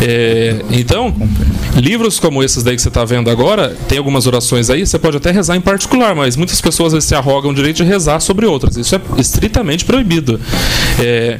É... 0.00 0.62
Então, 0.70 1.14
livros 1.76 2.18
como 2.18 2.42
esses 2.42 2.62
daí 2.62 2.76
que 2.76 2.80
você 2.80 2.88
está 2.88 3.04
vendo 3.04 3.28
agora, 3.28 3.76
tem 3.86 3.98
algumas 3.98 4.26
orações 4.30 4.70
aí, 4.70 4.86
você 4.86 4.98
pode 4.98 5.16
até 5.16 5.30
rezar 5.30 5.56
em 5.56 5.60
particular, 5.60 6.14
mas 6.14 6.36
muitas 6.36 6.60
pessoas 6.60 7.04
se 7.04 7.14
arrogam 7.14 7.50
o 7.50 7.54
direito 7.54 7.76
de 7.76 7.84
rezar 7.84 8.20
sobre 8.20 8.46
outras. 8.46 8.76
Isso 8.76 8.94
é 8.94 9.00
estritamente 9.18 9.84
proibido. 9.84 10.40
É, 10.98 11.38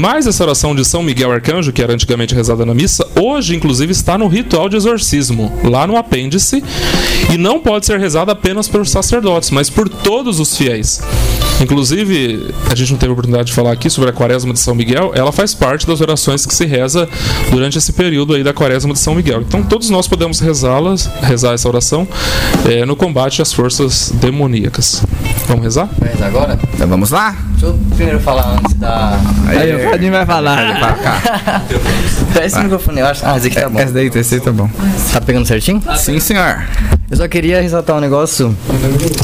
mas 0.00 0.26
essa 0.26 0.42
oração 0.44 0.74
de 0.74 0.84
São 0.84 1.02
Miguel 1.02 1.32
Arcanjo, 1.32 1.72
que 1.72 1.82
era 1.82 1.92
antigamente 1.92 2.34
rezada 2.34 2.64
na 2.64 2.74
missa, 2.74 3.06
hoje, 3.20 3.54
inclusive, 3.56 3.92
está 3.92 4.16
no 4.16 4.28
ritual 4.28 4.68
de 4.68 4.76
exorcismo, 4.76 5.52
lá 5.64 5.86
no 5.86 5.96
apêndice, 5.96 6.62
e 7.32 7.36
não 7.36 7.60
pode 7.60 7.86
ser 7.86 7.98
rezada 7.98 8.32
apenas 8.32 8.68
pelos 8.68 8.90
sacerdotes, 8.90 9.50
mas 9.50 9.68
por 9.68 9.88
todos 9.88 10.38
os 10.38 10.56
fiéis. 10.56 11.00
Inclusive, 11.60 12.54
a 12.70 12.74
gente 12.74 12.92
não 12.92 12.98
teve 12.98 13.10
a 13.10 13.12
oportunidade 13.12 13.48
de 13.48 13.52
falar 13.52 13.72
aqui 13.72 13.90
sobre 13.90 14.10
a 14.10 14.12
quaresma 14.12 14.52
de 14.52 14.58
São 14.58 14.74
Miguel, 14.74 15.12
ela 15.14 15.30
faz 15.30 15.54
parte 15.54 15.86
das 15.86 16.00
orações 16.00 16.46
que 16.46 16.54
se 16.54 16.64
reza 16.64 17.08
durante 17.50 17.78
esse 17.78 17.92
período 17.92 18.34
aí 18.34 18.42
da 18.42 18.52
quaresma 18.52 18.92
de 18.92 18.98
São 18.98 19.14
Miguel. 19.14 19.42
Então, 19.42 19.62
todos 19.62 19.90
nós 19.90 20.08
podemos 20.08 20.40
rezá-las, 20.40 21.06
rezar 21.22 21.52
essa 21.52 21.68
oração 21.68 22.08
é, 22.68 22.84
no 22.84 22.96
combate 22.96 23.42
às 23.42 23.52
forças 23.52 24.10
demoníacas. 24.14 25.02
Vamos 25.50 25.64
rezar? 25.64 25.88
Vai 25.98 26.10
rezar 26.10 26.26
agora? 26.28 26.56
Então 26.74 26.86
vamos 26.86 27.10
lá? 27.10 27.34
Deixa 27.50 27.66
eu 27.66 27.78
primeiro 27.96 28.20
falar 28.20 28.56
antes 28.56 28.72
da. 28.74 29.18
Aí, 29.48 29.74
o 29.74 29.90
Fadinho 29.90 30.12
vai 30.12 30.24
falar. 30.24 30.78
Pra 32.32 32.46
esse 32.46 32.56
microfone, 32.60 33.00
eu 33.00 33.06
acho. 33.06 33.26
Ah, 33.26 33.36
esse 33.36 33.48
aqui 33.48 33.60
tá 33.60 33.68
bom. 33.68 33.80
Esse 33.80 33.92
daí, 33.92 34.06
esse 34.14 34.34
aí 34.36 34.40
tá 34.40 34.52
bom. 34.52 34.70
Tá 35.12 35.20
pegando 35.20 35.44
certinho? 35.46 35.82
Sim, 35.96 36.20
senhor. 36.20 36.64
Eu 37.10 37.16
só 37.16 37.26
queria 37.26 37.60
ressaltar 37.60 37.96
um 37.96 38.00
negócio 38.00 38.56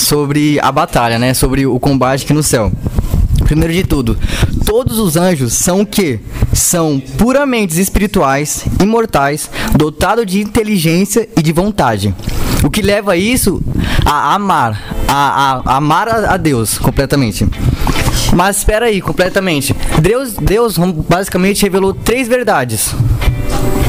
sobre 0.00 0.58
a 0.60 0.72
batalha, 0.72 1.16
né? 1.16 1.32
Sobre 1.32 1.64
o 1.64 1.78
combate 1.78 2.24
aqui 2.24 2.32
no 2.32 2.42
céu. 2.42 2.72
Primeiro 3.44 3.72
de 3.72 3.84
tudo, 3.84 4.18
todos 4.64 4.98
os 4.98 5.16
anjos 5.16 5.52
são 5.52 5.82
o 5.82 5.86
que? 5.86 6.18
São 6.52 7.00
puramente 7.16 7.80
espirituais, 7.80 8.66
imortais, 8.82 9.48
dotados 9.76 10.26
de 10.26 10.40
inteligência 10.40 11.28
e 11.36 11.40
de 11.42 11.52
vontade. 11.52 12.12
O 12.66 12.70
que 12.70 12.83
leva 12.83 13.16
isso 13.16 13.62
a 14.05 14.35
amar, 14.35 14.83
a, 15.07 15.14
a, 15.14 15.62
a 15.64 15.76
amar 15.76 16.09
a, 16.09 16.35
a 16.35 16.37
Deus 16.37 16.79
completamente. 16.79 17.46
Mas 18.35 18.57
espera 18.57 18.87
aí, 18.87 19.00
completamente. 19.00 19.72
Deus, 20.02 20.35
Deus 20.35 20.76
basicamente 21.09 21.62
revelou 21.62 21.94
três 21.94 22.26
verdades 22.26 22.92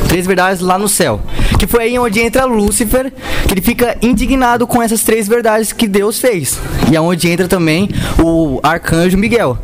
três 0.08 0.26
verdades 0.26 0.62
lá 0.62 0.78
no 0.78 0.88
céu. 0.88 1.20
Que 1.60 1.68
foi 1.68 1.86
aí 1.86 2.00
onde 2.00 2.20
entra 2.20 2.46
Lúcifer, 2.46 3.12
que 3.48 3.54
ele 3.54 3.62
fica 3.62 3.98
indignado 4.02 4.68
com 4.68 4.82
essas 4.82 5.04
três 5.04 5.28
verdades 5.28 5.74
que 5.74 5.88
Deus 5.88 6.20
fez. 6.20 6.60
E 6.92 6.96
é 6.96 7.02
onde 7.02 7.28
entra 7.30 7.48
também 7.48 7.90
o 8.24 8.60
arcanjo 8.64 9.18
Miguel. 9.18 9.58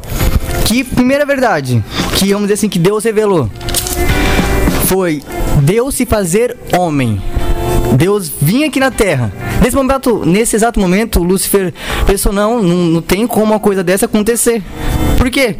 Que 0.65 0.83
primeira 0.83 1.23
verdade, 1.23 1.83
que 2.15 2.33
vamos 2.33 2.43
dizer 2.43 2.55
assim, 2.55 2.69
que 2.69 2.79
Deus 2.79 3.03
revelou, 3.03 3.49
foi 4.85 5.21
Deus 5.61 5.95
se 5.95 6.05
fazer 6.05 6.57
homem. 6.75 7.21
Deus 7.95 8.31
vinha 8.41 8.67
aqui 8.67 8.79
na 8.79 8.91
Terra. 8.91 9.31
Nesse 9.61 9.75
momento, 9.75 10.25
nesse 10.25 10.55
exato 10.55 10.79
momento, 10.79 11.23
Lúcifer 11.23 11.73
pensou 12.05 12.33
não, 12.33 12.61
não, 12.61 12.77
não 12.85 13.01
tem 13.01 13.25
como 13.27 13.53
uma 13.53 13.59
coisa 13.59 13.83
dessa 13.83 14.05
acontecer. 14.05 14.61
Por 15.17 15.29
quê? 15.29 15.55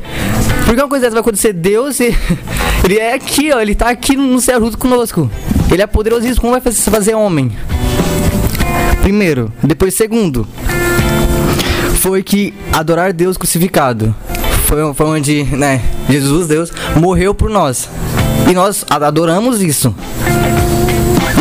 Porque 0.66 0.82
uma 0.82 0.90
coisa 0.90 1.06
dessa 1.06 1.14
vai 1.14 1.22
acontecer, 1.22 1.54
Deus, 1.54 2.00
ele 2.84 2.98
é 2.98 3.14
aqui, 3.14 3.52
ó, 3.52 3.60
ele 3.60 3.76
tá 3.76 3.90
aqui 3.90 4.16
no 4.16 4.42
céu 4.42 4.60
junto 4.60 4.78
conosco. 4.78 5.30
Ele 5.72 5.82
é 5.82 5.88
poderosíssimo, 5.88 6.42
como 6.42 6.60
vai 6.60 6.62
fazer, 6.62 7.16
homem? 7.16 7.52
Primeiro, 9.02 9.52
depois 9.62 9.94
segundo, 9.94 10.48
foi 11.96 12.24
que 12.24 12.54
adorar 12.72 13.14
Deus 13.14 13.38
crucificado. 13.38 14.16
Foi, 14.66 14.94
foi 14.94 15.06
onde, 15.06 15.44
né, 15.44 15.82
Jesus, 16.10 16.48
Deus, 16.48 16.72
morreu 16.96 17.34
por 17.34 17.50
nós. 17.50 17.90
E 18.50 18.54
nós 18.54 18.86
adoramos 18.90 19.62
isso. 19.62 19.94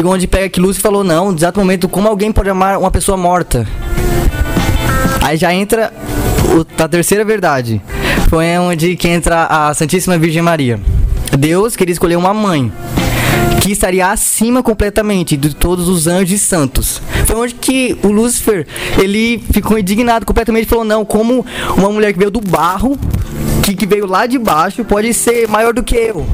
E 0.02 0.04
onde 0.04 0.26
pega 0.26 0.48
que 0.48 0.58
Lúcio 0.60 0.82
falou, 0.82 1.04
não, 1.04 1.30
no 1.30 1.38
exato 1.38 1.60
momento, 1.60 1.88
como 1.88 2.08
alguém 2.08 2.32
pode 2.32 2.50
amar 2.50 2.76
uma 2.76 2.90
pessoa 2.90 3.16
morta? 3.16 3.64
Aí 5.22 5.36
já 5.36 5.54
entra 5.54 5.92
o- 6.56 6.82
a 6.82 6.88
terceira 6.88 7.24
verdade. 7.24 7.80
Foi 8.28 8.44
onde 8.58 8.96
que 8.96 9.06
entra 9.06 9.46
a 9.48 9.72
Santíssima 9.72 10.18
Virgem 10.18 10.42
Maria. 10.42 10.80
Deus 11.38 11.76
queria 11.76 11.92
escolher 11.92 12.16
uma 12.16 12.34
mãe 12.34 12.72
que 13.60 13.70
estaria 13.70 14.08
acima 14.08 14.60
completamente 14.60 15.36
de 15.36 15.54
todos 15.54 15.88
os 15.88 16.08
anjos 16.08 16.32
e 16.32 16.38
santos. 16.44 17.00
Foi 17.24 17.36
onde 17.36 17.54
que 17.54 17.96
o 18.02 18.08
Lúcifer, 18.08 18.66
ele 18.98 19.40
ficou 19.52 19.78
indignado 19.78 20.26
completamente, 20.26 20.66
falou, 20.66 20.84
não, 20.84 21.04
como 21.04 21.46
uma 21.76 21.90
mulher 21.90 22.12
que 22.12 22.18
veio 22.18 22.30
do 22.32 22.40
barro, 22.40 22.98
que, 23.62 23.72
que 23.76 23.86
veio 23.86 24.06
lá 24.06 24.26
de 24.26 24.36
baixo, 24.36 24.84
pode 24.84 25.14
ser 25.14 25.46
maior 25.46 25.72
do 25.72 25.84
que 25.84 25.94
eu. 25.94 26.26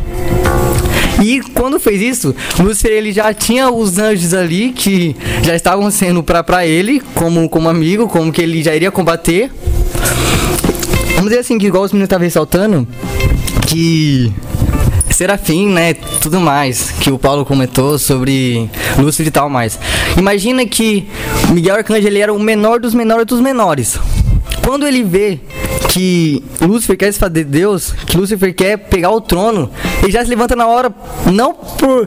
E 1.23 1.41
quando 1.55 1.81
fez 1.81 2.01
isso, 2.01 2.35
Lúcifer 2.59 2.93
ele 2.93 3.13
já 3.13 3.33
tinha 3.35 3.71
os 3.71 3.99
anjos 3.99 4.35
ali 4.35 4.73
que 4.73 5.17
já 5.43 5.55
estavam 5.55 5.91
sendo 5.91 6.23
pra, 6.23 6.43
pra 6.45 6.67
ele, 6.67 7.01
como, 7.15 7.49
como 7.49 7.69
amigo, 7.69 8.09
como 8.09 8.33
que 8.33 8.41
ele 8.41 8.63
já 8.63 8.75
iria 8.75 8.91
combater. 8.91 9.51
Vamos 11.15 11.31
dizer 11.31 11.41
assim, 11.41 11.59
que 11.59 11.67
igual 11.67 11.83
os 11.83 11.93
meninos 11.93 12.07
estavam 12.07 12.25
ressaltando, 12.25 12.87
que 13.67 14.33
Serafim, 15.11 15.69
né, 15.69 15.95
tudo 16.21 16.39
mais, 16.39 16.93
que 17.01 17.11
o 17.11 17.19
Paulo 17.19 17.45
comentou 17.45 17.99
sobre 17.99 18.71
Lúcifer 18.97 19.27
e 19.27 19.31
tal 19.33 19.51
mais. 19.51 19.77
Imagina 20.17 20.65
que 20.65 21.09
Miguel 21.51 21.75
Arcanjo 21.75 22.07
ele 22.07 22.21
era 22.21 22.33
o 22.33 22.39
menor 22.39 22.79
dos 22.79 22.95
menores 22.95 23.27
dos 23.27 23.41
menores. 23.41 23.99
Quando 24.69 24.87
ele 24.87 25.03
vê 25.03 25.41
que 25.89 26.45
Lúcifer 26.61 26.95
quer 26.95 27.11
se 27.11 27.19
fazer 27.19 27.45
Deus, 27.45 27.91
que 28.07 28.19
Lúcifer 28.19 28.55
quer 28.55 28.77
pegar 28.77 29.11
o 29.11 29.19
trono, 29.19 29.71
ele 30.03 30.13
já 30.13 30.23
se 30.23 30.29
levanta 30.29 30.55
na 30.55 30.67
hora, 30.67 30.95
não 31.33 31.55
por 31.55 32.07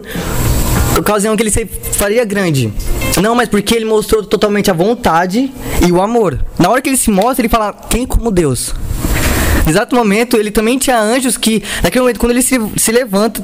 ocasião 0.95 1.35
que 1.35 1.41
ele 1.41 1.49
se 1.49 1.65
faria 1.65 2.23
grande. 2.23 2.71
Não, 3.19 3.33
mas 3.33 3.49
porque 3.49 3.73
ele 3.73 3.85
mostrou 3.85 4.23
totalmente 4.23 4.69
a 4.69 4.75
vontade 4.75 5.51
e 5.83 5.91
o 5.91 5.99
amor. 5.99 6.37
Na 6.59 6.69
hora 6.69 6.83
que 6.83 6.89
ele 6.89 6.97
se 6.97 7.09
mostra, 7.09 7.41
ele 7.41 7.49
fala: 7.49 7.73
quem 7.73 8.05
como 8.05 8.29
Deus? 8.29 8.75
Exato 9.67 9.95
momento, 9.95 10.37
ele 10.37 10.51
também 10.51 10.77
tinha 10.77 11.01
anjos 11.01 11.37
que, 11.37 11.63
naquele 11.81 12.01
momento, 12.01 12.19
quando 12.19 12.33
ele 12.33 12.43
se, 12.43 12.59
se 12.77 12.91
levanta, 12.91 13.43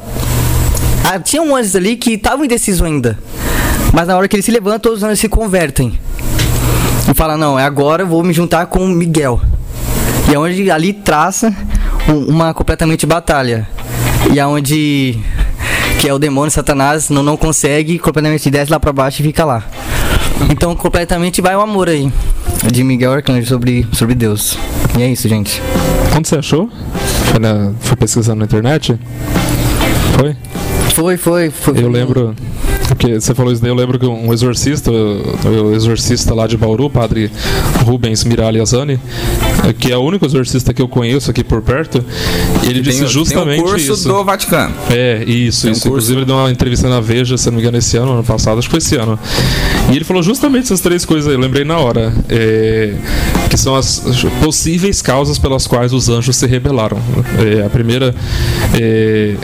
ah, 1.03 1.20
tinha 1.20 1.41
um 1.41 1.55
anjos 1.55 1.76
ali 1.76 1.95
que 1.95 2.13
estavam 2.13 2.45
indecisos 2.45 2.84
ainda. 2.84 3.18
Mas 3.91 4.07
na 4.09 4.15
hora 4.15 4.28
que 4.28 4.36
ele 4.36 4.43
se 4.43 4.51
levanta, 4.51 4.78
todos 4.78 4.99
os 4.99 5.03
anjos 5.03 5.20
se 5.20 5.28
convertem. 5.28 5.99
E 7.10 7.14
fala, 7.14 7.38
não, 7.38 7.58
é 7.58 7.64
agora 7.64 8.03
eu 8.03 8.08
vou 8.08 8.24
me 8.24 8.34
juntar 8.34 8.66
com 8.68 8.80
o 8.84 8.88
Miguel. 8.88 9.39
E 10.30 10.36
é 10.36 10.39
onde 10.39 10.70
ali 10.70 10.91
traça 10.93 11.53
um- 12.10 12.26
uma 12.32 12.53
completamente 12.53 13.05
batalha. 13.05 13.68
E 14.34 14.39
é 14.39 14.45
onde 14.45 15.18
que 15.99 16.08
é 16.08 16.14
o 16.14 16.20
demônio 16.20 16.51
Satanás 16.51 17.10
não, 17.10 17.24
não 17.24 17.38
consegue, 17.38 17.97
completamente 17.97 18.49
desce 18.51 18.70
lá 18.72 18.80
pra 18.80 18.91
baixo 18.91 19.22
e 19.22 19.26
fica 19.26 19.45
lá. 19.45 19.64
Então 20.51 20.76
completamente 20.76 21.41
vai 21.41 21.55
o 21.55 21.62
amor 21.62 21.89
aí. 21.89 22.12
De 22.72 22.84
Miguel 22.84 23.14
Arcanjo 23.14 23.47
sobre, 23.47 23.88
sobre 23.93 24.14
Deus. 24.14 24.58
E 24.97 25.01
é 25.01 25.08
isso, 25.10 25.28
gente. 25.30 25.62
Onde 26.16 26.28
você 26.28 26.36
achou? 26.38 26.70
Foi, 27.32 27.39
na- 27.39 27.72
foi 27.80 27.95
pesquisando 27.95 28.39
na 28.39 28.45
internet? 28.45 28.99
Foi? 30.20 30.36
Foi, 30.93 31.18
foi, 31.18 31.49
foi. 31.51 31.82
Eu 31.84 31.89
lembro. 31.89 32.36
Porque 32.88 33.19
você 33.19 33.33
falou 33.33 33.51
isso 33.51 33.61
daí, 33.61 33.69
eu 33.71 33.75
lembro 33.75 33.99
que 33.99 34.05
um 34.05 34.33
exorcista, 34.33 34.91
o 34.91 35.73
exorcista 35.73 36.33
lá 36.33 36.47
de 36.47 36.57
Bauru, 36.57 36.89
padre 36.89 37.31
Rubens 37.85 38.23
Miralli 38.23 38.59
Azani, 38.59 38.99
que 39.79 39.91
é 39.91 39.97
o 39.97 40.01
único 40.01 40.25
exorcista 40.25 40.73
que 40.73 40.81
eu 40.81 40.88
conheço 40.88 41.29
aqui 41.29 41.43
por 41.43 41.61
perto, 41.61 42.03
ele 42.63 42.81
disse 42.81 42.99
Tem, 42.99 43.07
justamente 43.07 43.55
tem 43.57 43.65
o 43.65 43.67
curso 43.69 43.93
isso. 43.93 44.07
do 44.07 44.23
Vaticano. 44.23 44.73
É, 44.89 45.23
isso, 45.25 45.63
Tem 45.63 45.71
um 45.71 45.73
isso. 45.73 45.88
Inclusive, 45.88 46.19
ele 46.19 46.25
deu 46.25 46.35
uma 46.35 46.51
entrevista 46.51 46.89
na 46.89 46.99
Veja, 46.99 47.38
se 47.38 47.47
não 47.47 47.55
me 47.55 47.61
engano, 47.61 47.77
esse 47.77 47.97
ano, 47.97 48.13
ano 48.13 48.23
passado, 48.23 48.57
acho 48.59 48.67
que 48.67 48.71
foi 48.71 48.79
esse 48.79 48.95
ano. 48.95 49.19
E 49.91 49.95
ele 49.95 50.05
falou 50.05 50.23
justamente 50.23 50.65
essas 50.65 50.79
três 50.81 51.05
coisas 51.05 51.27
aí, 51.27 51.35
eu 51.35 51.39
lembrei 51.39 51.63
na 51.63 51.77
hora. 51.77 52.13
é, 52.29 52.93
que 53.49 53.57
são 53.57 53.75
as 53.75 54.03
possíveis 54.43 55.01
causas 55.01 55.39
pelas 55.39 55.65
quais 55.67 55.93
os 55.93 56.09
anjos 56.09 56.35
se 56.35 56.45
rebelaram. 56.47 56.97
É, 57.39 57.65
a 57.65 57.69
primeira. 57.69 58.13
é, 58.79 59.35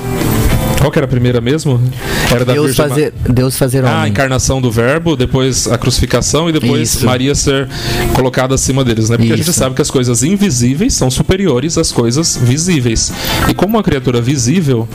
qual 0.83 0.91
que 0.91 0.99
era 0.99 1.05
a 1.05 1.07
primeira 1.07 1.39
mesmo? 1.39 1.81
Era 2.29 2.43
da 2.43 2.51
Deus 2.51 2.65
Virgem 2.75 2.83
Ma- 2.85 2.89
fazer, 2.89 3.13
Deus 3.29 3.57
fazer 3.57 3.85
ah, 3.85 3.89
a 3.89 3.97
homem. 3.99 4.11
encarnação 4.11 4.61
do 4.61 4.69
verbo, 4.69 5.15
depois 5.15 5.65
a 5.65 5.77
crucificação 5.77 6.49
e 6.49 6.51
depois 6.51 6.95
Isso. 6.95 7.05
Maria 7.05 7.33
ser 7.33 7.69
colocada 8.13 8.53
acima 8.53 8.83
deles, 8.83 9.09
né? 9.09 9.15
Porque 9.15 9.31
a 9.31 9.37
gente 9.37 9.49
Isso. 9.49 9.57
sabe 9.57 9.75
que 9.75 9.81
as 9.81 9.89
coisas 9.89 10.23
invisíveis 10.23 10.93
são 10.93 11.09
superiores 11.09 11.77
às 11.77 11.89
coisas 11.89 12.35
visíveis. 12.35 13.13
E 13.47 13.53
como 13.53 13.77
uma 13.77 13.83
criatura 13.83 14.19
visível, 14.19 14.85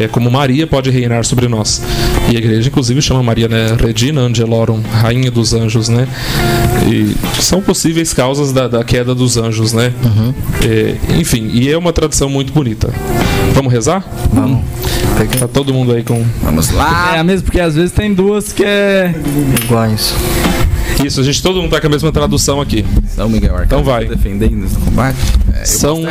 é 0.00 0.08
como 0.08 0.30
Maria 0.30 0.66
pode 0.66 0.88
reinar 0.88 1.22
sobre 1.26 1.48
nós. 1.48 1.82
E 2.30 2.34
a 2.34 2.38
igreja 2.38 2.68
inclusive 2.68 3.02
chama 3.02 3.22
Maria, 3.22 3.46
né, 3.46 3.76
Regina 3.78 4.22
Angelorum, 4.22 4.80
rainha 4.90 5.30
dos 5.30 5.52
anjos, 5.52 5.90
né? 5.90 6.08
E 6.90 7.14
são 7.42 7.60
possíveis 7.60 8.14
causas 8.14 8.52
da, 8.54 8.68
da 8.68 8.82
queda 8.82 9.14
dos 9.14 9.36
anjos, 9.36 9.74
né? 9.74 9.92
Uhum. 10.02 10.34
É, 10.64 10.96
enfim, 11.20 11.50
e 11.52 11.70
é 11.70 11.76
uma 11.76 11.92
tradição 11.92 12.30
muito 12.30 12.54
bonita. 12.54 12.88
Vamos 13.56 13.72
rezar? 13.72 14.04
Vamos. 14.32 14.62
Tá 15.40 15.48
todo 15.48 15.72
mundo 15.72 15.92
aí 15.92 16.04
com 16.04 16.22
Vamos 16.42 16.70
lá. 16.70 17.16
É, 17.16 17.22
mesmo 17.22 17.46
porque 17.46 17.58
às 17.58 17.74
vezes 17.74 17.90
tem 17.90 18.12
duas 18.12 18.52
que 18.52 18.62
é. 18.62 19.14
Iguais. 19.64 20.14
isso, 21.02 21.20
a 21.20 21.24
gente 21.24 21.42
todo 21.42 21.60
mundo 21.60 21.70
tá 21.70 21.80
com 21.80 21.86
a 21.86 21.90
mesma 21.90 22.12
tradução 22.12 22.60
aqui. 22.60 22.84
São 23.14 23.28
Miguel 23.28 23.52
Arcanjo 23.54 23.64
Então 23.66 23.82
vai. 23.84 24.04
defendendo 24.04 24.68
no 24.68 24.80
combate. 24.80 25.16
É, 25.54 25.62
eu 25.62 25.66
São-. 25.66 26.04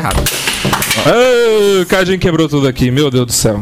Ah, 1.05 1.81
o 1.81 1.85
Cadinho 1.85 2.17
quebrou 2.17 2.49
tudo 2.49 2.67
aqui, 2.67 2.89
meu 2.89 3.11
Deus 3.11 3.27
do 3.27 3.31
céu. 3.31 3.61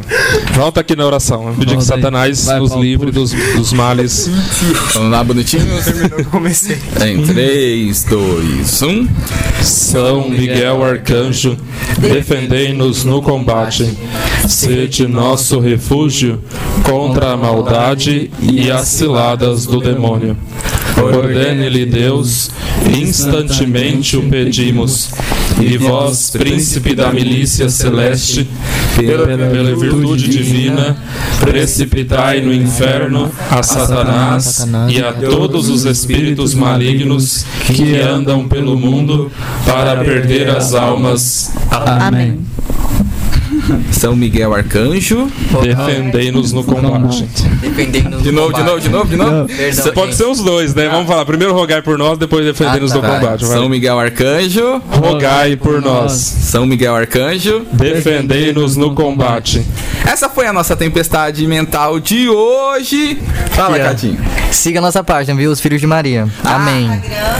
Volta 0.54 0.80
aqui 0.80 0.96
na 0.96 1.04
oração. 1.04 1.54
Pedir 1.58 1.76
que. 1.76 1.84
Satanás 1.84 2.46
Vai, 2.46 2.58
nos 2.58 2.70
Paulo, 2.70 2.84
livre 2.84 3.10
dos, 3.10 3.32
dos 3.32 3.72
males. 3.74 4.30
Vamos 4.94 5.10
lá, 5.10 5.22
bonitinhos. 5.22 5.84
Comecei. 6.30 6.78
Em 7.04 7.22
3, 7.22 8.04
2, 8.04 8.82
1. 8.82 9.08
São 9.62 10.28
Miguel 10.30 10.82
Arcanjo, 10.84 11.56
defendei-nos 11.98 13.04
no 13.04 13.20
combate. 13.20 13.73
Sede 14.48 15.08
nosso 15.08 15.58
refúgio 15.58 16.40
contra 16.82 17.32
a 17.32 17.36
maldade 17.36 18.30
e 18.40 18.70
as 18.70 18.88
ciladas 18.88 19.66
do 19.66 19.80
demônio. 19.80 20.36
Ordene-lhe 20.96 21.86
Deus, 21.86 22.50
instantemente 22.96 24.16
o 24.16 24.28
pedimos. 24.28 25.10
E 25.60 25.76
vós, 25.76 26.30
príncipe 26.30 26.94
da 26.94 27.12
milícia 27.12 27.68
celeste, 27.68 28.48
pela, 28.96 29.26
pela 29.26 29.76
virtude 29.76 30.28
divina, 30.28 30.96
precipitai 31.40 32.40
no 32.40 32.52
inferno 32.52 33.30
a 33.50 33.62
Satanás 33.62 34.66
e 34.88 35.00
a 35.00 35.12
todos 35.12 35.68
os 35.68 35.84
espíritos 35.84 36.54
malignos 36.54 37.44
que 37.66 37.96
andam 37.96 38.48
pelo 38.48 38.76
mundo 38.76 39.30
para 39.64 39.96
perder 40.04 40.50
as 40.50 40.74
almas. 40.74 41.52
Amém. 41.70 42.40
São 43.92 44.14
Miguel 44.16 44.54
Arcanjo. 44.54 45.30
Defendei-nos 45.62 46.52
no 46.52 46.62
combate. 46.64 47.26
Dependendo 47.60 48.18
De 48.20 48.30
novo, 48.30 48.52
de 48.52 48.62
novo, 48.62 48.80
de 48.80 48.88
novo, 48.88 49.06
de 49.08 49.16
novo. 49.16 49.46
Perdão, 49.46 49.92
Pode 49.92 50.06
gente. 50.12 50.16
ser 50.16 50.24
os 50.26 50.40
dois, 50.40 50.74
né? 50.74 50.88
Vamos 50.88 51.06
falar. 51.06 51.24
Primeiro 51.24 51.54
rogai 51.54 51.80
por 51.82 51.96
nós, 51.98 52.18
depois 52.18 52.44
defendei-nos 52.44 52.92
Ah, 52.92 52.96
no 52.96 53.00
tá. 53.02 53.08
combate. 53.14 53.44
vai. 53.44 53.56
São 53.58 53.68
Miguel 53.68 53.98
Arcanjo. 53.98 54.82
Rogai 54.90 55.56
por 55.56 55.80
nós. 55.80 56.12
São 56.12 56.66
Miguel 56.66 56.94
Arcanjo. 56.94 57.66
Defendei-nos 57.72 58.76
no 58.76 58.94
combate. 58.94 59.64
Essa 60.06 60.28
foi 60.28 60.46
a 60.46 60.52
nossa 60.52 60.76
tempestade 60.76 61.46
mental 61.46 61.98
de 62.00 62.28
hoje. 62.28 63.18
Fala, 63.50 63.76
Yeah. 63.76 63.94
Catinho. 63.94 64.18
Siga 64.50 64.78
a 64.78 64.82
nossa 64.82 65.02
página, 65.02 65.36
viu? 65.36 65.50
Os 65.50 65.58
Filhos 65.60 65.80
de 65.80 65.86
Maria. 65.86 66.28
Amém. 66.44 66.88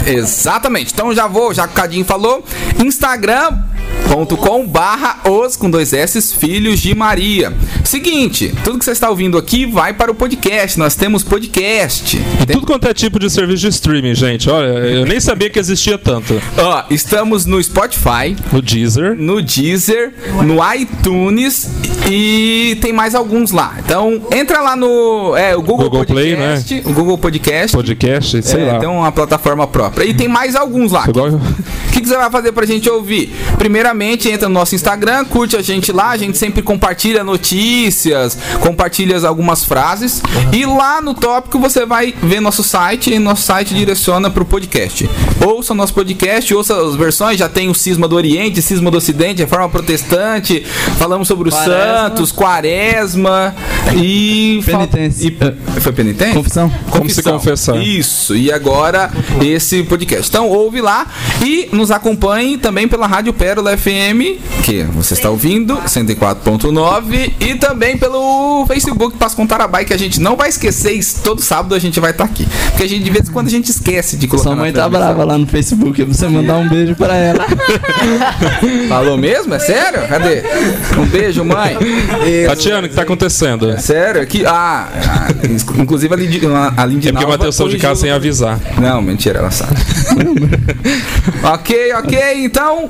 Exatamente. 0.06 0.92
Então 0.92 1.14
já 1.14 1.26
vou, 1.28 1.52
já 1.54 1.66
que 1.66 1.72
o 1.74 1.76
Cadinho 1.76 2.04
falou, 2.04 2.44
instagram.com 2.84 4.66
barra 4.66 5.18
os 5.28 5.56
com 5.56 5.70
dois 5.70 5.92
S 5.92 6.13
Filhos 6.20 6.80
de 6.80 6.94
Maria. 6.94 7.52
Seguinte, 7.94 8.52
tudo 8.64 8.76
que 8.76 8.84
você 8.84 8.90
está 8.90 9.08
ouvindo 9.08 9.38
aqui 9.38 9.66
vai 9.66 9.94
para 9.94 10.10
o 10.10 10.14
podcast. 10.16 10.76
Nós 10.80 10.96
temos 10.96 11.22
podcast. 11.22 12.16
E 12.42 12.44
tudo 12.44 12.66
quanto 12.66 12.88
é 12.88 12.92
tipo 12.92 13.20
de 13.20 13.30
serviço 13.30 13.60
de 13.60 13.68
streaming, 13.68 14.16
gente. 14.16 14.50
Olha, 14.50 14.66
eu 14.66 15.06
nem 15.06 15.20
sabia 15.20 15.48
que 15.48 15.60
existia 15.60 15.96
tanto. 15.96 16.42
Ó, 16.58 16.82
estamos 16.90 17.46
no 17.46 17.62
Spotify, 17.62 18.34
No 18.52 18.60
Deezer. 18.60 19.14
no 19.16 19.40
Deezer, 19.40 20.12
no 20.44 20.56
iTunes 20.74 21.70
e 22.10 22.76
tem 22.82 22.92
mais 22.92 23.14
alguns 23.14 23.52
lá. 23.52 23.76
Então 23.78 24.26
entra 24.32 24.60
lá 24.60 24.74
no 24.74 25.36
é, 25.36 25.54
o 25.54 25.62
Google, 25.62 25.88
Google 25.88 26.04
Play, 26.04 26.34
né? 26.34 26.56
Podcast, 26.56 26.88
o 26.88 26.92
Google 26.92 27.18
Podcast. 27.18 27.76
Podcast, 27.76 28.42
sei 28.42 28.60
é, 28.60 28.72
lá. 28.72 28.78
Tem 28.80 28.88
uma 28.88 29.12
plataforma 29.12 29.68
própria. 29.68 30.04
E 30.04 30.12
tem 30.12 30.26
mais 30.26 30.56
alguns 30.56 30.90
lá. 30.90 31.04
O 31.04 31.12
que, 31.94 32.00
que 32.00 32.08
você 32.08 32.16
vai 32.16 32.28
fazer 32.28 32.50
pra 32.50 32.66
gente 32.66 32.90
ouvir? 32.90 33.32
Primeiramente, 33.56 34.28
entra 34.28 34.48
no 34.48 34.54
nosso 34.54 34.74
Instagram, 34.74 35.24
curte 35.26 35.56
a 35.56 35.62
gente 35.62 35.92
lá, 35.92 36.10
a 36.10 36.16
gente 36.16 36.36
sempre 36.36 36.60
compartilha 36.60 37.22
notícias, 37.22 37.83
compartilha 38.60 39.14
algumas 39.26 39.64
frases. 39.64 40.22
E 40.52 40.64
lá 40.66 41.00
no 41.00 41.14
tópico 41.14 41.58
você 41.58 41.86
vai 41.86 42.14
ver 42.22 42.40
nosso 42.40 42.62
site 42.62 43.12
e 43.12 43.18
nosso 43.18 43.42
site 43.42 43.74
direciona 43.74 44.30
pro 44.30 44.44
podcast. 44.44 45.08
Ouça 45.44 45.72
o 45.72 45.76
nosso 45.76 45.94
podcast, 45.94 46.54
ouça 46.54 46.74
as 46.76 46.96
versões, 46.96 47.38
já 47.38 47.48
tem 47.48 47.68
o 47.68 47.74
Cisma 47.74 48.08
do 48.08 48.16
Oriente, 48.16 48.60
Cisma 48.60 48.90
do 48.90 48.96
Ocidente, 48.96 49.42
Reforma 49.42 49.68
Protestante, 49.68 50.64
falamos 50.98 51.28
sobre 51.28 51.48
os 51.48 51.54
Quaresma. 51.54 51.74
santos, 51.74 52.32
Quaresma 52.32 53.54
e. 53.94 54.62
Penitência. 54.64 55.28
e 55.76 55.80
foi 55.80 55.92
penitente? 55.92 56.34
Confissão? 56.34 56.72
Como 56.90 57.08
se 57.10 57.22
confessar. 57.22 57.76
Isso, 57.76 58.34
e 58.34 58.50
agora 58.50 59.10
esse 59.42 59.82
podcast. 59.82 60.28
Então 60.28 60.48
ouve 60.48 60.80
lá 60.80 61.06
e 61.42 61.68
nos 61.72 61.90
acompanhe 61.90 62.58
também 62.58 62.88
pela 62.88 63.06
Rádio 63.06 63.32
Pérola 63.32 63.76
FM, 63.76 64.40
que 64.64 64.82
você 64.94 65.14
está 65.14 65.30
ouvindo, 65.30 65.76
104.9, 65.76 67.32
e 67.40 67.54
também 67.56 67.96
pelo 67.96 68.64
Facebook 68.66 69.16
Pascom 69.16 69.46
Tarabai, 69.46 69.84
que 69.84 69.92
a 69.92 69.98
gente 69.98 70.20
não 70.20 70.36
vai 70.36 70.48
esquecer, 70.48 70.92
isso 70.92 71.20
todo 71.22 71.40
sábado 71.42 71.74
a 71.74 71.78
gente 71.78 72.00
vai 72.00 72.10
estar 72.10 72.24
aqui. 72.24 72.46
Porque 72.70 72.84
a 72.84 72.88
gente, 72.88 73.04
de 73.04 73.10
vez 73.10 73.28
em 73.28 73.32
quando, 73.32 73.46
a 73.46 73.50
gente 73.50 73.70
esquece 73.70 74.16
de 74.16 74.26
colocar 74.26 74.48
Sua 74.50 74.56
na 74.56 74.62
mãe 74.62 74.72
tá 74.72 74.88
brava 74.88 75.24
lá 75.24 75.38
no 75.38 75.46
Facebook. 75.46 76.02
Você 76.04 76.28
mandar 76.28 76.56
um 76.56 76.68
beijo 76.68 76.94
pra 76.94 77.14
ela. 77.14 77.46
Falou 78.88 79.16
mesmo? 79.16 79.54
É 79.54 79.58
sério? 79.58 80.06
Cadê? 80.08 80.42
Um 80.98 81.06
beijo, 81.06 81.44
mãe. 81.44 81.76
Tatiana, 82.46 82.86
o 82.86 82.90
que 82.90 82.96
tá 82.96 83.02
acontecendo? 83.02 83.73
É 83.74 83.78
sério? 83.78 84.22
Aqui, 84.22 84.44
ah, 84.46 84.88
ah, 84.92 85.28
inclusive 85.78 86.12
a 86.12 86.16
Lindy, 86.16 86.40
a 86.76 86.86
Lindy 86.86 87.08
É 87.08 87.12
porque 87.12 87.24
o 87.24 87.28
Nalva 87.28 87.38
Matheus 87.38 87.56
saiu 87.56 87.68
de 87.68 87.78
casa 87.78 88.00
sem 88.00 88.10
avisar. 88.10 88.58
Não, 88.80 89.02
mentira, 89.02 89.40
ela 89.40 89.50
sabe. 89.50 89.74
ok, 91.42 91.92
ok, 91.94 92.44
então 92.44 92.82